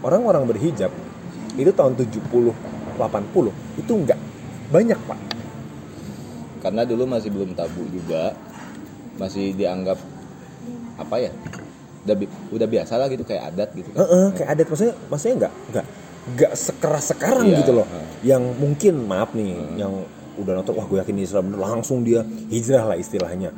orang-orang 0.00 0.46
berhijab 0.46 0.90
itu 1.54 1.70
tahun 1.70 1.94
70 1.94 2.54
80 2.96 3.50
itu 3.76 3.92
enggak 3.92 4.20
banyak 4.68 4.98
pak 5.02 5.18
Karena 6.60 6.84
dulu 6.84 7.08
masih 7.08 7.32
belum 7.32 7.56
tabu 7.56 7.88
juga. 7.88 8.36
Masih 9.16 9.56
dianggap 9.56 9.96
apa 10.94 11.16
ya? 11.16 11.32
Udah, 12.04 12.12
bi- 12.14 12.32
udah 12.52 12.68
biasa 12.68 13.00
lah 13.00 13.08
gitu 13.08 13.24
kayak 13.24 13.48
adat 13.48 13.72
gitu 13.72 13.88
kan. 13.90 14.04
Heeh, 14.04 14.26
kayak 14.36 14.48
adat 14.52 14.66
maksudnya 14.68 14.94
maksudnya 15.08 15.34
enggak 15.40 15.52
enggak 15.72 15.86
enggak 16.28 16.52
sekeras 16.54 17.04
sekarang 17.10 17.48
Iya, 17.48 17.64
gitu 17.64 17.72
loh 17.72 17.86
heeh. 17.88 18.06
yang 18.28 18.44
mungkin 18.56 19.08
maaf 19.08 19.32
nih 19.32 19.56
yang 19.74 20.04
udah 20.36 20.52
nonton 20.54 20.76
wah 20.76 20.84
gue 20.84 21.00
yakin 21.00 21.16
Islam 21.18 21.48
bener 21.48 21.60
langsung 21.60 22.04
dia 22.04 22.20
hijrah 22.52 22.92
lah 22.92 22.96
istilahnya. 23.00 23.56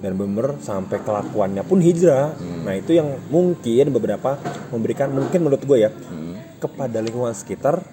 Dan 0.00 0.12
bener 0.14 0.56
sampai 0.58 0.98
kelakuannya 0.98 1.60
pun 1.60 1.78
hijrah 1.78 2.32
Hmm. 2.34 2.64
nah 2.64 2.72
itu 2.72 2.92
yang 2.92 3.20
mungkin 3.28 3.86
beberapa 3.90 4.40
memberikan 4.68 5.08
mungkin 5.08 5.40
menurut 5.40 5.60
gue 5.60 5.78
ya 5.78 5.90
Hmm. 5.92 6.36
kepada 6.56 6.98
lingkungan 6.98 7.32
sekitar 7.32 7.84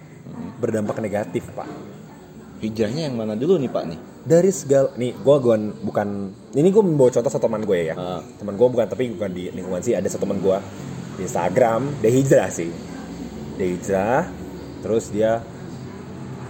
berdampak 0.57 0.97
negatif 0.97 1.45
pak 1.51 1.67
Hijrahnya 2.57 3.05
yang 3.05 3.13
mana 3.13 3.37
dulu 3.37 3.61
nih 3.61 3.69
Pak 3.69 3.83
nih? 3.85 3.99
dari 4.25 4.49
segala 4.49 4.89
nih 4.97 5.13
gue 5.13 5.35
gue 5.39 5.55
bukan 5.85 6.07
ini 6.51 6.67
gue 6.67 6.83
membawa 6.83 7.07
contoh 7.07 7.29
satu 7.29 7.45
teman 7.45 7.63
gue 7.63 7.79
ya 7.85 7.95
Ah. 7.95 8.19
teman 8.35 8.57
gue 8.57 8.67
bukan 8.67 8.83
tapi 8.83 9.13
bukan 9.13 9.29
di 9.29 9.47
lingkungan 9.53 9.79
sih 9.79 9.93
ada 9.93 10.09
satu 10.09 10.25
teman 10.25 10.41
gue 10.41 10.57
di 11.15 11.23
Instagram 11.23 12.01
dia 12.01 12.11
hijrah 12.11 12.49
sih 12.49 12.67
dia 13.55 13.67
hijrah 13.69 14.21
terus 14.81 15.13
dia 15.13 15.39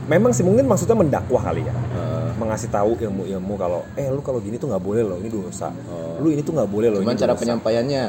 memang 0.08 0.32
sih 0.32 0.42
mungkin 0.42 0.66
maksudnya 0.66 0.96
mendakwah 0.96 1.44
kali 1.44 1.62
ya 1.62 1.76
Heeh. 1.76 2.30
mengasih 2.36 2.68
tahu 2.68 2.96
ilmu-ilmu 2.98 3.54
kalau 3.56 3.84
eh 3.94 4.08
lu 4.08 4.20
kalau 4.20 4.40
gini 4.40 4.56
tuh 4.56 4.68
nggak 4.68 4.80
boleh 4.80 5.04
loh 5.04 5.18
ini 5.18 5.28
dosa 5.28 5.70
Oh. 5.86 6.18
lu 6.20 6.32
ini 6.32 6.42
tuh 6.42 6.52
nggak 6.52 6.68
boleh 6.68 6.90
loh 6.90 7.02
Cuman 7.04 7.14
ini 7.14 7.20
cara 7.20 7.34
dosa. 7.34 7.42
penyampaiannya. 7.44 8.06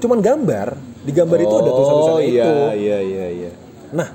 cuman 0.00 0.18
gambar 0.18 0.68
di 1.00 1.12
gambar 1.12 1.38
itu 1.38 1.54
ada 1.54 1.70
tulisan-tulisan 1.70 2.12
oh, 2.12 2.20
itu 2.20 2.34
iya, 2.34 2.52
iya, 2.72 2.98
iya, 3.00 3.26
iya. 3.30 3.50
Nah, 3.90 4.08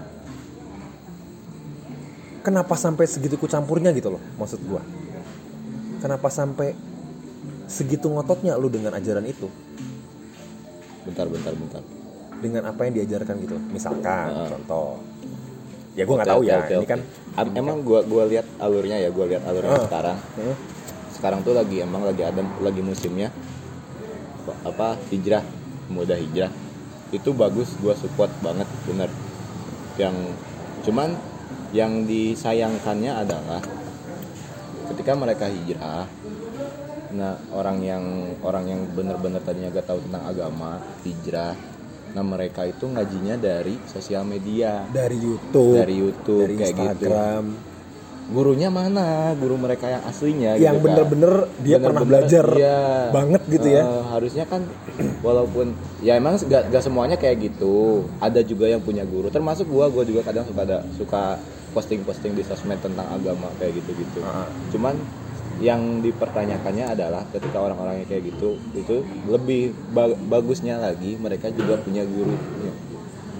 kenapa 2.42 2.74
sampai 2.76 3.06
segitu 3.06 3.36
kucampurnya 3.36 3.92
gitu 3.92 4.10
loh, 4.10 4.22
maksud 4.36 4.62
gua? 4.64 4.82
Kenapa 5.98 6.30
sampai 6.30 6.78
segitu 7.66 8.06
ngototnya 8.08 8.54
lu 8.56 8.70
dengan 8.70 8.94
ajaran 8.94 9.26
itu, 9.26 9.50
Bentar, 11.04 11.26
bentar, 11.26 11.52
bentar. 11.52 11.82
dengan 12.36 12.66
apa 12.66 12.82
yang 12.82 12.94
diajarkan 12.96 13.36
gitu? 13.40 13.58
Misalkan, 13.70 14.28
Ah. 14.32 14.48
contoh, 14.48 15.02
ya 15.96 16.04
gua 16.04 16.16
nggak 16.20 16.30
tahu 16.30 16.42
ya, 16.44 16.56
oke, 16.60 16.76
ini 16.76 16.88
kan, 16.88 17.00
Am- 17.36 17.56
emang 17.56 17.78
gua 17.82 18.04
gua 18.04 18.24
lihat 18.28 18.44
alurnya 18.60 19.00
ya, 19.00 19.10
gua 19.10 19.26
lihat 19.26 19.44
alurnya 19.48 19.76
Ah. 19.76 19.86
sekarang. 19.88 20.18
Hmm, 20.36 20.56
Sekarang 21.16 21.40
tuh 21.42 21.56
lagi 21.56 21.80
emang 21.80 22.04
lagi 22.04 22.22
ada 22.22 22.44
lagi 22.60 22.84
musimnya 22.84 23.32
apa- 24.44 24.60
apa 24.68 24.88
hijrah, 25.10 25.42
muda 25.88 26.14
hijrah. 26.14 26.52
Itu 27.10 27.32
bagus, 27.32 27.72
gua 27.80 27.96
support 27.96 28.30
banget, 28.44 28.68
bener. 28.84 29.08
Yang 29.96 30.36
cuman 30.84 31.16
yang 31.72 32.04
disayangkannya 32.04 33.12
adalah 33.16 33.64
ketika 34.92 35.18
mereka 35.18 35.50
hijrah 35.50 36.06
nah 37.16 37.40
orang 37.56 37.80
yang 37.80 38.04
orang 38.44 38.68
yang 38.68 38.82
bener-bener 38.92 39.40
tadinya 39.40 39.72
gak 39.72 39.88
tahu 39.88 40.04
tentang 40.04 40.24
agama 40.28 40.84
hijrah 41.08 41.56
nah 42.16 42.24
mereka 42.24 42.64
itu 42.64 42.88
ngajinya 42.88 43.36
dari 43.36 43.76
sosial 43.86 44.24
media 44.24 44.88
dari 44.88 45.20
YouTube, 45.20 45.76
dari 45.76 45.96
YouTube 46.00 46.48
dari 46.48 46.56
kayak 46.56 46.72
gitu 46.72 47.12
Instagram, 47.12 47.44
gurunya 48.26 48.70
mana 48.72 49.36
guru 49.36 49.54
mereka 49.54 49.86
yang 49.86 50.02
aslinya 50.02 50.56
yang 50.56 50.80
gitu 50.80 50.82
kan. 50.82 50.86
bener-bener 50.96 51.34
dia 51.60 51.78
pernah 51.78 52.02
Bener-bener, 52.02 52.08
belajar 52.24 52.46
iya. 52.56 52.80
banget 53.12 53.42
gitu 53.46 53.68
ya. 53.68 53.84
Eh, 53.84 54.04
harusnya 54.10 54.44
kan 54.48 54.62
walaupun 55.22 55.76
ya 56.00 56.16
emang 56.16 56.40
gak, 56.40 56.72
gak 56.72 56.82
semuanya 56.82 57.20
kayak 57.20 57.52
gitu 57.52 58.08
ada 58.18 58.40
juga 58.42 58.66
yang 58.66 58.80
punya 58.80 59.04
guru 59.04 59.28
termasuk 59.28 59.68
gua 59.68 59.92
gua 59.92 60.02
juga 60.02 60.24
kadang 60.24 60.48
suka 60.48 60.62
ada 60.64 60.78
suka 60.96 61.24
posting-posting 61.76 62.32
di 62.34 62.42
sosmed 62.42 62.80
tentang 62.80 63.06
agama 63.12 63.52
kayak 63.60 63.76
gitu-gitu 63.78 64.24
Ah. 64.24 64.48
cuman 64.72 64.96
yang 65.58 66.00
dipertanyakannya 66.00 66.86
adalah 66.90 67.24
ketika 67.30 67.58
orang-orang 67.58 68.04
yang 68.04 68.08
kayak 68.08 68.24
gitu 68.28 68.60
itu 68.74 68.96
lebih 69.26 69.62
ba- 69.90 70.12
bagusnya 70.28 70.76
lagi 70.78 71.16
mereka 71.16 71.48
juga 71.50 71.80
punya 71.80 72.04
guru 72.04 72.36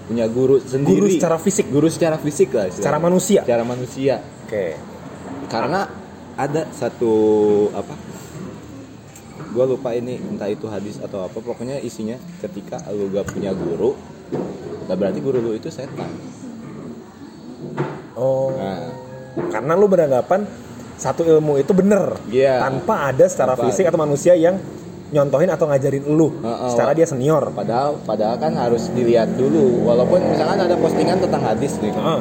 punya 0.06 0.24
guru 0.26 0.56
sendiri 0.58 0.96
Guru 0.96 1.08
secara 1.10 1.36
fisik, 1.36 1.66
guru 1.66 1.88
secara 1.90 2.16
fisik 2.16 2.48
lah 2.50 2.66
secara 2.66 2.96
istilahnya. 2.96 3.00
manusia. 3.02 3.40
secara 3.42 3.64
manusia 3.64 4.14
Oke, 4.46 4.66
karena 5.46 5.80
ada 6.36 6.62
satu 6.70 7.12
apa 7.72 7.94
gue 9.46 9.64
lupa 9.66 9.90
ini 9.90 10.16
entah 10.16 10.46
itu 10.46 10.68
hadis 10.68 10.96
atau 10.96 11.20
apa 11.22 11.36
pokoknya 11.36 11.80
isinya 11.80 12.14
ketika 12.38 12.76
lu 12.90 13.08
gak 13.08 13.26
punya 13.26 13.50
guru 13.50 13.96
nah 14.84 14.94
berarti 14.94 15.18
guru 15.18 15.40
lu 15.40 15.52
itu 15.52 15.68
setan 15.68 16.08
Oh. 18.16 18.48
Nah. 18.50 18.88
Karena 19.52 19.76
lu 19.76 19.86
beranggapan 19.86 20.48
satu 20.96 21.22
ilmu 21.22 21.56
itu 21.56 21.72
bener 21.72 22.16
Iya. 22.26 22.60
tanpa 22.60 23.10
ada 23.10 23.24
secara 23.24 23.52
Tanpa- 23.52 23.64
fisik 23.66 23.84
atau 23.84 23.96
manusia 23.96 24.32
yang 24.32 24.56
nyontohin 25.06 25.46
atau 25.46 25.64
ngajarin 25.64 26.02
lu 26.08 26.34
Heeh, 26.34 26.68
secara 26.68 26.90
Wak. 26.90 26.96
dia 26.96 27.06
senior. 27.06 27.42
padahal 27.50 27.94
padahal 28.02 28.36
kan 28.36 28.52
harus 28.52 28.90
dilihat 28.90 29.30
dulu 29.32 29.84
walaupun 29.84 30.18
misalkan 30.26 30.58
ada 30.58 30.74
postingan 30.74 31.18
tentang 31.18 31.42
hadis 31.42 31.78
nih 31.78 31.92
Heeh. 31.92 32.20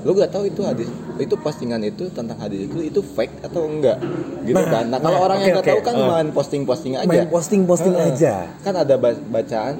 lu 0.00 0.10
gak 0.14 0.30
tahu 0.30 0.48
itu 0.48 0.64
hadis 0.64 0.88
itu 1.18 1.34
postingan 1.36 1.76
itu 1.82 2.08
tentang 2.08 2.40
hadis 2.40 2.64
itu 2.64 2.80
itu 2.80 3.00
fake 3.04 3.44
atau 3.44 3.68
enggak 3.68 4.00
gitu 4.40 4.56
Nah, 4.56 4.64
kan 4.66 4.84
nah 4.86 4.96
kalau 4.96 5.12
nah, 5.12 5.26
orang 5.28 5.36
oke, 5.36 5.44
yang 5.44 5.52
nggak 5.52 5.66
oke. 5.66 5.70
tahu 5.70 5.80
kan 5.84 5.94
Eh. 5.94 6.08
main 6.08 6.28
posting 6.30 6.62
posting 6.64 6.92
aja 6.96 7.04
Main 7.06 7.28
posting-posting 7.28 7.92
Heeh. 7.92 8.08
aja. 8.08 8.34
kan 8.58 8.74
ada 8.74 8.94
ba- 8.96 9.20
bacaan 9.20 9.74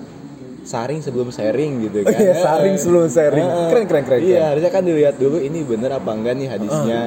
saring 0.70 1.02
sebelum 1.02 1.28
sharing 1.28 1.82
gitu 1.82 1.98
Oh 2.00 2.06
kan 2.06 2.20
iya, 2.22 2.34
saring 2.38 2.76
sebelum 2.78 3.06
sharing. 3.06 3.42
Keren, 3.66 3.84
keren, 3.84 4.04
keren, 4.06 4.20
iya 4.22 4.54
harusnya 4.54 4.70
kan 4.70 4.82
dilihat 4.82 5.18
dulu 5.18 5.36
ini 5.38 5.60
bener 5.60 5.90
apa 5.92 6.10
enggak 6.10 6.34
nih 6.36 6.46
hadisnya 6.46 7.00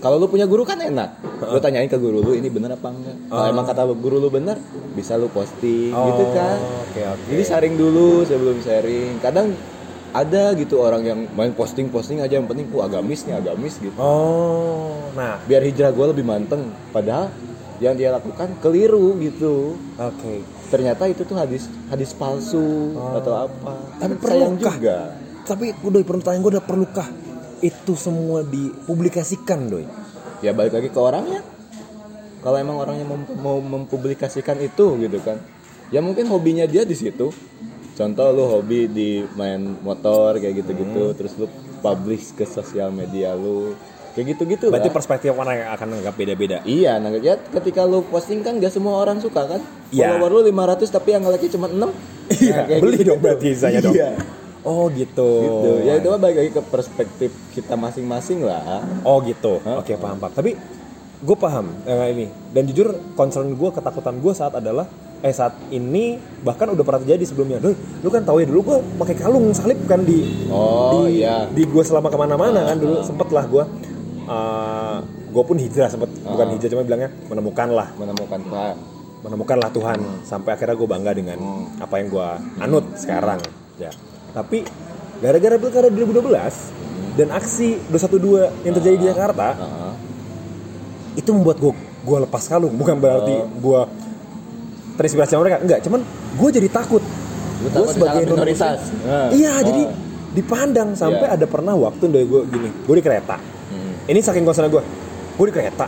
kalau 0.00 0.16
lu 0.16 0.26
punya 0.26 0.48
guru 0.48 0.64
kan 0.64 0.80
enak 0.80 1.20
lu 1.44 1.58
tanyain 1.58 1.84
ke 1.84 1.96
guru 1.96 2.24
lu 2.24 2.32
ini 2.32 2.48
bener 2.48 2.72
apa 2.72 2.88
enggak 2.88 3.16
kalau 3.28 3.46
emang 3.46 3.64
kata 3.64 3.84
guru 3.92 4.16
lu 4.16 4.28
bener 4.28 4.56
bisa 4.90 5.14
lu 5.14 5.28
posting 5.28 5.92
gitu 5.92 6.24
kan 6.32 6.56
Oh, 6.56 6.80
Oke, 6.88 7.04
oke. 7.04 7.24
jadi 7.28 7.42
saring 7.44 7.76
dulu 7.76 8.24
sebelum 8.24 8.56
sharing. 8.58 9.20
Kadang 9.20 9.52
ada 10.10 10.56
gitu 10.56 10.80
orang 10.80 11.04
yang 11.04 11.20
main 11.30 11.52
posting-posting 11.52 12.24
aja 12.24 12.40
yang 12.40 12.48
penting 12.48 12.64
ku 12.66 12.80
agamis 12.80 13.28
nih 13.28 13.36
agamis 13.36 13.76
gitu. 13.76 13.92
Oh, 13.96 15.12
nah, 15.12 15.36
Biar 15.44 15.60
hijrah 15.60 15.92
gue 15.92 16.06
lebih 16.08 16.24
manteng. 16.24 16.64
Padahal 16.88 17.28
yang 17.76 17.92
dia 17.92 18.08
lakukan 18.08 18.56
keliru 18.58 19.12
gitu. 19.20 19.76
oke. 19.94 20.55
Ternyata 20.66 21.06
itu 21.06 21.22
tuh 21.22 21.38
hadis 21.38 21.70
hadis 21.86 22.10
palsu 22.10 22.94
atau 23.14 23.46
apa. 23.46 23.72
Tapi 24.02 24.14
sayang 24.18 24.58
perlukah? 24.58 24.74
juga. 24.76 24.98
Tapi 25.46 25.66
udah 25.86 26.00
pertanyaan 26.02 26.42
gue 26.42 26.52
udah 26.58 26.66
perlukah 26.66 27.08
itu 27.62 27.92
semua 27.94 28.42
dipublikasikan, 28.42 29.70
doi? 29.70 29.86
Ya 30.42 30.50
balik 30.50 30.74
lagi 30.74 30.88
ke 30.90 31.00
orangnya. 31.00 31.40
Kalau 32.42 32.56
emang 32.58 32.78
orangnya 32.78 33.06
mem- 33.06 33.38
mau 33.40 33.58
mempublikasikan 33.62 34.58
itu 34.58 34.98
gitu 35.00 35.18
kan. 35.22 35.38
Ya 35.94 36.02
mungkin 36.02 36.26
hobinya 36.26 36.66
dia 36.66 36.82
di 36.82 36.98
situ. 36.98 37.30
Contoh 37.96 38.28
lu 38.34 38.44
hobi 38.44 38.90
di 38.90 39.24
main 39.38 39.62
motor 39.80 40.36
kayak 40.36 40.66
gitu-gitu 40.66 41.16
terus 41.16 41.32
lu 41.40 41.48
publish 41.80 42.34
ke 42.36 42.44
sosial 42.44 42.90
media 42.92 43.32
lu. 43.32 43.72
Kayak 44.16 44.26
gitu-gitu 44.32 44.72
Berarti 44.72 44.88
lah. 44.88 44.96
perspektif 44.96 45.28
orang 45.36 45.60
yang 45.60 45.70
akan 45.76 45.88
anggap 46.00 46.14
beda-beda. 46.16 46.64
Iya, 46.64 46.96
nah 46.96 47.12
ya 47.20 47.36
ketika 47.36 47.84
lu 47.84 48.00
posting 48.08 48.40
kan 48.40 48.56
gak 48.56 48.72
semua 48.72 49.04
orang 49.04 49.20
suka 49.20 49.44
kan? 49.44 49.60
Iya. 49.92 50.16
Follower 50.16 50.40
lu 50.40 50.56
500 50.56 50.88
tapi 50.88 51.12
yang 51.12 51.28
like 51.28 51.44
cuma 51.52 51.68
6. 51.68 51.76
Iya, 52.26 52.80
beli 52.80 53.04
dong 53.04 53.20
berarti 53.20 53.52
saya 53.52 53.78
dong. 53.84 53.92
Iya. 53.92 54.16
Oh 54.66 54.88
gitu. 54.90 55.30
Gitu. 55.44 55.70
Ya 55.86 56.00
itu 56.00 56.08
mah 56.10 56.18
balik 56.18 56.36
lagi 56.42 56.50
ke 56.50 56.62
perspektif 56.64 57.30
kita 57.54 57.76
masing-masing 57.76 58.42
lah. 58.42 58.82
Oh 59.06 59.22
gitu. 59.22 59.62
Oke 59.62 59.94
paham 59.94 60.18
paham. 60.18 60.32
Tapi 60.34 60.58
gue 61.22 61.36
paham 61.38 61.70
eh, 61.86 62.10
ini. 62.10 62.26
Dan 62.50 62.66
jujur 62.66 63.14
concern 63.14 63.52
gue 63.52 63.70
ketakutan 63.70 64.18
gue 64.18 64.32
saat 64.34 64.58
adalah 64.58 64.90
eh 65.22 65.32
saat 65.32 65.54
ini 65.70 66.18
bahkan 66.42 66.66
udah 66.66 66.82
pernah 66.82 67.00
terjadi 67.06 67.24
sebelumnya. 67.30 67.62
Duh, 67.62 67.78
lu 68.02 68.08
kan 68.10 68.26
tahu 68.26 68.42
ya 68.42 68.46
dulu 68.50 68.60
gue 68.74 68.78
pakai 68.98 69.14
kalung 69.14 69.54
salib 69.54 69.78
kan 69.86 70.02
di 70.02 70.48
Oh, 70.50 71.06
di, 71.06 71.22
iya. 71.22 71.46
di 71.46 71.62
gue 71.62 71.82
selama 71.86 72.10
ke 72.10 72.18
mana-mana 72.18 72.66
kan 72.66 72.76
dulu 72.80 73.06
sempet 73.06 73.30
lah 73.30 73.46
gue. 73.46 73.64
Uh, 74.26 74.98
gue 75.28 75.38
pun 75.40 75.54
hijrah 75.54 75.86
sempet 75.86 76.10
bukan 76.20 76.42
Ah. 76.42 76.50
hijrah 76.50 76.68
cuma 76.68 76.82
bilangnya 76.82 77.10
menemukan 77.24 77.68
lah 77.68 77.88
Menemukan 77.94 78.40
Tuhan. 78.40 78.74
menemukanlah 79.18 79.70
Tuhan 79.70 79.98
sampai 80.22 80.50
akhirnya 80.52 80.74
gue 80.74 80.88
bangga 80.88 81.12
dengan 81.12 81.38
Hmm. 81.38 81.66
apa 81.78 81.94
yang 81.96 82.08
gue 82.08 82.28
anut 82.58 82.84
sekarang 82.94 83.38
ya 83.76 83.90
tapi 84.32 84.66
gara-gara 85.16 85.56
pilkada 85.56 85.88
2012 85.88 86.52
dan 87.14 87.30
aksi 87.30 87.80
212 87.86 88.50
yang 88.62 88.74
terjadi 88.74 88.96
di 88.96 89.06
Jakarta 89.06 89.48
Heeh. 89.54 89.92
itu 91.16 91.30
membuat 91.30 91.56
gue 91.56 91.72
gue 92.02 92.18
lepas 92.20 92.42
kalung 92.44 92.72
bukan 92.72 92.96
berarti 92.96 93.34
Oh. 93.36 93.46
gue 93.56 93.80
terinspirasi 94.96 95.30
sama 95.30 95.42
mereka 95.42 95.58
enggak 95.60 95.80
cuman 95.82 96.00
gue 96.32 96.48
jadi 96.52 96.68
takut 96.68 97.02
gue 97.58 97.86
sebagai 97.88 98.26
minoritas. 98.26 98.90
iya 99.32 99.54
Oh. 99.54 99.62
jadi 99.62 99.82
dipandang 100.32 100.92
sampai 100.92 101.24
Iya. 101.24 101.34
ada 101.34 101.46
pernah 101.46 101.72
waktu 101.74 102.04
dari 102.06 102.24
gue 102.24 102.42
gini 102.44 102.68
gue 102.68 102.94
di 102.94 103.02
kereta 103.02 103.36
Hmm. 103.36 103.55
Ini 104.06 104.18
saking 104.18 104.42
concern 104.42 104.68
gue 104.68 104.82
gue 105.32 105.46
di 105.46 105.54
kereta 105.54 105.86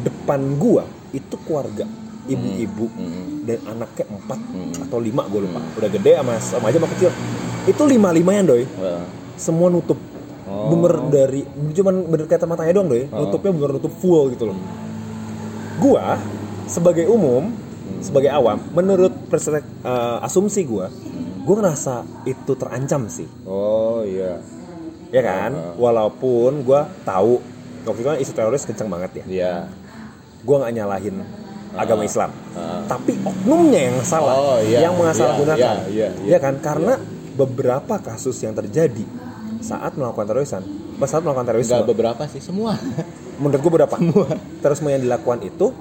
depan 0.00 0.56
gue 0.56 0.82
itu 1.12 1.36
keluarga 1.42 1.84
ibu-ibu 2.26 2.86
Hmm. 2.86 3.42
dan 3.42 3.58
anaknya 3.66 4.04
empat 4.08 4.38
Hmm. 4.38 4.72
atau 4.80 4.98
lima 4.98 5.26
gue 5.26 5.40
lupa 5.42 5.60
udah 5.74 5.90
gede 5.90 6.12
sama 6.14 6.34
sama 6.38 6.64
aja 6.68 6.78
sama 6.78 6.88
kecil 6.90 7.10
itu 7.66 7.82
lima 7.84 8.08
limanya 8.10 8.42
doy 8.46 8.64
Heeh. 8.64 9.02
semua 9.34 9.68
nutup 9.68 9.98
Oh. 10.44 10.66
bener 10.68 10.94
dari 11.08 11.40
cuman 11.70 11.94
bener 12.04 12.26
kata 12.26 12.42
matanya 12.42 12.72
doang 12.72 12.88
doy 12.88 13.06
Oh. 13.06 13.22
nutupnya 13.22 13.50
bener 13.52 13.70
nutup 13.72 13.92
full 13.94 14.30
gitu 14.30 14.46
loh 14.46 14.58
gua 15.78 16.18
sebagai 16.66 17.06
umum 17.06 17.50
sebagai 18.00 18.28
awam 18.28 18.60
menurut 18.70 19.12
perspek- 19.26 19.66
eh, 19.80 20.18
asumsi 20.20 20.64
gua 20.64 20.88
gua 21.42 21.54
ngerasa 21.58 21.94
itu 22.24 22.52
terancam 22.54 23.06
sih 23.06 23.26
Oh 23.42 24.02
iya. 24.02 24.38
Ya 25.10 25.22
kan? 25.22 25.50
Oh. 25.52 25.90
walaupun 25.90 26.62
gua 26.62 26.86
tahu 27.02 27.42
waktu 27.86 28.00
itu 28.00 28.08
kan 28.08 28.18
isu 28.18 28.32
teroris 28.34 28.64
kenceng 28.66 28.88
banget 28.90 29.22
ya. 29.22 29.24
Iya. 29.26 29.54
gua 30.40 30.64
nggak 30.64 30.72
nyalahin 30.80 31.16
agama 31.76 32.02
Islam. 32.02 32.30
Ah. 32.56 32.82
tapi 32.90 33.14
oknumnya 33.22 33.92
yang 33.92 33.96
salah 34.02 34.34
Oh, 34.34 34.58
iya, 34.58 34.90
yang 34.90 34.98
mengasalgunakan 34.98 35.86
iya, 35.86 35.86
iya, 35.86 36.08
ya 36.10 36.26
iya, 36.26 36.38
kan? 36.42 36.58
Karena 36.58 36.98
beberapa 37.38 38.02
kasus 38.02 38.34
yang 38.42 38.58
terjadi 38.58 39.06
saat 39.62 39.94
melakukan 39.94 40.26
terorisme 40.26 40.64
pas 41.00 41.08
saat 41.08 41.24
melakukan 41.24 41.48
terorisme. 41.48 41.72
Enggak 41.72 41.88
beberapa 41.88 42.22
sih, 42.28 42.42
semua. 42.44 42.76
menurut 43.40 43.60
gue 43.64 43.72
berapa 43.72 43.96
terorisme 44.60 44.92
yang 44.92 45.00
dilakukan 45.00 45.40
itu 45.40 45.72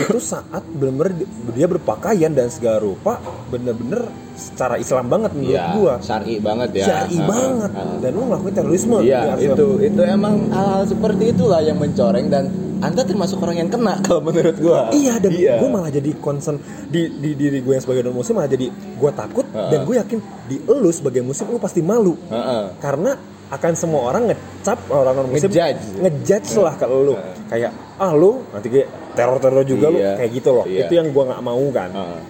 itu 0.00 0.18
saat 0.18 0.62
benar-benar 0.68 1.12
di- 1.12 1.26
dia 1.52 1.66
berpakaian 1.66 2.30
dan 2.30 2.48
segala 2.48 2.78
rupa 2.78 3.18
bener-bener 3.46 4.06
secara 4.32 4.76
Islam 4.76 5.06
banget 5.06 5.30
menurut 5.32 5.52
Iya, 5.52 5.74
gua 5.74 5.94
syar'i 5.98 6.38
banget 6.38 6.68
ya. 6.72 6.84
syar'i 6.86 7.16
Ah, 7.16 7.26
banget 7.26 7.70
ah. 7.72 7.96
dan 7.98 8.10
lu 8.12 8.22
ngelakuin 8.24 8.54
terorisme 8.54 8.96
Iya, 9.00 9.18
Arab. 9.28 9.42
itu 9.48 9.66
itu 9.82 10.00
emang 10.00 10.34
hal-hal 10.48 10.84
seperti 10.84 11.24
itulah 11.28 11.60
yang 11.60 11.76
mencoreng 11.76 12.28
dan 12.28 12.44
Anda 12.78 13.02
termasuk 13.02 13.38
orang 13.38 13.58
yang 13.58 13.68
kena 13.68 13.98
kalau 14.06 14.22
menurut 14.22 14.54
gua. 14.56 14.86
Iya 14.92 15.18
dan 15.18 15.32
Iya. 15.32 15.58
gue 15.58 15.66
malah 15.68 15.90
jadi 15.90 16.14
concern 16.16 16.56
di, 16.86 17.10
di 17.12 17.34
diri 17.34 17.58
gue 17.58 17.72
yang 17.72 17.82
sebagai 17.82 18.02
non 18.02 18.14
muslim 18.14 18.38
malah 18.38 18.46
jadi 18.48 18.70
gue 18.70 19.10
takut 19.12 19.42
Heeh. 19.44 19.68
dan 19.68 19.78
gue 19.82 19.94
yakin 19.96 20.18
di 20.46 20.56
lu 20.62 20.86
sebagai 20.88 21.20
muslim 21.20 21.50
lu 21.50 21.58
pasti 21.58 21.80
malu 21.80 22.14
Heeh. 22.24 22.78
karena 22.78 23.18
akan 23.48 23.72
semua 23.74 24.06
orang 24.06 24.28
ngecap 24.28 24.78
orang 24.86 25.10
non 25.12 25.26
muslim 25.26 25.50
Ngejudge. 25.50 25.82
ngejudge 25.98 26.50
lah 26.56 26.74
ke 26.74 26.86
lu 26.86 27.12
Heeh. 27.12 27.34
kayak 27.50 27.72
ah 27.98 28.12
lu 28.14 28.46
nanti 28.54 28.68
kayak 28.70 28.88
teror 29.18 29.38
teror 29.42 29.62
juga 29.62 29.90
lu 29.90 29.98
Iya. 29.98 30.14
kayak 30.16 30.30
gitu 30.32 30.50
loh 30.54 30.64
Iya. 30.64 30.86
itu 30.86 30.92
yang 30.94 31.10
gue 31.10 31.24
nggak 31.26 31.42
mau 31.42 31.64
kan 31.74 31.90
Heeh. 31.92 32.22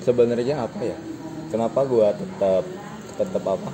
Sebenarnya 0.00 0.64
apa 0.64 0.80
ya? 0.80 0.96
Kenapa 1.52 1.84
gua 1.84 2.08
tetap 2.16 2.64
tetap 3.20 3.44
apa? 3.44 3.68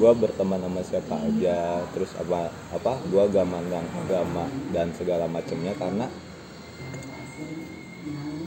Gua 0.00 0.16
berteman 0.16 0.64
sama 0.64 0.80
siapa 0.80 1.12
aja, 1.20 1.84
terus 1.92 2.08
apa 2.16 2.48
apa? 2.72 2.96
Gua 3.12 3.28
gak 3.28 3.44
mandang 3.44 3.84
agama 3.92 4.48
dan 4.72 4.96
segala 4.96 5.28
macamnya 5.28 5.76
karena 5.76 6.08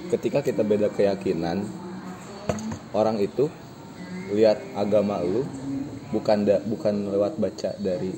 ketika 0.09 0.41
kita 0.41 0.65
beda 0.65 0.89
keyakinan, 0.89 1.61
orang 2.91 3.21
itu 3.21 3.53
lihat 4.33 4.57
agama 4.73 5.21
lu 5.21 5.45
bukan 6.09 6.41
da, 6.41 6.57
bukan 6.65 7.05
lewat 7.05 7.37
baca 7.37 7.77
dari 7.77 8.11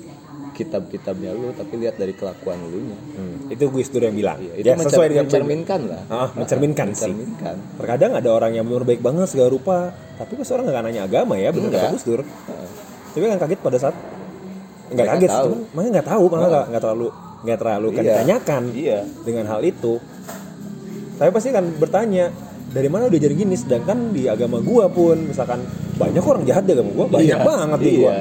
kitab-kitabnya 0.54 1.32
lu, 1.32 1.49
tapi 1.51 1.74
lihat 1.76 1.95
dari 1.95 2.14
kelakuan 2.14 2.62
lu 2.64 2.80
nya. 2.84 2.97
Hmm, 3.12 3.49
itu 3.49 3.64
Gus 3.68 3.89
Dur 3.89 4.01
yang 4.01 4.14
bilang 4.14 4.38
Iya, 4.38 4.54
itu 4.56 4.66
ya 4.66 4.76
sesuai 4.80 5.08
dengan 5.08 5.26
mencerminkan 5.26 5.80
lah. 5.84 6.01
Ah, 6.08 6.30
mencerminkan 6.32 6.88
sih. 6.89 7.10
mencerminkan. 7.10 7.56
terkadang 7.76 8.12
ada 8.14 8.30
orang 8.30 8.51
yang 8.54 8.64
benar 8.64 8.84
baik 8.84 8.99
banget 8.99 9.28
segala 9.28 9.49
rupa 9.49 9.78
tapi 10.14 10.32
pas 10.34 10.47
orang 10.47 10.66
nggak 10.66 10.84
nanya 10.84 11.01
agama 11.04 11.34
ya 11.36 11.49
Enggak. 11.49 11.74
kata 11.76 11.88
Gus 11.91 12.04
Dur 12.04 12.22
tapi 13.10 13.24
kan 13.24 13.38
kaget 13.39 13.60
pada 13.60 13.78
saat 13.78 13.95
nggak 14.88 15.08
kaget 15.10 15.30
tahu. 15.30 15.43
cuman 15.43 15.60
makanya 15.72 15.91
nggak 15.91 16.08
tahu 16.08 16.24
malah 16.30 16.64
nggak 16.68 16.82
terlalu 16.82 17.08
nggak 17.43 17.60
terlalu 17.60 17.88
kan 17.89 17.97
Iya. 17.97 18.08
ditanyakan 18.08 18.62
Iya. 18.72 18.99
dengan 19.22 19.45
hal 19.47 19.62
itu 19.62 19.93
tapi 21.14 21.30
pasti 21.30 21.49
kan 21.49 21.66
bertanya 21.74 22.26
dari 22.70 22.89
mana 22.89 23.06
udah 23.06 23.20
jadi 23.20 23.36
gini 23.36 23.54
sedangkan 23.54 24.12
di 24.12 24.26
agama 24.26 24.58
gua 24.60 24.86
pun 24.88 25.18
misalkan 25.24 25.62
banyak 25.93 26.22
orang 26.22 26.43
jahat 26.43 26.64
di 26.64 26.74
agama 26.74 26.89
gua 26.91 27.08
banyak 27.08 27.32
Iya, 27.32 27.43
banget 27.43 27.80
di 27.80 27.86
iya. 27.88 27.99
gua 27.99 28.14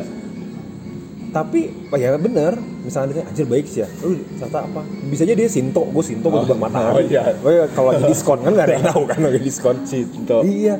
tapi 1.32 1.60
oh 1.88 1.96
ya 1.96 2.12
bener 2.14 2.52
misalnya 2.82 3.10
dia 3.14 3.24
anjir 3.24 3.48
baik 3.48 3.64
sih 3.64 3.80
ya 3.80 3.88
lu 4.00 4.20
ternyata 4.36 4.68
apa 4.68 4.80
bisa 5.08 5.24
aja 5.24 5.32
dia 5.32 5.48
sinto 5.48 5.82
gue 5.82 6.04
sinto 6.04 6.28
gue 6.28 6.36
Oh, 6.36 6.44
juga 6.44 6.56
matahari 6.60 6.94
oh 6.94 7.02
iya. 7.02 7.22
Gua 7.34 7.64
kalau 7.70 7.88
lagi 7.90 8.04
diskon 8.06 8.38
kan 8.38 8.52
nggak 8.52 8.66
ada 8.68 8.74
yang 8.76 8.86
tahu 8.86 9.02
kan 9.08 9.18
lagi 9.18 9.40
diskon 9.40 9.76
Sinto. 9.82 10.38
Iya. 10.42 10.74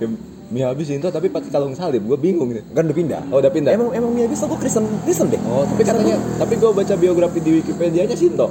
Mie 0.53 0.62
habis 0.62 0.84
Sinto 0.84 1.09
tapi 1.09 1.26
pakai 1.26 1.48
kalung 1.48 1.72
salib. 1.72 2.05
Gue 2.05 2.14
bingung 2.14 2.53
nih. 2.53 2.61
kan 2.70 2.84
udah 2.84 2.92
pindah 2.94 3.22
Oh, 3.28 3.40
udah 3.40 3.48
pindah? 3.48 3.72
emang 3.72 3.88
emang 3.90 4.12
Miyagi 4.12 4.36
gue 4.36 4.59
Kristen 4.61 4.84
Kristen 5.03 5.32
deh 5.32 5.40
Oh, 5.42 5.64
tapi 5.64 5.82
katanya 5.82 6.20
tapi 6.36 6.55
gue 6.55 6.70
baca 6.70 6.94
biografi 6.94 7.38
di 7.40 7.50
Wikipedia 7.59 8.05
nya 8.05 8.14
Sinto. 8.14 8.46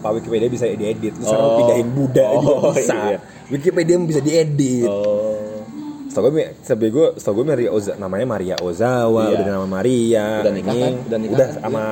Pak 0.00 0.10
Wikipedia 0.14 0.48
bisa 0.48 0.64
diedit. 0.64 1.12
Sekarang 1.16 1.40
Oh. 1.42 1.56
pindahin 1.58 1.88
Buddha 1.90 2.24
juga 2.36 2.52
Oh, 2.54 2.72
bisa. 2.72 2.94
iya. 3.06 3.18
Wikipedia 3.48 3.96
bisa 3.98 4.20
diedit. 4.20 4.84
Oh. 4.86 5.49
Setahu 6.10 6.26
gue, 6.28 6.44
setahu 6.60 6.90
gue, 6.90 7.06
setahu 7.16 7.34
gue 7.36 7.46
Maria 7.46 7.70
Oza, 7.70 7.92
namanya 7.94 8.26
Maria 8.28 8.56
Ozawa, 8.58 9.30
Iya. 9.30 9.34
udah 9.38 9.46
nama 9.48 9.68
Maria. 9.70 10.26
Udah 10.42 10.52
nikah 10.52 10.74
kan? 10.74 10.94
Udah 11.00 11.18
nikah 11.18 11.36
Udah 11.36 11.48
kan? 11.48 11.62
sama 11.62 11.82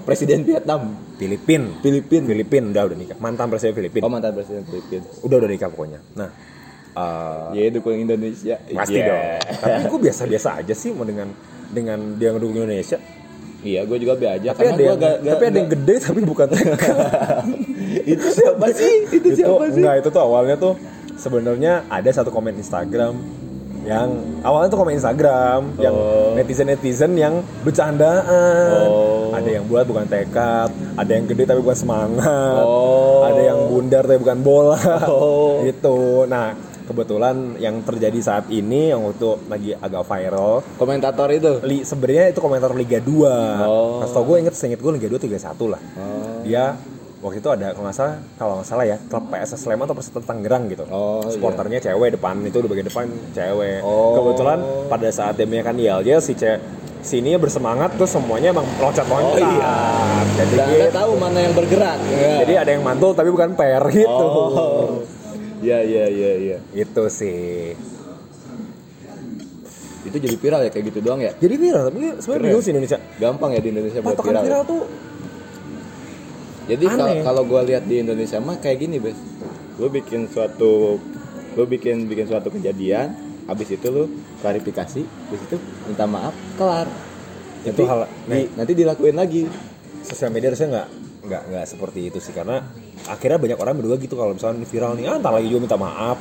Presiden 0.00 0.40
Vietnam. 0.42 0.80
Filipin. 1.14 1.62
Filipin. 1.78 2.22
Filipin 2.24 2.62
udah 2.70 2.82
udah 2.86 2.96
nikah. 2.96 3.16
Mantan 3.18 3.46
presiden 3.46 3.76
Filipin. 3.76 4.00
Oh 4.00 4.08
mantan 4.08 4.32
presiden 4.32 4.64
Filipin. 4.64 5.04
Udah 5.20 5.36
udah 5.36 5.48
nikah 5.48 5.68
pokoknya. 5.68 6.00
Nah, 6.14 6.30
eh, 6.94 7.44
Ya 7.52 7.68
dukung 7.68 7.92
Indonesia. 7.92 8.56
pasti 8.72 8.96
Iya. 8.96 9.04
dong. 9.04 9.20
Tapi 9.60 9.80
gue 9.84 10.00
biasa-biasa 10.00 10.48
aja 10.56 10.72
sih 10.72 10.90
mau 10.90 11.04
dengan 11.04 11.28
dengan 11.68 12.16
dia 12.16 12.32
ngedukung 12.32 12.56
Indonesia. 12.56 12.96
Iya, 13.58 13.84
gue 13.84 13.98
juga 13.98 14.14
be 14.14 14.26
aja. 14.30 14.48
Tapi 14.48 14.64
ada 14.66 14.80
yang, 14.80 14.96
gak- 14.96 15.18
gak- 15.18 15.32
tapi 15.34 15.44
ada 15.44 15.58
yang 15.58 15.70
gede 15.74 15.94
tapi 15.98 16.20
bukan 16.22 16.46
TK. 16.48 16.82
itu 18.14 18.26
siapa 18.32 18.66
sih? 18.70 18.92
Itu 19.12 19.28
siapa 19.34 19.64
sih? 19.68 19.82
Enggak, 19.82 19.94
itu 19.98 20.08
tuh 20.08 20.22
awalnya 20.22 20.56
tuh 20.56 20.72
sebenarnya 21.12 21.84
ada 21.86 22.08
satu 22.08 22.30
komen 22.30 22.54
Instagram 22.54 23.18
yang 23.88 24.08
awalnya 24.44 24.68
tuh 24.68 24.78
komen 24.84 25.00
Instagram 25.00 25.80
yang 25.80 25.96
Oh. 25.96 26.36
netizen-netizen 26.36 27.16
yang 27.16 27.40
bercandaan. 27.64 28.84
Oh. 28.84 29.32
Ada 29.32 29.48
yang 29.48 29.64
buat 29.64 29.88
bukan 29.88 30.04
tekad, 30.04 30.68
ada 30.92 31.10
yang 31.10 31.24
gede 31.24 31.48
tapi 31.48 31.64
bukan 31.64 31.78
semangat. 31.78 32.60
Oh. 32.60 33.24
Ada 33.24 33.40
yang 33.48 33.58
bundar 33.72 34.04
tapi 34.04 34.20
bukan 34.20 34.38
bola. 34.44 34.76
Oh. 35.08 35.60
Gitu. 35.68 36.28
Nah, 36.28 36.52
kebetulan 36.84 37.56
yang 37.56 37.80
terjadi 37.80 38.20
saat 38.20 38.44
ini 38.48 38.92
yang 38.92 39.04
waktu 39.04 39.28
lagi 39.48 39.70
agak 39.76 40.04
viral 40.04 40.64
Komentator 40.76 41.28
itu. 41.32 41.60
Li, 41.64 41.84
sebenarnya 41.84 42.32
itu 42.32 42.40
komentar 42.40 42.72
Liga 42.76 43.00
2. 43.00 43.08
Oh. 43.64 44.04
Pas 44.04 44.10
tau 44.12 44.24
gue 44.24 44.36
inget, 44.36 44.52
seinget 44.52 44.80
gue 44.80 44.92
Liga 45.00 45.08
2 45.08 45.16
Liga 45.16 45.40
1 45.40 45.56
lah. 45.64 45.80
Oh. 45.96 46.44
Dia 46.44 46.76
waktu 47.18 47.42
itu 47.42 47.50
ada 47.50 47.74
kalau 47.74 47.90
nggak 47.90 47.96
salah 47.98 48.14
kalau 48.38 48.52
nggak 48.62 48.68
salah 48.68 48.84
ya 48.86 48.96
klub 49.10 49.24
PSS 49.26 49.58
Sleman 49.58 49.84
atau 49.90 49.96
Persita 49.98 50.20
Tangerang 50.22 50.70
gitu. 50.70 50.84
Oh, 50.86 51.26
iya. 51.26 51.34
Supporternya 51.34 51.78
cewek 51.82 52.14
depan 52.14 52.38
itu 52.46 52.58
di 52.62 52.68
bagian 52.70 52.86
depan 52.86 53.06
cewek. 53.34 53.80
Oh. 53.82 54.14
Kebetulan 54.22 54.58
pada 54.86 55.08
saat 55.10 55.34
dia 55.34 55.62
kan 55.62 55.74
yel-yel 55.74 56.22
si 56.22 56.38
ce 56.38 56.62
sini 57.02 57.38
bersemangat 57.38 57.94
terus 57.94 58.10
semuanya 58.10 58.54
emang 58.54 58.66
loncat-loncat. 58.78 59.38
Oh, 59.38 59.50
iya. 59.54 59.74
Jadi 60.38 60.54
gitu. 60.58 60.94
tahu 60.94 61.12
mana 61.18 61.38
yang 61.42 61.54
bergerak. 61.54 61.98
Iya. 62.06 62.34
Jadi 62.46 62.52
ada 62.54 62.70
yang 62.70 62.82
mantul 62.86 63.10
tapi 63.14 63.30
bukan 63.34 63.54
per 63.58 63.82
gitu. 63.90 64.06
Oh. 64.06 65.02
Iya, 65.58 65.82
iya, 65.82 66.04
iya, 66.06 66.32
iya. 66.38 66.58
Itu 66.70 67.10
sih. 67.10 67.74
Itu 70.06 70.16
jadi 70.16 70.36
viral 70.38 70.60
ya 70.64 70.70
kayak 70.70 70.84
gitu 70.94 70.98
doang 71.02 71.18
ya? 71.18 71.34
Jadi 71.34 71.54
viral 71.58 71.82
tapi 71.90 71.98
sebenarnya 72.22 72.42
bingung 72.46 72.62
sih 72.62 72.70
Indonesia. 72.70 72.98
Gampang 73.18 73.50
ya 73.58 73.60
di 73.60 73.70
Indonesia 73.74 73.98
buat 73.98 74.14
Patokan 74.14 74.32
viral. 74.38 74.44
viral 74.46 74.62
ya? 74.62 74.70
tuh 74.70 74.82
Jadi 76.68 76.84
kalau 77.22 77.42
gue 77.42 77.60
lihat 77.66 77.82
di 77.82 77.96
Indonesia 77.98 78.38
mah 78.38 78.56
kayak 78.56 78.78
gini, 78.78 78.96
Bes. 78.98 79.16
Lu 79.76 79.88
bikin 79.88 80.26
suatu 80.26 81.00
lu 81.50 81.64
bikin 81.64 82.04
bikin 82.04 82.24
suatu 82.24 82.48
kejadian, 82.48 83.10
habis 83.44 83.66
itu 83.68 83.86
lu 83.86 84.06
klarifikasi, 84.38 85.00
habis 85.02 85.40
itu 85.42 85.56
minta 85.84 86.04
maaf, 86.04 86.30
kelar. 86.54 86.86
Itu 87.60 87.72
Nanti, 87.72 87.82
hal- 87.84 88.10
di- 88.26 88.50
nanti 88.54 88.72
dilakuin 88.74 89.16
lagi. 89.16 89.44
sosial 90.00 90.30
media 90.30 90.48
harusnya 90.48 90.68
nggak 90.70 90.88
nggak 91.20 91.42
nggak 91.48 91.64
seperti 91.66 92.00
itu 92.06 92.16
sih 92.18 92.32
karena 92.32 92.64
akhirnya 93.04 93.36
banyak 93.36 93.58
orang 93.58 93.76
berdua 93.76 93.96
gitu 93.98 94.16
kalau 94.16 94.32
misalnya 94.32 94.64
viral 94.64 94.96
nih 94.96 95.04
ah, 95.04 95.20
ntar 95.20 95.32
lagi 95.32 95.44
juga 95.46 95.60
minta 95.62 95.76
maaf 95.76 96.16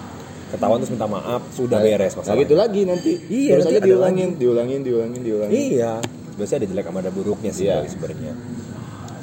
ketahuan 0.49 0.77
terus 0.77 0.91
minta 0.91 1.07
maaf 1.07 1.41
sudah 1.49 1.79
beres 1.79 2.11
Nah 2.11 2.19
masalah 2.19 2.41
gitu 2.41 2.55
lagi 2.57 2.81
nanti. 2.83 3.11
Iya, 3.23 3.51
Terus 3.53 3.63
nanti 3.63 3.71
aja 3.71 3.79
ada 3.79 3.87
diulangin, 3.87 4.29
diulangin, 4.35 4.79
diulangin, 4.81 5.21
diulangin. 5.21 5.55
iya 5.55 5.93
biasanya 6.35 6.59
ada 6.59 6.67
jelek 6.67 6.85
sama 6.85 6.99
ada 6.99 7.11
buruknya 7.11 7.51
sih 7.51 7.63
Iya. 7.63 7.75
Sebenarnya 7.85 8.33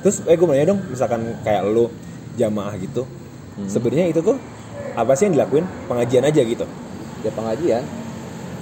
terus 0.05 0.21
eh 0.23 0.37
gue 0.37 0.45
mau 0.45 0.53
nanya 0.53 0.69
dong 0.69 0.81
misalkan 0.85 1.21
kayak 1.41 1.65
lu 1.65 1.89
jamaah 2.37 2.77
gitu 2.77 3.09
Hmm. 3.55 3.71
sebenarnya 3.71 4.11
itu 4.11 4.19
tuh 4.19 4.35
apa 4.93 5.15
sih 5.15 5.25
yang 5.25 5.39
dilakuin 5.39 5.63
pengajian 5.87 6.23
aja 6.23 6.43
gitu 6.43 6.67
ya 7.23 7.31
pengajian 7.31 7.87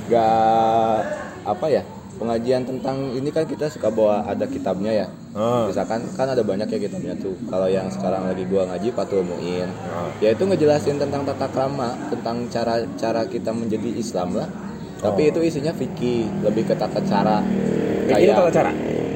gak 0.07 1.01
apa 1.43 1.67
ya 1.67 1.83
pengajian 2.15 2.63
tentang 2.63 3.09
ini 3.11 3.29
kan 3.29 3.43
kita 3.43 3.67
suka 3.67 3.89
bawa 3.89 4.23
ada 4.23 4.45
kitabnya 4.45 4.93
ya 4.95 5.07
Ah. 5.33 5.65
misalkan 5.65 6.05
kan 6.13 6.29
ada 6.29 6.45
banyak 6.45 6.69
ya 6.69 6.77
kitabnya 6.79 7.17
tuh 7.17 7.33
kalau 7.49 7.65
yang 7.65 7.89
sekarang 7.89 8.29
lagi 8.29 8.45
gua 8.45 8.69
ngaji 8.69 8.93
Fatul 8.93 9.25
Muin 9.25 9.65
Ah. 9.89 10.13
ya 10.21 10.29
itu 10.29 10.45
ngejelasin 10.45 11.01
tentang 11.01 11.25
tata 11.25 11.49
krama 11.49 11.97
tentang 12.13 12.45
cara 12.47 12.85
cara 12.95 13.25
kita 13.25 13.49
menjadi 13.49 13.97
Islam 13.97 14.37
lah 14.37 14.45
tapi 15.01 15.25
Oh. 15.25 15.31
itu 15.33 15.41
isinya 15.43 15.73
fikih 15.73 16.29
lebih 16.45 16.69
ke 16.69 16.77
tata 16.77 17.01
cara 17.01 17.41
Kayak 18.05 18.37
tata 18.37 18.53
cara 18.53 18.71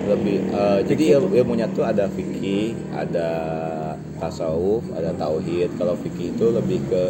lebih 0.07 0.36
eh, 0.50 0.80
jadi 0.86 1.04
il- 1.18 1.34
ilmunya 1.42 1.66
tuh 1.74 1.82
ada 1.82 2.07
fikih 2.07 2.72
ada 2.94 3.30
tasawuf 4.22 4.86
ada 4.94 5.11
tauhid. 5.18 5.74
Kalau 5.76 5.94
fikih 5.98 6.32
itu 6.32 6.46
lebih 6.54 6.80
ke 6.86 7.02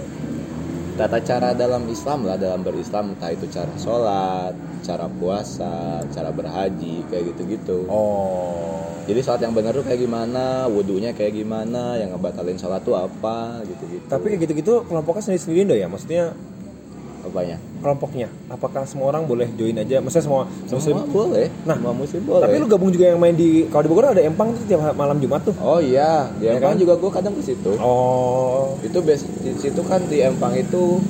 tata 0.96 1.20
cara 1.20 1.52
dalam 1.52 1.84
Islam 1.92 2.24
lah 2.24 2.40
dalam 2.40 2.64
berislam 2.64 3.12
entah 3.12 3.28
itu 3.28 3.44
cara 3.52 3.68
sholat 3.76 4.56
cara 4.80 5.06
puasa 5.12 6.00
cara 6.08 6.32
berhaji 6.32 7.04
kayak 7.12 7.36
gitu-gitu. 7.36 7.84
Oh. 7.92 8.80
Jadi 9.04 9.20
sholat 9.22 9.40
yang 9.44 9.54
benar 9.54 9.76
tuh 9.76 9.84
kayak 9.84 10.02
gimana 10.02 10.66
wudhunya 10.66 11.12
kayak 11.12 11.36
gimana 11.36 12.00
yang 12.00 12.16
ngebatalin 12.16 12.56
sholat 12.56 12.80
tuh 12.82 12.96
apa 12.96 13.60
gitu-gitu. 13.68 14.08
Tapi 14.08 14.24
kayak 14.34 14.40
gitu-gitu 14.48 14.72
kelompoknya 14.88 15.22
sendiri-sendiri 15.22 15.68
dong 15.68 15.80
ya? 15.84 15.88
Maksudnya 15.92 16.24
apanya 17.36 17.60
kelompoknya 17.84 18.28
apakah 18.48 18.88
semua 18.88 19.12
orang 19.12 19.28
boleh 19.28 19.44
join 19.52 19.76
aja 19.76 20.00
maksudnya 20.00 20.24
semua 20.24 20.42
muslim 20.64 20.96
semua 20.96 21.04
boleh 21.04 21.46
Nah, 21.68 21.76
semua 21.76 21.92
muslim 21.92 22.22
boleh 22.24 22.44
tapi 22.48 22.56
lu 22.56 22.66
gabung 22.66 22.88
juga 22.88 23.12
yang 23.12 23.20
main 23.20 23.36
di 23.36 23.68
kalau 23.68 23.84
di 23.84 23.90
Bogor 23.92 24.08
ada 24.08 24.24
empang 24.24 24.56
tuh 24.56 24.64
tiap 24.64 24.80
malam 24.96 25.20
Jumat 25.20 25.44
tuh 25.44 25.52
oh 25.60 25.76
iya 25.76 26.32
di 26.40 26.48
Ya 26.48 26.56
Empang 26.56 26.72
kan? 26.72 26.80
juga 26.80 26.94
gue 26.96 27.10
kadang 27.12 27.36
ke 27.36 27.42
situ 27.44 27.70
oh 27.76 28.80
itu 28.80 28.98
base 29.04 29.28
di 29.44 29.52
situ 29.54 29.80
kan 29.84 30.00
di 30.08 30.24
Empang 30.24 30.56
itu 30.56 31.04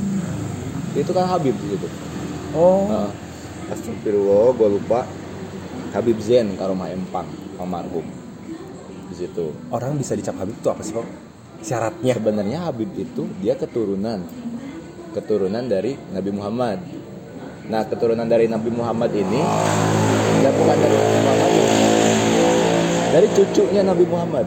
itu 0.93 1.11
kan 1.13 1.31
Habib 1.31 1.55
di 1.55 1.67
situ 1.71 1.87
oh 2.53 2.91
Nah, 2.91 3.11
Astagfirullah, 3.67 4.55
gue 4.55 4.69
lupa. 4.79 5.03
Habib 5.91 6.23
Zen 6.23 6.55
ke 6.55 6.63
rumah 6.63 6.87
Empang, 6.87 7.27
almarhum. 7.59 8.07
Di 9.11 9.15
situ. 9.17 9.51
orang 9.71 9.99
bisa 9.99 10.15
dicap 10.15 10.39
Habib 10.39 10.55
itu 10.55 10.69
apa 10.71 10.83
sih 10.83 10.95
Pak? 10.95 11.03
Syaratnya. 11.61 12.15
Sebenarnya 12.15 12.59
Habib 12.63 12.95
itu 12.95 13.27
dia 13.43 13.59
keturunan 13.59 14.23
keturunan 15.17 15.65
dari 15.65 15.97
Nabi 16.13 16.31
Muhammad. 16.37 16.77
Nah, 17.73 17.83
keturunan 17.89 18.29
dari 18.29 18.47
Nabi 18.53 18.69
Muhammad 18.69 19.11
ini 19.17 19.41
ya 20.45 20.51
bukan 20.53 20.77
dari 20.77 20.97
Nabi 21.01 21.19
Muhammad. 21.25 21.51
Dari 23.17 23.27
cucunya 23.33 23.83
Nabi 23.83 24.05
Muhammad. 24.05 24.47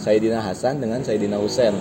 Sayyidina 0.00 0.40
Hasan 0.40 0.80
dengan 0.80 1.04
Sayyidina 1.04 1.36
Husain. 1.36 1.76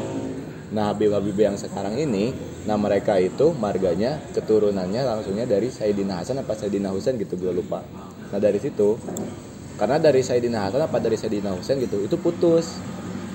Nah, 0.75 0.91
Habib-habib 0.91 1.37
yang 1.37 1.55
sekarang 1.55 1.95
ini, 1.95 2.35
nah 2.67 2.75
mereka 2.75 3.19
itu 3.21 3.55
marganya 3.55 4.19
keturunannya 4.35 5.01
langsungnya 5.05 5.47
dari 5.47 5.71
Sayyidina 5.71 6.19
Hasan 6.19 6.43
apa 6.43 6.59
Sayyidina 6.59 6.91
Husain 6.91 7.15
gitu 7.15 7.39
gue 7.39 7.55
lupa. 7.55 7.79
Nah, 8.35 8.39
dari 8.41 8.59
situ 8.59 8.99
karena 9.79 9.97
dari 9.97 10.21
Sayyidina 10.21 10.69
Hasan 10.69 10.83
apa 10.83 10.97
dari 10.99 11.15
Sayyidina 11.17 11.55
Husain 11.55 11.79
gitu 11.81 12.03
itu 12.03 12.15
putus 12.19 12.77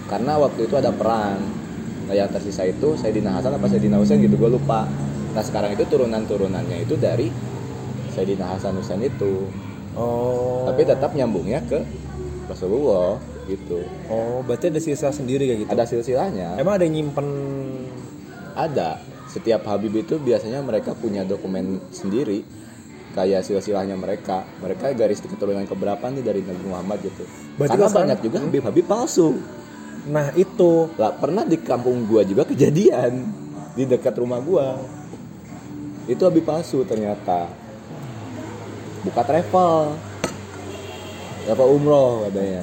karena 0.06 0.38
waktu 0.38 0.70
itu 0.70 0.74
ada 0.78 0.94
perang 0.94 1.67
nah 2.08 2.16
yang 2.16 2.32
tersisa 2.32 2.64
itu 2.64 2.96
Sayyidina 2.96 3.36
Hasan 3.36 3.52
apa 3.52 3.68
Sayyidina 3.68 4.00
Husain 4.00 4.18
gitu 4.24 4.40
gue 4.40 4.50
lupa. 4.56 4.88
Nah 5.36 5.44
sekarang 5.44 5.76
itu 5.76 5.84
turunan 5.84 6.24
turunannya 6.24 6.88
itu 6.88 6.96
dari 6.96 7.28
Sayyidina 8.16 8.56
Hasan 8.56 8.80
Husain 8.80 9.04
itu. 9.04 9.46
Oh. 9.98 10.62
tapi 10.62 10.86
tetap 10.86 11.10
nyambungnya 11.10 11.58
ke 11.66 11.82
Rasulullah 12.46 13.18
gitu. 13.50 13.82
Oh, 14.06 14.46
berarti 14.46 14.70
ada 14.70 14.78
sisa 14.78 15.10
sendiri 15.10 15.50
kayak 15.50 15.60
gitu. 15.66 15.70
ada 15.74 15.84
silsilahnya. 15.90 16.54
Emang 16.54 16.78
ada 16.78 16.84
yang 16.86 17.02
nyimpen? 17.02 17.26
Ada. 18.54 19.02
Setiap 19.26 19.66
Habib 19.66 19.92
itu 19.98 20.16
biasanya 20.22 20.62
mereka 20.62 20.94
punya 20.94 21.26
dokumen 21.26 21.82
sendiri 21.90 22.46
kayak 23.18 23.42
silsilahnya 23.42 23.98
mereka. 23.98 24.46
Mereka 24.62 24.94
garis 24.94 25.18
keturunan 25.18 25.66
keberapa 25.66 26.06
nih 26.14 26.22
dari 26.22 26.40
Nabi 26.46 26.64
Muhammad 26.68 27.02
gitu? 27.02 27.26
Berarti 27.58 27.76
karena 27.76 27.90
banyak 27.90 28.18
juga 28.22 28.38
Habib-Habib 28.46 28.86
palsu 28.86 29.34
Nah, 30.06 30.30
itu. 30.38 30.86
lah 30.94 31.12
pernah 31.18 31.42
di 31.42 31.58
kampung 31.58 32.06
gua 32.06 32.22
juga 32.22 32.46
kejadian. 32.46 33.26
Di 33.74 33.82
dekat 33.84 34.14
rumah 34.14 34.38
gua. 34.38 34.78
Itu 36.06 36.24
Habib 36.24 36.46
palsu 36.46 36.86
ternyata. 36.86 37.50
Buka 39.04 39.22
travel. 39.26 39.98
Travel 41.44 41.68
umroh 41.74 42.24
katanya. 42.30 42.62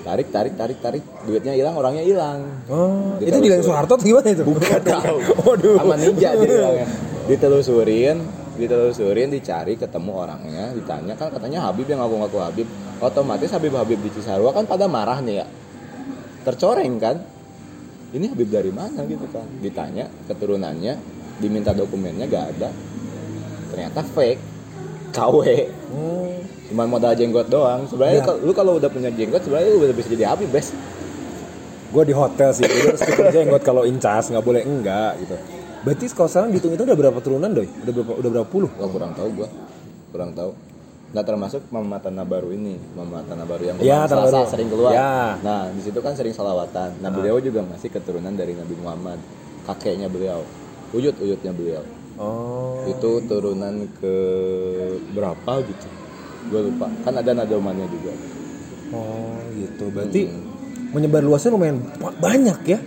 Tarik 0.00 0.28
tarik 0.32 0.54
tarik 0.56 0.78
tarik. 0.80 1.04
Duitnya 1.28 1.54
hilang 1.54 1.76
orangnya 1.76 2.02
hilang. 2.02 2.40
Oh, 2.66 3.14
itu 3.20 3.36
di 3.38 3.48
Soeharto 3.60 3.94
atau 3.94 4.04
gimana 4.04 4.28
itu? 4.32 4.42
Bukan 4.42 4.82
tahu. 4.96 5.16
Waduh. 5.44 5.76
sama 5.78 5.94
ninja 6.00 6.34
dia 6.34 6.48
bilangnya. 6.48 6.86
Ditelusurin 7.28 8.18
ditelusurin 8.60 9.28
dicari 9.32 9.78
ketemu 9.78 10.12
orangnya 10.12 10.72
ditanya. 10.74 11.14
Kan 11.14 11.30
katanya 11.30 11.68
Habib 11.68 11.86
yang 11.86 12.02
ngaku-ngaku 12.02 12.38
Habib. 12.42 12.68
Otomatis 13.00 13.48
Habib-Habib 13.48 13.96
di 13.96 14.10
Cisarua 14.12 14.52
kan 14.52 14.68
pada 14.68 14.84
marah 14.84 15.24
nih 15.24 15.40
ya 15.40 15.46
tercoreng 16.42 16.94
kan? 16.96 17.16
Ini 18.10 18.26
Habib 18.26 18.50
dari 18.50 18.74
mana 18.74 19.06
gitu 19.06 19.22
kan 19.30 19.46
ditanya 19.62 20.10
keturunannya 20.26 20.98
diminta 21.38 21.70
dokumennya 21.70 22.26
gak 22.26 22.58
ada. 22.58 22.68
Ternyata 23.70 24.02
fake. 24.02 24.42
KW 25.10 25.42
Hmm. 25.90 26.38
cuma 26.70 26.86
modal 26.86 27.18
jenggot 27.18 27.50
doang. 27.50 27.82
Sebenarnya 27.90 28.22
Ya. 28.22 28.34
lu 28.46 28.54
kalau 28.54 28.78
udah 28.78 28.86
punya 28.86 29.10
jenggot 29.10 29.42
sebenarnya 29.42 29.74
lu 29.74 29.82
udah 29.82 29.96
bisa 29.96 30.06
jadi 30.06 30.30
Habib 30.30 30.50
bes. 30.50 30.70
Gue 31.90 32.06
di 32.06 32.14
hotel 32.14 32.54
sih. 32.54 32.62
Jadi 32.62 32.94
harus 32.94 33.02
cukur 33.02 33.26
jenggot 33.34 33.62
kalau 33.66 33.82
incas 33.82 34.30
nggak 34.30 34.46
boleh 34.46 34.62
enggak 34.62 35.18
gitu. 35.18 35.34
Berarti 35.82 36.04
kalau 36.14 36.28
sekarang 36.30 36.50
dihitung 36.54 36.78
itu 36.78 36.82
udah 36.86 36.94
berapa 36.94 37.18
turunan 37.18 37.50
doi? 37.50 37.66
Udah 37.66 37.92
berapa 37.94 38.12
udah 38.22 38.30
berapa 38.30 38.48
puluh? 38.48 38.70
Wah, 38.78 38.86
kurang 38.86 39.12
tahu 39.18 39.28
gua. 39.34 39.48
Kurang 40.14 40.30
tahu. 40.30 40.50
Nggak 41.10 41.26
termasuk 41.26 41.62
Mama 41.68 41.98
Tanah 41.98 42.22
Baru 42.22 42.54
ini, 42.54 42.78
Mama 42.94 43.18
Tanah 43.20 43.42
Baru 43.42 43.62
yang 43.64 43.76
Ya, 43.78 44.06
Tanah 44.06 44.30
Selasa 44.30 44.38
Baru. 44.38 44.50
sering 44.50 44.68
keluar. 44.70 44.92
Ya. 44.92 45.34
Nah, 45.40 45.66
di 45.68 45.82
situ 45.82 45.98
kan 45.98 46.14
sering 46.14 46.30
salawatan. 46.30 47.02
Nah, 47.02 47.10
beliau 47.10 47.42
juga 47.42 47.66
masih 47.66 47.90
keturunan 47.90 48.30
dari 48.30 48.54
Nabi 48.54 48.78
Muhammad, 48.78 49.18
kakeknya 49.66 50.06
beliau. 50.06 50.46
Uyut-uyutnya 50.90 51.50
beliau. 51.50 51.82
oh 52.14 52.86
Itu 52.86 53.26
turunan 53.26 53.90
ke 53.98 54.14
berapa 55.10 55.52
gitu. 55.62 55.86
Gue 56.46 56.60
lupa. 56.64 56.86
Kan 57.00 57.14
ada 57.14 57.30
nadomannya 57.32 57.86
juga. 57.86 58.14
oh 58.90 59.38
gitu 59.52 59.86
berarti 59.88 60.26
menyebar 60.90 61.22
luasnya 61.22 61.54
lumayan 61.54 61.78
ba- 61.96 62.10
banyak 62.12 62.58
ya 62.66 62.78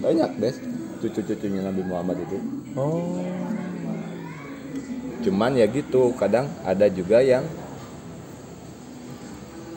Banyak, 0.00 0.30
Des. 0.36 0.56
Cucu-cucunya 0.98 1.60
Nabi 1.60 1.80
Muhammad 1.82 2.16
itu. 2.18 2.36
oh 2.72 3.20
Cuman 5.20 5.52
ya 5.52 5.68
gitu, 5.68 6.16
kadang 6.16 6.48
ada 6.62 6.88
juga 6.88 7.20
yang 7.20 7.44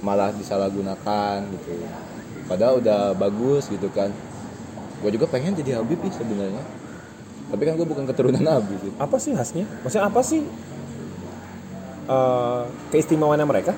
malah 0.03 0.29
disalahgunakan 0.31 1.47
gitu. 1.49 1.79
Padahal 2.45 2.77
udah 2.77 3.15
bagus 3.15 3.65
gitu 3.65 3.87
kan. 3.89 4.11
Gue 4.99 5.09
juga 5.09 5.25
pengen 5.25 5.51
jadi 5.53 5.79
Habib 5.79 5.97
sih 6.01 6.13
sebenarnya. 6.13 6.59
Tapi 7.49 7.61
kan 7.61 7.73
gue 7.73 7.85
bukan 7.85 8.03
keturunan 8.03 8.41
Nabi 8.41 8.75
gitu. 8.75 8.89
apa 8.97 9.13
sih 9.15 9.29
khasnya 9.31 9.69
maksudnya 9.79 10.09
apa 10.09 10.21
sih 10.21 10.41
eh, 12.05 12.61
keistimewaannya 12.89 13.45
mereka 13.45 13.73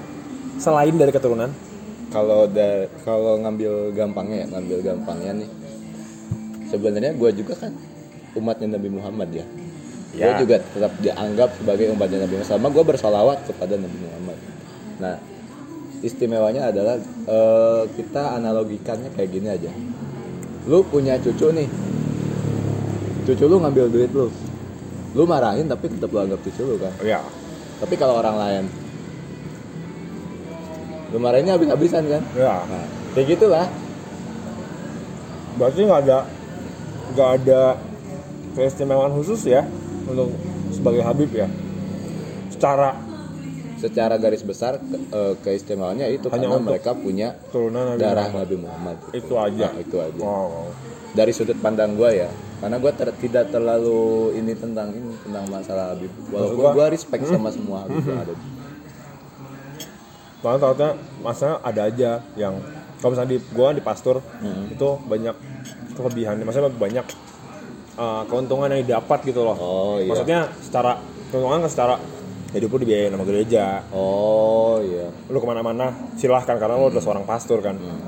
selain 0.57 0.93
dari 0.93 1.11
keturunan 1.11 1.51
Kalau 2.07 2.47
da- 2.47 2.87
kalau 3.03 3.35
ngambil 3.37 3.91
gampangnya 3.91 4.37
ya, 4.39 4.47
ngambil 4.47 4.77
gampangnya 4.81 5.31
nih. 5.35 5.49
Sebenarnya 6.65 7.11
gue 7.11 7.29
juga 7.35 7.59
kan 7.59 7.75
umatnya 8.33 8.79
Nabi 8.79 8.87
Muhammad 8.89 9.29
ya. 9.29 9.43
Gue 10.13 10.23
Ya. 10.23 10.39
juga 10.39 10.63
tetap 10.63 10.95
dianggap 10.97 11.51
sebagai 11.59 11.91
umatnya 11.91 12.23
Nabi 12.23 12.39
Muhammad. 12.39 12.55
Sama 12.55 12.71
gue 12.71 12.83
bersolawat 12.85 13.43
kepada 13.43 13.75
Nabi 13.75 13.97
Muhammad. 13.99 14.37
Nah, 14.95 15.15
istimewanya 16.01 16.73
adalah 16.73 16.97
eh, 17.27 17.83
kita 17.95 18.35
analogikannya 18.35 19.13
kayak 19.13 19.29
gini 19.31 19.47
aja. 19.47 19.71
Lu 20.65 20.81
punya 20.81 21.15
cucu 21.21 21.53
nih, 21.53 21.69
cucu 23.29 23.45
lu 23.45 23.61
ngambil 23.61 23.85
duit 23.87 24.11
lu, 24.11 24.27
lu 25.13 25.23
marahin 25.23 25.69
tapi 25.69 25.87
tetap 25.93 26.09
lu 26.09 26.19
anggap 26.19 26.41
cucu 26.41 26.61
lu 26.65 26.75
kan. 26.81 26.91
ya 27.05 27.21
Tapi 27.79 27.93
kalau 27.95 28.17
orang 28.17 28.35
lain, 28.39 28.63
lu 31.13 31.17
marahinnya 31.21 31.53
habis-habisan 31.53 32.03
kan. 32.09 32.23
ya 32.33 32.55
Nah, 32.65 32.85
kayak 33.13 33.37
gitulah. 33.37 33.67
berarti 35.55 35.87
nggak 35.87 36.01
ada 36.03 36.19
nggak 37.15 37.29
ada 37.39 37.61
keistimewaan 38.59 39.15
khusus 39.15 39.47
ya 39.47 39.63
untuk 40.03 40.35
sebagai 40.67 40.99
Habib 40.99 41.31
ya 41.31 41.47
secara 42.51 42.91
Secara 43.85 44.15
garis 44.15 44.41
besar 44.41 44.77
ke, 44.77 44.95
eh, 45.07 45.33
keistimewaannya 45.39 46.07
itu 46.11 46.27
Hanya 46.27 46.47
karena 46.47 46.57
mereka 46.59 46.91
punya 46.91 47.37
turunan 47.47 47.83
Nabi 47.87 47.99
darah 47.99 48.27
Muhammad. 48.27 48.41
Nabi 48.43 48.55
Muhammad. 48.57 48.95
itu 49.13 49.33
aja 49.35 49.67
Nah, 49.67 49.79
itu 49.79 49.95
aja. 49.97 50.21
oh 50.21 50.67
Dari 51.11 51.31
sudut 51.31 51.55
pandang 51.57 51.93
gue 51.93 52.09
ya, 52.17 52.29
karena 52.59 52.75
gue 52.75 52.91
tidak 53.19 53.45
terlalu 53.47 54.03
ini 54.35 54.51
tentang 54.53 54.89
ini 54.89 55.15
tentang 55.17 55.45
masalah 55.47 55.85
Habib. 55.89 56.11
Walaupun 56.27 56.57
gua- 56.57 56.73
gue 56.73 56.85
respect 56.91 57.23
sama 57.25 57.47
semua 57.49 57.77
Habib 57.81 58.03
yang 58.03 58.19
ada. 58.19 58.35
Soalnya 60.37 60.59
takutnya 60.61 60.89
masalah 61.19 61.57
ada 61.59 61.81
aja 61.83 62.09
yang 62.35 62.53
kalau 62.95 63.11
misalnya 63.11 63.31
di 63.31 63.49
gua 63.49 63.69
di 63.71 63.81
pastor 63.81 64.21
Hmm. 64.37 64.67
itu 64.67 64.87
banyak 65.03 65.35
kelebihan, 65.95 66.37
maksudnya 66.39 66.69
banyak 66.69 67.05
uh, 67.95 68.23
keuntungan 68.25 68.69
yang 68.69 68.81
didapat 68.83 69.19
gitu 69.23 69.41
loh. 69.41 69.55
Oh 69.55 69.95
iya. 69.97 70.05
Maksudnya 70.07 70.39
secara 70.59 70.99
keuntungan 71.27 71.65
secara 71.65 71.95
hidup 72.55 72.71
lu 72.71 72.79
dibiayain 72.81 73.11
sama 73.11 73.23
gereja, 73.23 73.83
Oh 73.91 74.79
iya. 74.79 75.11
lu 75.27 75.37
ke 75.37 75.47
mana-mana 75.47 75.91
silahkan 76.15 76.55
karena 76.55 76.75
lu 76.75 76.87
udah 76.87 77.03
seorang 77.03 77.23
pastor 77.23 77.59
kan. 77.59 77.75
Hmm. 77.75 78.01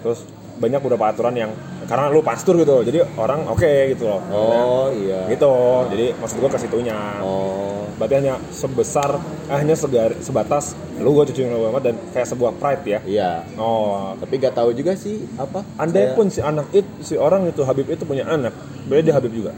Terus 0.00 0.24
banyak 0.56 0.80
beberapa 0.80 1.08
aturan 1.08 1.32
yang 1.32 1.52
karena 1.84 2.08
lu 2.08 2.20
pastor 2.20 2.54
gitu, 2.54 2.84
jadi 2.84 3.04
orang 3.16 3.48
oke 3.48 3.72
gitu 3.92 4.04
loh. 4.04 4.20
Oh 4.30 4.86
iya. 4.92 5.24
Gitu, 5.26 5.52
jadi 5.90 6.06
maksud 6.16 6.36
gua 6.38 6.50
ke 6.52 6.60
situnya. 6.60 6.96
Oh. 7.20 7.84
Berarti 7.96 8.14
hanya 8.16 8.40
sebesar, 8.48 9.16
eh, 9.48 9.56
hanya 9.56 9.76
segar, 9.76 10.16
sebatas 10.20 10.72
lu 10.96 11.12
gua 11.12 11.24
cucu 11.24 11.44
Nabi 11.44 11.60
Muhammad 11.60 11.84
dan 11.84 11.96
kayak 12.12 12.28
sebuah 12.28 12.52
pride 12.56 12.84
ya. 12.86 13.00
Iya. 13.04 13.30
Oh, 13.56 14.12
Tapi 14.16 14.36
gak 14.36 14.52
tahu 14.54 14.72
juga 14.72 14.96
sih 14.96 15.20
apa. 15.36 15.64
andai 15.76 16.12
Kayak- 16.12 16.16
pun 16.16 16.26
si 16.28 16.40
anak 16.40 16.66
itu, 16.72 16.90
si 17.02 17.14
orang 17.16 17.44
itu 17.44 17.60
Habib 17.60 17.88
itu 17.88 18.04
punya 18.04 18.24
anak, 18.24 18.52
berarti 18.86 19.04
dia 19.04 19.14
Habib 19.16 19.32
juga. 19.32 19.52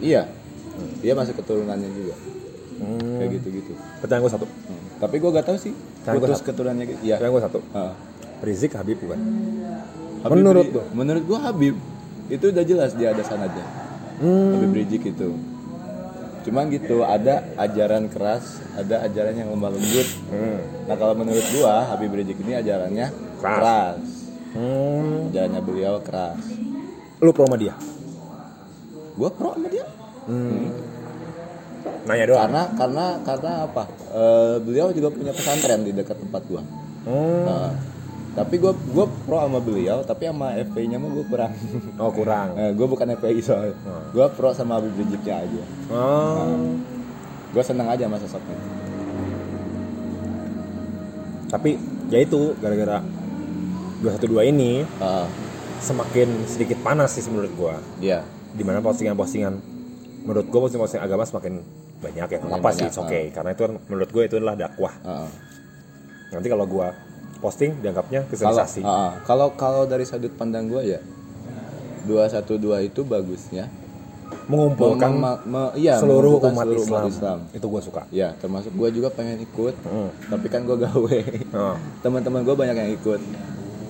Iya. 0.00 0.22
Dia 1.00 1.12
masuk 1.12 1.36
keturunannya 1.36 1.88
juga. 1.92 2.16
Hmm. 2.76 3.18
Kayak 3.20 3.30
gitu-gitu. 3.40 3.72
Pertanyaan 4.04 4.22
gue 4.24 4.32
satu. 4.32 4.46
Hmm. 4.46 4.82
Tapi 5.00 5.14
gue 5.20 5.30
gak 5.32 5.46
tahu 5.48 5.58
sih. 5.60 5.72
Gua 6.06 6.20
Putus 6.22 6.40
keturunannya 6.44 6.84
gitu. 6.88 7.00
Iya. 7.02 7.16
Pertanyaan 7.20 7.34
gue 7.34 7.44
satu. 7.48 7.60
Ah. 7.72 7.94
Rizik 8.44 8.76
Habib 8.76 9.00
bukan? 9.00 9.16
Habib 10.20 10.36
Menurut 10.42 10.66
lu? 10.68 10.82
Menurut 10.92 11.24
gua 11.24 11.38
Habib 11.48 11.76
itu 12.26 12.44
udah 12.50 12.64
jelas 12.66 12.92
dia 12.98 13.14
ada 13.14 13.22
sanadnya. 13.24 13.64
Hmm. 14.20 14.60
Habib 14.60 14.72
Rizik 14.76 15.08
itu. 15.08 15.32
Cuman 16.46 16.70
gitu, 16.70 17.02
ada 17.02 17.42
ajaran 17.58 18.06
keras, 18.06 18.62
ada 18.78 19.02
ajaran 19.02 19.34
yang 19.34 19.50
lemah 19.50 19.74
lembut. 19.74 20.08
Hmm. 20.30 20.58
Nah 20.86 20.94
kalau 20.94 21.14
menurut 21.18 21.42
gua 21.56 21.90
Habib 21.90 22.12
Rizik 22.12 22.38
ini 22.44 22.54
ajarannya 22.60 23.08
Keras. 23.40 23.56
keras. 23.56 24.04
Hmm. 24.52 25.32
Ajarannya 25.32 25.60
beliau 25.64 25.94
keras. 26.04 26.42
Lu 27.24 27.32
pro 27.32 27.48
sama 27.48 27.56
dia? 27.56 27.74
Gua 29.16 29.32
pro 29.32 29.56
sama 29.56 29.68
dia. 29.72 29.86
Nanya 32.06 32.24
doang. 32.30 32.42
Karena 32.46 32.62
karena 32.78 33.06
karena 33.26 33.52
apa? 33.66 33.82
Eh, 34.14 34.54
beliau 34.62 34.88
juga 34.94 35.08
punya 35.10 35.32
pesantren 35.34 35.82
di 35.82 35.92
dekat 35.92 36.16
tempat 36.22 36.42
gua. 36.46 36.62
Hmm. 37.06 37.42
Nah, 37.46 37.70
tapi 38.36 38.58
gua 38.62 38.72
gua 38.94 39.06
pro 39.26 39.38
sama 39.42 39.58
beliau, 39.58 40.02
tapi 40.06 40.28
sama 40.30 40.54
FPI-nya 40.58 40.98
mah 41.02 41.10
gua 41.10 41.24
kurang. 41.26 41.52
Oh 42.02 42.10
kurang. 42.12 42.52
Nah, 42.54 42.70
gue 42.76 42.86
bukan 42.86 43.08
FPI 43.16 43.40
soalnya. 43.40 43.74
Hmm. 43.82 44.12
Gue 44.12 44.26
pro 44.36 44.52
sama 44.52 44.76
Habib 44.76 44.92
Riziknya 45.00 45.40
aja. 45.40 45.62
Oh. 45.88 46.76
Gue 47.56 47.62
seneng 47.64 47.88
aja 47.88 48.04
sama 48.04 48.20
sosoknya. 48.20 48.58
Tapi 51.46 51.78
ya 52.12 52.18
itu 52.20 52.52
gara-gara 52.60 53.00
212 54.02 54.52
ini 54.52 54.84
Ah, 55.00 55.24
semakin 55.80 56.44
sedikit 56.44 56.78
panas 56.84 57.16
sih 57.16 57.24
menurut 57.32 57.52
gua. 57.56 57.74
Iya. 58.02 58.22
Di 58.52 58.60
mana 58.60 58.84
postingan-postingan 58.84 59.75
menurut 60.26 60.46
gua 60.50 60.60
postingan-postingan 60.66 61.04
agama 61.06 61.22
semakin 61.22 61.54
banyak 61.96 62.28
ya. 62.28 62.38
Apa 62.42 62.68
sih? 62.74 62.84
It's 62.84 62.98
okay. 62.98 63.30
Karena 63.30 63.54
itu 63.54 63.62
kan 63.62 63.72
menurut 63.86 64.10
gua 64.10 64.22
itu 64.26 64.34
adalah 64.36 64.58
dakwah. 64.58 64.94
Ah. 65.00 65.30
Nanti 66.34 66.50
kalau 66.50 66.66
gua 66.66 66.90
posting 67.38 67.78
dianggapnya 67.78 68.24
Kalau 68.24 68.30
kristenisasi. 68.32 68.80
ah, 68.82 68.90
ah. 68.90 69.10
kalau 69.22 69.52
kalau 69.54 69.84
dari 69.84 70.02
sudut 70.02 70.32
pandang 70.34 70.72
gue 70.72 70.82
ya 70.88 71.00
212 72.08 72.88
itu 72.88 73.00
bagusnya 73.04 73.68
mengumpulkan 74.48 75.10
Mem- 75.14 75.42
me- 75.44 75.74
iya, 75.78 75.98
seluruh 75.98 76.38
mengumpulkan 76.38 76.50
umat, 76.54 76.64
seluruh 76.66 76.82
Islam. 76.82 77.02
umat 77.02 77.12
Islam. 77.12 77.38
Itu 77.54 77.66
gua 77.68 77.82
suka. 77.82 78.02
Ya, 78.10 78.34
termasuk 78.38 78.74
gue 78.74 78.88
juga 78.90 79.10
pengen 79.10 79.38
ikut. 79.38 79.74
Hmm. 79.82 80.10
Tapi 80.26 80.46
kan 80.50 80.66
gue 80.66 80.76
gawe. 80.80 81.18
Oh. 81.54 81.74
Teman-teman 82.02 82.42
gue 82.42 82.54
banyak 82.54 82.74
yang 82.74 82.90
ikut. 82.94 83.20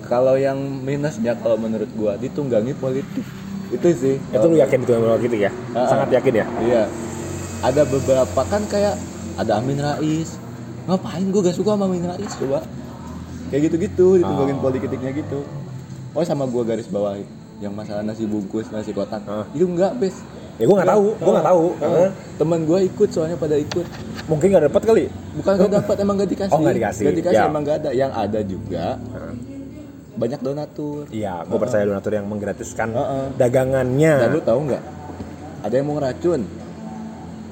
Kalau 0.05 0.37
yang 0.37 0.57
minusnya 0.57 1.33
kalau 1.37 1.57
menurut 1.57 1.89
gue 1.89 2.13
ditunggangi 2.21 2.73
politik. 2.73 3.25
Itu 3.69 3.87
sih. 3.91 4.15
Itu 4.17 4.45
lu 4.45 4.55
yakin 4.55 4.79
itu 4.79 4.91
memang 4.93 5.19
gitu 5.19 5.37
ya? 5.37 5.51
Ah, 5.71 5.87
Sangat 5.87 6.09
yakin 6.11 6.33
ya? 6.33 6.45
Iya. 6.61 6.83
Ada 7.59 7.81
beberapa 7.83 8.41
kan 8.43 8.61
kayak 8.65 8.95
ada 9.35 9.51
Amin 9.57 9.77
Rais. 9.77 10.37
Ngapain 10.85 11.25
gue 11.25 11.41
gak 11.41 11.53
suka 11.53 11.73
sama 11.73 11.85
Amin 11.85 12.03
Rais 12.03 12.33
coba. 12.33 12.63
Kayak 13.47 13.61
gitu-gitu 13.65 14.07
ditunggangin 14.17 14.57
Oh. 14.57 14.63
politiknya 14.63 15.11
gitu. 15.11 15.39
Oh 16.11 16.23
sama 16.23 16.43
gue 16.45 16.63
garis 16.63 16.87
bawahi 16.87 17.23
yang 17.57 17.71
masalah 17.71 18.01
nasi 18.01 18.23
bungkus 18.23 18.69
nasi 18.69 18.89
kotak 18.89 19.21
Ah. 19.25 19.41
itu 19.49 19.65
enggak 19.65 19.97
bes 19.97 20.13
Ya 20.57 20.65
gua 20.65 20.81
nggak 20.81 20.89
tahu, 20.89 21.05
gua 21.15 21.31
nggak 21.31 21.47
tahu. 21.47 21.65
Karena 21.75 22.05
teman 22.33 22.59
gue 22.65 22.79
ikut 22.83 23.09
soalnya 23.09 23.37
pada 23.37 23.53
ikut 23.55 23.85
mungkin 24.25 24.47
nggak 24.49 24.65
dapat 24.65 24.81
kali. 24.83 25.03
bukan 25.37 25.53
gak 25.55 25.73
dapat 25.75 25.95
emang 26.01 26.15
gak 26.17 26.29
dikasih 26.29 26.49
Oh, 26.49 26.59
nggak 26.59 26.75
dikasih. 26.75 27.03
Nggak 27.03 27.17
dikasih 27.21 27.37
Ya. 27.37 27.45
emang 27.45 27.61
gak 27.61 27.77
ada 27.77 27.91
yang 27.93 28.09
ada 28.11 28.39
juga 28.41 28.85
banyak 30.17 30.41
donatur 30.41 31.05
Iya, 31.07 31.45
gua 31.45 31.57
percaya 31.57 31.83
donatur 31.83 32.11
yang 32.11 32.25
menggratiskan 32.25 32.89
Heeh. 32.89 33.25
dagangannya. 33.35 34.13
dan 34.17 34.29
lu 34.29 34.41
tahu 34.41 34.59
nggak 34.65 34.83
ada 35.59 35.73
yang 35.73 35.85
mau 35.85 35.95
ngeracun 35.95 36.41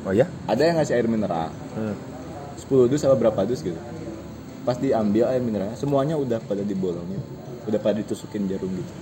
Oh 0.02 0.12
ya? 0.12 0.26
ada 0.46 0.62
yang 0.62 0.76
ngasih 0.76 0.94
air 0.94 1.06
mineral 1.06 1.50
Hmm. 1.74 1.94
10 2.58 2.88
dus 2.88 3.02
apa 3.02 3.16
berapa 3.16 3.44
dus 3.44 3.60
gitu 3.60 3.78
pas 4.62 4.76
diambil 4.76 5.28
air 5.28 5.40
mineralnya 5.40 5.76
semuanya 5.76 6.16
udah 6.16 6.40
pada 6.40 6.62
dibolongin 6.62 7.22
udah 7.64 7.78
pada 7.78 7.96
ditusukin 7.96 8.46
jarum 8.46 8.70
gitu 8.72 8.94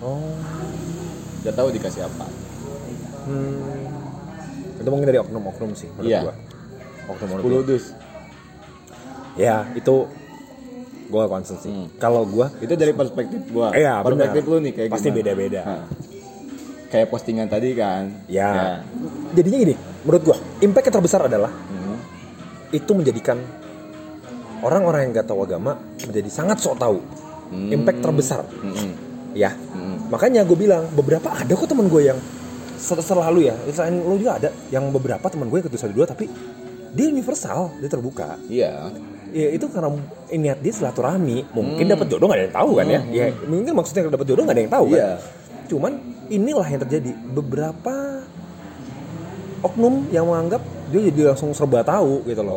Oh. 0.00 0.32
udah 1.40 1.52
tahu 1.52 1.68
dikasih 1.70 2.02
apa 2.02 2.24
Hmm. 3.20 3.60
Itu 4.76 4.88
mungkin 4.88 5.06
dari 5.06 5.20
oknum-oknum 5.20 5.76
sih 5.76 5.92
menurut 5.92 6.08
Iya. 6.08 6.20
gua. 6.22 6.34
Oknum-oknum. 7.06 7.44
10 7.44 7.68
dus 7.68 7.84
Ya, 9.36 9.68
itu 9.72 10.08
gue 11.10 11.22
concern 11.26 11.58
sih 11.58 11.70
kalau 11.96 12.22
gue 12.24 12.46
Itu 12.60 12.72
dari 12.72 12.92
perspektif 12.92 13.42
gua. 13.48 13.70
Iya, 13.72 14.00
perspektif 14.00 14.40
benar. 14.40 14.52
lu 14.52 14.58
nih 14.62 14.72
kayak 14.72 14.88
Pasti 14.88 15.08
beda-beda. 15.10 15.62
Kayak 16.86 17.06
postingan 17.06 17.46
tadi 17.46 17.70
kan. 17.72 18.10
ya 18.26 18.82
jadinya 19.30 19.58
gini 19.60 19.74
menurut 20.00 20.22
gue 20.24 20.36
impact 20.60 20.86
yang 20.86 20.96
terbesar 20.96 21.20
adalah 21.24 21.50
Hmm. 21.50 21.98
itu 22.70 22.90
menjadikan 22.90 23.38
orang-orang 24.60 25.00
yang 25.04 25.12
gak 25.14 25.28
tahu 25.28 25.42
agama 25.42 25.76
menjadi 26.00 26.28
sangat 26.28 26.58
sok 26.58 26.76
tahu 26.76 26.98
Hmm. 27.50 27.66
impact 27.68 27.98
terbesar 27.98 28.46
Mm-mm. 28.56 28.90
ya 29.32 29.50
Mm-mm. 29.50 30.06
makanya 30.08 30.42
gue 30.42 30.54
bilang 30.56 30.86
beberapa 30.88 31.26
ada 31.28 31.50
kok 31.50 31.66
temen 31.66 31.86
gue 31.86 32.02
yang 32.04 32.18
sel- 32.76 33.02
selalu 33.02 33.50
ya 33.50 33.54
selain 33.68 33.98
lo 33.98 34.14
juga 34.14 34.38
ada 34.38 34.50
yang 34.68 34.86
beberapa 34.88 35.26
temen 35.26 35.46
gue 35.46 35.58
yang 35.58 35.66
ketujuh 35.66 35.90
dua 35.92 36.06
tapi 36.06 36.30
dia 36.90 37.06
universal 37.06 37.74
dia 37.76 37.86
terbuka 37.86 38.38
Iya. 38.46 38.90
Ya 39.30 39.48
itu 39.50 39.66
karena 39.66 39.88
niat 40.30 40.58
dia 40.58 40.72
silaturahmi 40.72 41.50
mungkin 41.50 41.84
dapat 41.86 42.06
jodoh 42.06 42.26
gak 42.26 42.36
ada 42.36 42.44
yang 42.46 42.56
tahu 42.56 42.70
kan 42.74 42.86
ya 42.86 43.00
ya 43.08 43.26
mungkin 43.44 43.72
maksudnya 43.72 44.02
dapat 44.08 44.26
jodoh 44.26 44.42
gak 44.44 44.54
ada 44.54 44.62
yang 44.62 44.72
tahu 44.72 44.86
kan 44.86 44.98
Iya. 44.98 45.10
cuman 45.66 45.92
inilah 46.26 46.66
yang 46.66 46.80
terjadi 46.80 47.10
beberapa 47.30 47.94
oknum 49.60 50.08
yang 50.08 50.24
menganggap 50.24 50.62
dia 50.90 51.00
jadi 51.06 51.20
langsung 51.30 51.52
serba 51.52 51.82
tahu 51.82 52.24
gitu 52.24 52.42
loh 52.42 52.54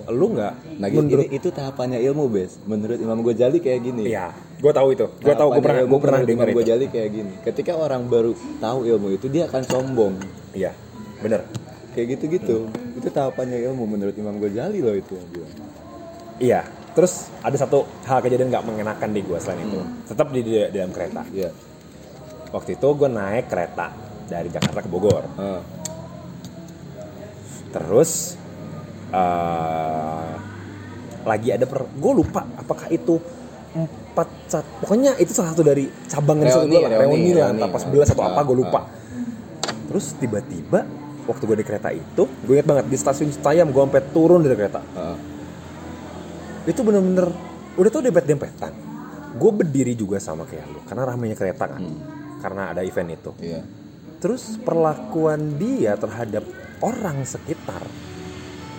Oh. 0.00 0.10
lu 0.10 0.34
nggak 0.34 0.54
Nah, 0.80 0.88
gitu, 0.88 1.04
menurut 1.04 1.28
ini- 1.28 1.36
itu 1.36 1.48
tahapannya 1.52 2.00
ilmu, 2.00 2.24
Bes. 2.26 2.56
Menurut 2.64 2.96
Imam 2.96 3.20
Ghazali 3.20 3.60
kayak 3.60 3.84
gini. 3.84 4.08
Iya, 4.08 4.32
gue 4.56 4.72
tahu 4.72 4.96
itu. 4.96 5.06
Gue 5.20 5.36
tahu, 5.36 5.52
gue 5.52 5.60
pernah, 5.60 5.84
gue 5.84 6.00
pernah 6.00 6.20
dengar 6.24 6.46
Imam. 6.48 6.56
Ghazali 6.56 6.86
kayak 6.88 7.10
gini. 7.12 7.32
Ketika 7.44 7.72
orang 7.76 8.08
baru 8.08 8.32
tahu 8.58 8.88
ilmu 8.88 9.12
itu, 9.12 9.28
dia 9.28 9.44
akan 9.44 9.60
sombong. 9.62 10.16
Iya, 10.50 10.72
bener. 11.20 11.44
Kayak 11.92 12.16
gitu-gitu. 12.16 12.72
Itu 12.96 13.08
tahapannya 13.12 13.60
ilmu 13.60 13.84
menurut 13.84 14.16
Imam 14.16 14.40
Ghazali 14.40 14.80
loh 14.80 14.96
itu 14.96 15.12
yang 15.12 15.28
bilang. 15.30 15.52
Iya. 16.40 16.64
Terus 16.90 17.30
ada 17.44 17.54
satu 17.54 17.86
hal 18.08 18.18
kejadian 18.18 18.50
nggak 18.50 18.66
mengenakan 18.66 19.14
di 19.14 19.20
gue 19.22 19.38
selain 19.38 19.62
itu. 19.62 19.80
Tetap 20.10 20.26
di, 20.34 20.40
di, 20.42 20.52
di 20.72 20.76
dalam 20.80 20.90
kereta. 20.90 21.22
Iya. 21.30 21.52
Waktu 22.50 22.74
itu 22.74 22.88
gue 22.96 23.08
naik 23.08 23.46
kereta 23.46 23.94
dari 24.26 24.48
Jakarta 24.50 24.82
ke 24.82 24.88
Bogor. 24.90 25.24
Ah. 25.38 25.62
Terus 27.70 28.34
eh 29.10 30.30
lagi 31.20 31.48
ada 31.52 31.68
per, 31.68 31.84
gue 31.84 32.12
lupa 32.16 32.48
apakah 32.56 32.88
itu 32.88 33.20
empat 33.70 34.28
cat, 34.50 34.66
pokoknya 34.82 35.14
itu 35.22 35.30
salah 35.30 35.54
satu 35.54 35.62
dari 35.62 35.86
cabang 36.10 36.42
yang 36.42 36.66
gue 36.66 36.80
lah, 36.80 36.90
reuni, 36.90 37.30
lah, 37.36 37.54
entah 37.54 37.70
pas 37.70 37.82
11 37.86 38.14
atau 38.16 38.24
apa 38.26 38.40
gue 38.42 38.56
lupa. 38.56 38.80
Terus 39.86 40.18
tiba-tiba 40.18 40.82
waktu 41.30 41.42
gue 41.46 41.56
di 41.62 41.66
kereta 41.66 41.94
itu, 41.94 42.26
gue 42.26 42.54
inget 42.58 42.66
banget 42.66 42.90
di 42.90 42.96
stasiun 42.98 43.30
Citayam 43.30 43.70
gue 43.70 43.78
sampai 43.78 44.02
turun 44.10 44.42
dari 44.42 44.56
kereta. 44.58 44.82
Ah. 44.98 45.14
Itu 46.68 46.80
bener-bener 46.84 47.28
udah 47.78 47.90
tau 47.92 48.02
dempet-dempetan 48.04 48.72
gue 49.30 49.50
berdiri 49.54 49.94
juga 49.94 50.18
sama 50.18 50.42
kayak 50.44 50.66
lu 50.68 50.80
karena 50.84 51.02
ramenya 51.06 51.36
kereta 51.38 51.70
kan? 51.70 51.82
Karena 52.40 52.72
ada 52.72 52.80
event 52.82 53.10
itu. 53.14 53.32
Iya. 53.40 53.62
terus 54.20 54.60
perlakuan 54.60 55.56
dia 55.56 55.96
terhadap 55.96 56.44
orang 56.84 57.24
sekitar 57.24 57.80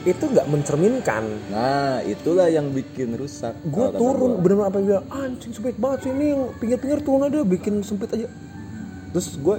itu 0.01 0.21
nggak 0.21 0.49
mencerminkan. 0.49 1.25
Nah, 1.49 2.01
itulah 2.05 2.45
yang 2.49 2.73
bikin 2.73 3.17
rusak. 3.17 3.53
gue 3.65 3.87
turun 3.97 4.37
bener-bener 4.41 4.69
apa 4.69 4.77
yang 4.81 4.85
bilang 4.85 5.05
anjing 5.09 5.53
sebaik 5.53 5.77
banget 5.81 6.05
sih 6.05 6.11
ini 6.13 6.25
yang 6.33 6.41
pinggir-pinggir 6.57 6.99
turun 7.05 7.25
aja 7.25 7.41
bikin 7.45 7.81
sempit 7.81 8.09
aja. 8.13 8.29
Terus 9.13 9.37
gue 9.37 9.55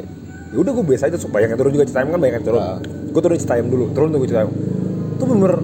ya 0.53 0.59
udah 0.63 0.73
gue 0.75 0.85
biasa 0.87 1.11
aja 1.11 1.17
so, 1.19 1.31
banyak 1.31 1.55
yang 1.55 1.59
turun 1.59 1.73
juga 1.75 1.87
Citayam 1.87 2.09
kan 2.15 2.19
banyak 2.23 2.37
yang 2.43 2.47
turun. 2.47 2.63
Ah. 2.63 2.79
gue 2.83 3.23
turun 3.23 3.39
Citayam 3.39 3.67
dulu 3.71 3.85
turun 3.91 4.09
tuh 4.11 4.19
gue 4.23 4.29
Citayam 4.31 4.51
tuh 5.19 5.27
bener 5.31 5.55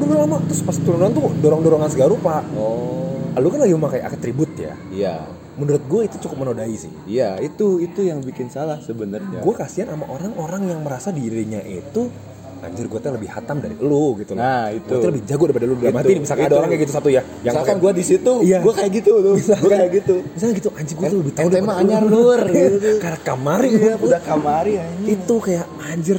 udah 0.00 0.18
lama 0.20 0.36
terus 0.44 0.60
pas 0.60 0.76
turunan 0.76 1.10
tuh 1.10 1.32
dorong-dorongan 1.36 1.88
segala 1.88 2.08
rupa 2.10 2.34
Oh. 2.52 3.34
lu 3.34 3.48
kan 3.48 3.60
lagi 3.60 3.72
memakai 3.72 4.00
atribut 4.00 4.50
ya 4.54 4.74
Iya. 4.88 5.14
menurut 5.54 5.82
gue 5.84 6.00
itu 6.04 6.16
cukup 6.20 6.36
menodai 6.40 6.74
sih 6.74 6.90
Iya, 7.04 7.38
itu 7.38 7.78
itu 7.78 8.00
yang 8.02 8.18
bikin 8.20 8.46
salah 8.46 8.78
sebenarnya. 8.78 9.38
gue 9.38 9.54
kasihan 9.54 9.88
sama 9.88 10.06
orang-orang 10.06 10.68
yang 10.68 10.80
merasa 10.80 11.10
dirinya 11.10 11.58
itu 11.60 12.10
anjir 12.58 12.84
gue 12.84 12.98
tuh 12.98 13.10
lebih 13.12 13.26
hatam 13.28 13.58
dari 13.58 13.74
lu 13.76 14.18
gitu 14.18 14.34
loh 14.34 14.42
Nah, 14.42 14.66
itu. 14.68 14.82
gue 14.84 14.98
tuh 14.98 15.08
lebih 15.08 15.22
jago 15.24 15.42
daripada 15.46 15.64
lu 15.64 15.74
dalam 15.76 15.94
nih, 15.96 16.18
misalkan 16.18 16.44
ada 16.44 16.56
orang 16.56 16.68
kayak 16.68 16.82
gitu 16.82 16.92
satu 16.92 17.08
ya 17.08 17.22
yang 17.40 17.54
Misalkan 17.54 17.76
gue 17.78 17.92
di 17.94 18.04
situ, 18.04 18.32
Iya. 18.42 18.58
gue 18.58 18.72
kayak 18.74 18.90
gitu 18.92 19.10
loh. 19.14 19.34
Gue 19.38 19.70
kayak 19.70 19.90
gitu. 19.94 20.14
misalnya 20.28 20.54
gitu 20.56 20.68
anjir 20.72 20.94
gue 20.96 21.06
tuh 21.06 21.18
lebih 21.20 21.32
tahu 21.32 21.46
daripada 21.48 21.70
lu. 21.70 21.78
anyar 21.80 22.02
lur, 22.04 22.40
gitu. 22.58 22.90
karena 22.98 23.18
kamari 23.20 23.70
Iya, 23.72 23.94
udah 23.96 24.20
kamari 24.20 24.72
anjing. 24.76 25.06
itu 25.08 25.34
kayak 25.38 25.66
anjir 25.80 26.18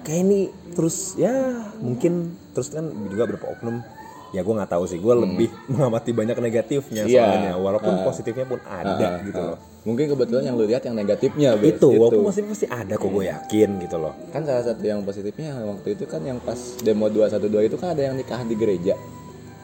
kayak 0.00 0.20
ini 0.20 0.40
terus 0.70 0.96
ya 1.14 1.34
mungkin 1.78 2.34
terus 2.54 2.70
kan 2.70 2.82
juga 3.04 3.26
beberapa 3.26 3.50
oknum 3.50 3.82
ya 4.30 4.40
gue 4.40 4.50
nggak 4.52 4.70
tahu 4.70 4.84
sih 4.84 4.96
gue 4.96 5.14
lebih 5.16 5.46
mengamati 5.70 6.10
banyak 6.10 6.38
negatifnya 6.40 7.02
Hmm. 7.02 7.10
Iya. 7.10 7.22
soalnya 7.22 7.52
walaupun 7.56 7.92
Ah. 7.92 8.02
positifnya 8.02 8.42
pun 8.44 8.58
ada 8.62 9.08
Ah, 9.10 9.20
gitu 9.20 9.36
ah. 9.36 9.48
loh 9.52 9.58
Mungkin 9.84 10.08
kebetulan 10.08 10.48
yang 10.48 10.56
lu 10.56 10.64
lihat 10.64 10.80
yang 10.82 10.96
negatifnya, 10.96 11.60
Bes, 11.60 11.76
itu 11.76 11.84
gitu. 11.84 12.00
walaupun 12.00 12.24
masih 12.24 12.48
pasti 12.48 12.64
ada 12.64 12.96
kok 12.96 13.04
gue 13.06 13.28
yakin 13.28 13.68
gitu 13.78 13.96
loh 14.00 14.16
Kan 14.32 14.40
salah 14.42 14.64
satu 14.64 14.80
yang 14.80 15.04
positifnya 15.04 15.60
waktu 15.60 15.92
itu 15.92 16.08
kan 16.08 16.24
yang 16.24 16.40
pas 16.40 16.56
demo 16.80 17.04
212 17.06 17.36
itu 17.62 17.76
kan 17.76 17.92
ada 17.92 18.00
yang 18.02 18.16
nikah 18.16 18.40
di 18.42 18.56
gereja. 18.56 18.96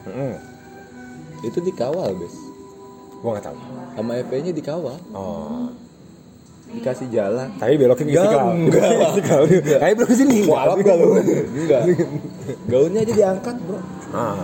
Mm-mm. 0.05 0.37
Itu 1.41 1.57
dikawal, 1.59 2.13
Bes. 2.13 2.37
gue 3.17 3.29
nggak 3.29 3.43
tahu 3.43 3.57
Sama 3.91 4.11
FP-nya 4.19 4.53
dikawal, 4.53 4.97
oh 5.11 5.73
dikasih 6.71 7.07
jalan. 7.09 7.47
tapi 7.55 7.73
belokin 7.75 8.05
ke 8.05 8.15
Enggak, 8.15 8.47
enggak. 8.53 8.89
istiqlal 9.05 9.43
tapi 9.77 9.91
belum 9.93 10.11
sini 10.13 10.37
Mualaf 10.43 10.77
gak 10.77 10.95
lu? 10.95 11.07
Enggak. 11.53 11.81
Gaunnya 12.65 12.99
aja 13.01 13.13
diangkat, 13.13 13.55
Bro. 13.61 13.79
ah. 14.11 14.35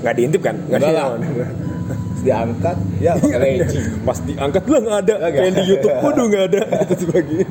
nggak 0.00 0.14
diintip 0.14 0.40
kan 0.40 0.56
nggak 0.66 0.78
Enggak 0.80 0.94
lah. 0.94 1.08
Terus 1.12 2.22
diangkat, 2.22 2.76
ya 2.98 3.12
leci. 3.42 3.78
pas 4.00 4.18
diangkat 4.18 4.64
lah 4.64 4.80
nggak 4.80 4.98
ada 5.00 5.14
kayak 5.28 5.52
di. 5.52 5.62
YouTube 5.64 5.96
waduh 5.96 6.26
nggak 6.26 6.44
ada 6.48 6.60
sebagian 7.00 7.50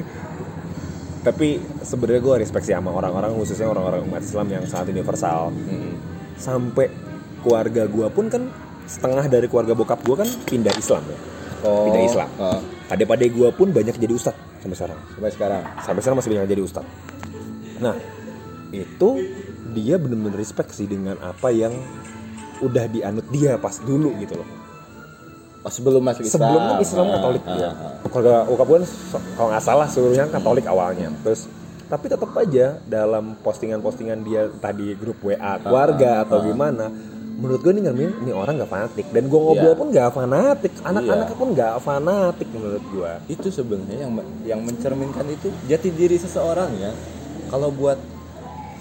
tapi 1.21 1.47
sebenarnya 1.79 2.17
gue 2.19 2.35
respect 2.39 2.65
sih 2.65 2.73
sama 2.73 2.89
orang-orang 2.89 3.35
khususnya 3.35 3.67
orang-orang 3.67 4.01
umat 4.03 4.19
Islam 4.19 4.47
yang 4.49 4.63
sangat 4.65 4.89
universal 4.89 5.53
Mm. 5.53 5.93
sampai 6.35 6.89
keluarga 7.39 7.85
gue 7.85 8.07
pun 8.09 8.25
kan 8.25 8.49
setengah 8.83 9.27
dari 9.27 9.45
keluarga 9.45 9.71
bokap 9.71 10.01
gue 10.01 10.15
kan 10.17 10.29
pindah 10.43 10.73
Islam 10.73 11.03
ya 11.03 11.17
Oh, 11.61 11.85
pindah 11.89 12.03
Islam. 12.05 12.29
ah, 12.41 12.59
adik-adik 12.89 13.31
gue 13.33 13.49
pun 13.53 13.69
banyak 13.69 13.95
jadi 13.97 14.13
ustadz 14.13 14.37
sampai 14.61 14.77
sekarang. 14.77 14.99
Sampai 15.13 15.31
sekarang. 15.33 15.61
sampai 15.85 16.01
sekarang 16.01 16.17
masih 16.21 16.29
banyak 16.33 16.45
jadi 16.49 16.63
ustadz 16.65 16.93
nah 17.81 17.97
itu 18.69 19.09
dia 19.73 19.97
bener-bener 19.97 20.37
respect 20.37 20.71
sih 20.71 20.85
dengan 20.85 21.17
apa 21.21 21.49
yang 21.49 21.73
udah 22.61 22.85
dianut 22.87 23.25
dia 23.33 23.57
pas 23.57 23.73
dulu 23.81 24.13
gitu 24.21 24.37
loh. 24.37 24.47
Oh, 25.61 25.69
sebelum 25.69 26.01
masuk 26.01 26.25
Islam. 26.25 26.41
sebelum 26.41 26.61
kan 26.61 26.77
Islam 26.81 27.05
Ah, 27.05 27.13
Katolik 27.17 27.43
ah, 27.45 27.53
ya 27.57 27.69
ah. 27.69 27.93
keluarga 28.09 28.33
bokap 28.49 28.65
gue 28.65 28.77
kan 28.81 28.85
kalau 29.37 29.47
nggak 29.53 29.63
salah 29.65 29.87
seluruhnya 29.89 30.25
Katolik 30.29 30.65
awalnya. 30.69 31.09
Terus 31.25 31.49
tapi 31.85 32.05
tetap 32.07 32.31
aja 32.39 32.79
dalam 32.87 33.35
postingan-postingan 33.43 34.19
dia 34.23 34.47
tadi 34.63 34.95
grup 34.95 35.19
WA 35.21 35.59
keluarga 35.59 36.23
atau 36.23 36.39
gimana 36.45 36.87
menurut 37.41 37.59
gue 37.59 37.71
ini 37.73 37.81
ngermin 37.81 38.11
ini 38.21 38.31
orang 38.31 38.53
nggak 38.55 38.69
fanatik 38.69 39.05
dan 39.09 39.23
gue 39.25 39.39
ngobrol 39.39 39.65
Iya. 39.67 39.75
pun 39.75 39.87
nggak 39.89 40.09
fanatik 40.11 40.73
anak-anaknya 40.79 41.25
Iya. 41.27 41.39
pun 41.39 41.47
nggak 41.51 41.73
fanatik 41.81 42.47
menurut 42.47 42.83
gue 42.85 43.11
itu 43.27 43.47
sebenarnya 43.49 43.97
yang 43.99 44.11
yang 44.45 44.59
mencerminkan 44.61 45.25
itu 45.25 45.49
jati 45.65 45.89
diri 45.89 46.15
seseorang 46.15 46.69
ya 46.77 46.93
kalau 47.49 47.73
buat 47.73 47.97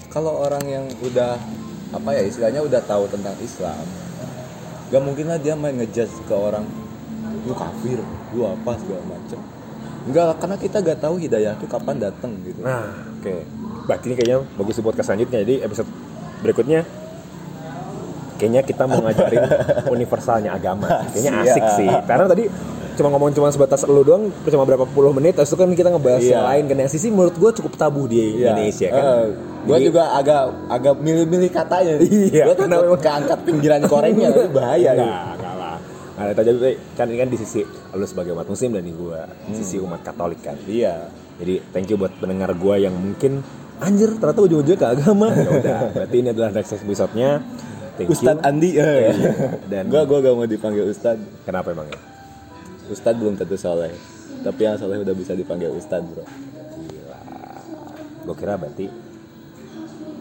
kalau 0.07 0.37
orang 0.39 0.61
yang 0.63 0.85
udah 1.01 1.41
apa 1.91 2.09
ya 2.13 2.21
istilahnya 2.21 2.61
udah 2.61 2.79
tahu 2.81 3.09
tentang 3.09 3.33
Islam 3.37 3.81
gak 4.87 5.01
mungkin 5.01 5.25
lah 5.25 5.35
dia 5.35 5.55
main 5.55 5.73
ngejudge 5.73 6.21
ke 6.21 6.31
orang 6.31 6.63
lu 7.41 7.51
kafir 7.51 7.97
lu 8.31 8.45
apa 8.45 8.77
segala 8.77 9.03
macem 9.07 9.39
enggak 10.03 10.35
karena 10.37 10.55
kita 10.55 10.77
gak 10.81 10.99
tahu 10.99 11.15
hidayah 11.17 11.55
itu 11.55 11.65
kapan 11.65 11.95
datang 11.97 12.31
gitu 12.43 12.59
Nah, 12.59 12.85
oke. 13.17 13.35
Berarti 13.81 14.05
ini 14.05 14.15
kayaknya 14.15 14.37
bagus 14.53 14.77
buat 14.77 14.93
ke 14.93 15.01
selanjutnya. 15.01 15.41
Jadi 15.41 15.55
episode 15.61 15.89
berikutnya 16.39 16.85
kayaknya 18.41 18.61
kita 18.63 18.83
mau 18.83 18.97
ngajarin 18.99 19.45
universalnya 19.95 20.51
agama. 20.51 21.05
Kayaknya 21.07 21.31
asik 21.39 21.61
Siap. 21.61 21.77
sih. 21.77 21.89
Karena 22.03 22.25
tadi 22.25 22.43
cuma 22.91 23.07
ngomong 23.07 23.31
cuma 23.31 23.47
sebatas 23.47 23.85
lu 23.85 24.01
doang 24.01 24.27
cuma 24.43 24.63
berapa 24.63 24.83
puluh 24.83 25.09
menit 25.11 25.33
terus 25.33 25.47
itu 25.47 25.55
kan 25.55 25.71
kita 25.71 25.89
ngebahas 25.89 26.21
Iya. 26.21 26.33
yang 26.33 26.45
lain 26.45 26.63
kan 26.65 26.77
yang 26.77 26.91
sisi 26.91 27.07
menurut 27.07 27.33
gue 27.33 27.51
cukup 27.55 27.73
tabu 27.73 28.03
di 28.03 28.19
Indonesia 28.37 28.91
kan 28.91 29.03
gue 29.63 29.71
Jadi- 29.71 29.85
juga 29.87 30.03
agak 30.11 30.41
agak 30.67 30.93
milih-milih 30.99 31.49
katanya 31.49 31.93
Iya, 31.97 32.43
gue 32.45 32.55
karena 32.59 32.77
memang- 32.83 32.99
keangkat 32.99 33.39
pinggiran 33.41 33.81
korengnya 33.87 34.27
itu 34.29 34.41
bahaya 34.51 34.91
gitu. 34.91 35.07
enggak 35.07 35.55
lah 35.55 35.75
Nah, 36.11 36.23
itu 36.27 36.39
aja 36.43 36.51
kan 36.93 37.05
ini 37.07 37.17
kan 37.17 37.29
di 37.31 37.37
sisi 37.39 37.61
lu 37.89 38.05
sebagai 38.05 38.35
umat 38.35 38.45
muslim 38.45 38.69
dan 38.69 38.83
di 38.83 38.93
gua 38.93 39.23
sisi 39.49 39.79
umat 39.79 40.03
katolik 40.03 40.43
kan 40.43 40.59
iya 40.67 41.07
Jadi 41.39 41.63
thank 41.71 41.87
you 41.87 41.95
buat 41.95 42.11
pendengar 42.13 42.51
gua 42.53 42.75
yang 42.75 42.93
mungkin 42.93 43.39
anjir 43.79 44.13
ternyata 44.13 44.41
ujung-ujungnya 44.43 44.77
ke 44.77 44.87
agama. 44.91 45.33
Ya 45.39 45.49
udah, 45.49 45.79
berarti 45.91 46.15
ini 46.15 46.29
adalah 46.29 46.51
next 46.51 46.75
episode-nya. 46.75 47.41
Thank 48.03 48.11
Ustadz 48.11 48.39
you. 48.39 48.47
Andi 48.47 48.69
eh. 48.75 49.13
Dan- 49.67 49.87
gue 49.87 50.01
gua 50.03 50.19
gak 50.19 50.33
mau 50.33 50.45
dipanggil 50.45 50.85
Ustadz 50.85 51.21
Kenapa 51.43 51.71
emang 51.71 51.87
ya? 51.87 51.99
Ustadz 52.87 53.17
belum 53.17 53.35
tentu 53.35 53.55
soleh 53.55 53.91
tapi 54.41 54.65
yang 54.65 54.73
soleh 54.75 54.97
udah 54.97 55.13
bisa 55.13 55.33
dipanggil 55.33 55.69
Ustadz 55.71 56.07
bro 56.07 56.25
Gue 58.21 58.35
kira 58.37 58.53
berarti 58.53 58.85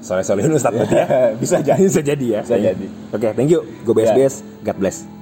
Soleh 0.00 0.24
Solihun 0.24 0.56
Ustadz 0.56 0.76
berarti 0.76 0.96
ya. 0.96 1.06
bisa 1.42 1.56
jadi 1.60 1.76
Bisa 1.78 2.00
jadi 2.00 2.26
ya. 2.26 2.40
Bisa 2.40 2.56
jadi. 2.56 2.86
Oke, 3.12 3.28
thank 3.36 3.52
you. 3.52 3.60
Gue 3.84 3.92
Ya. 4.00 4.16
BSBS. 4.16 4.34
God 4.64 4.76
bless. 4.80 5.19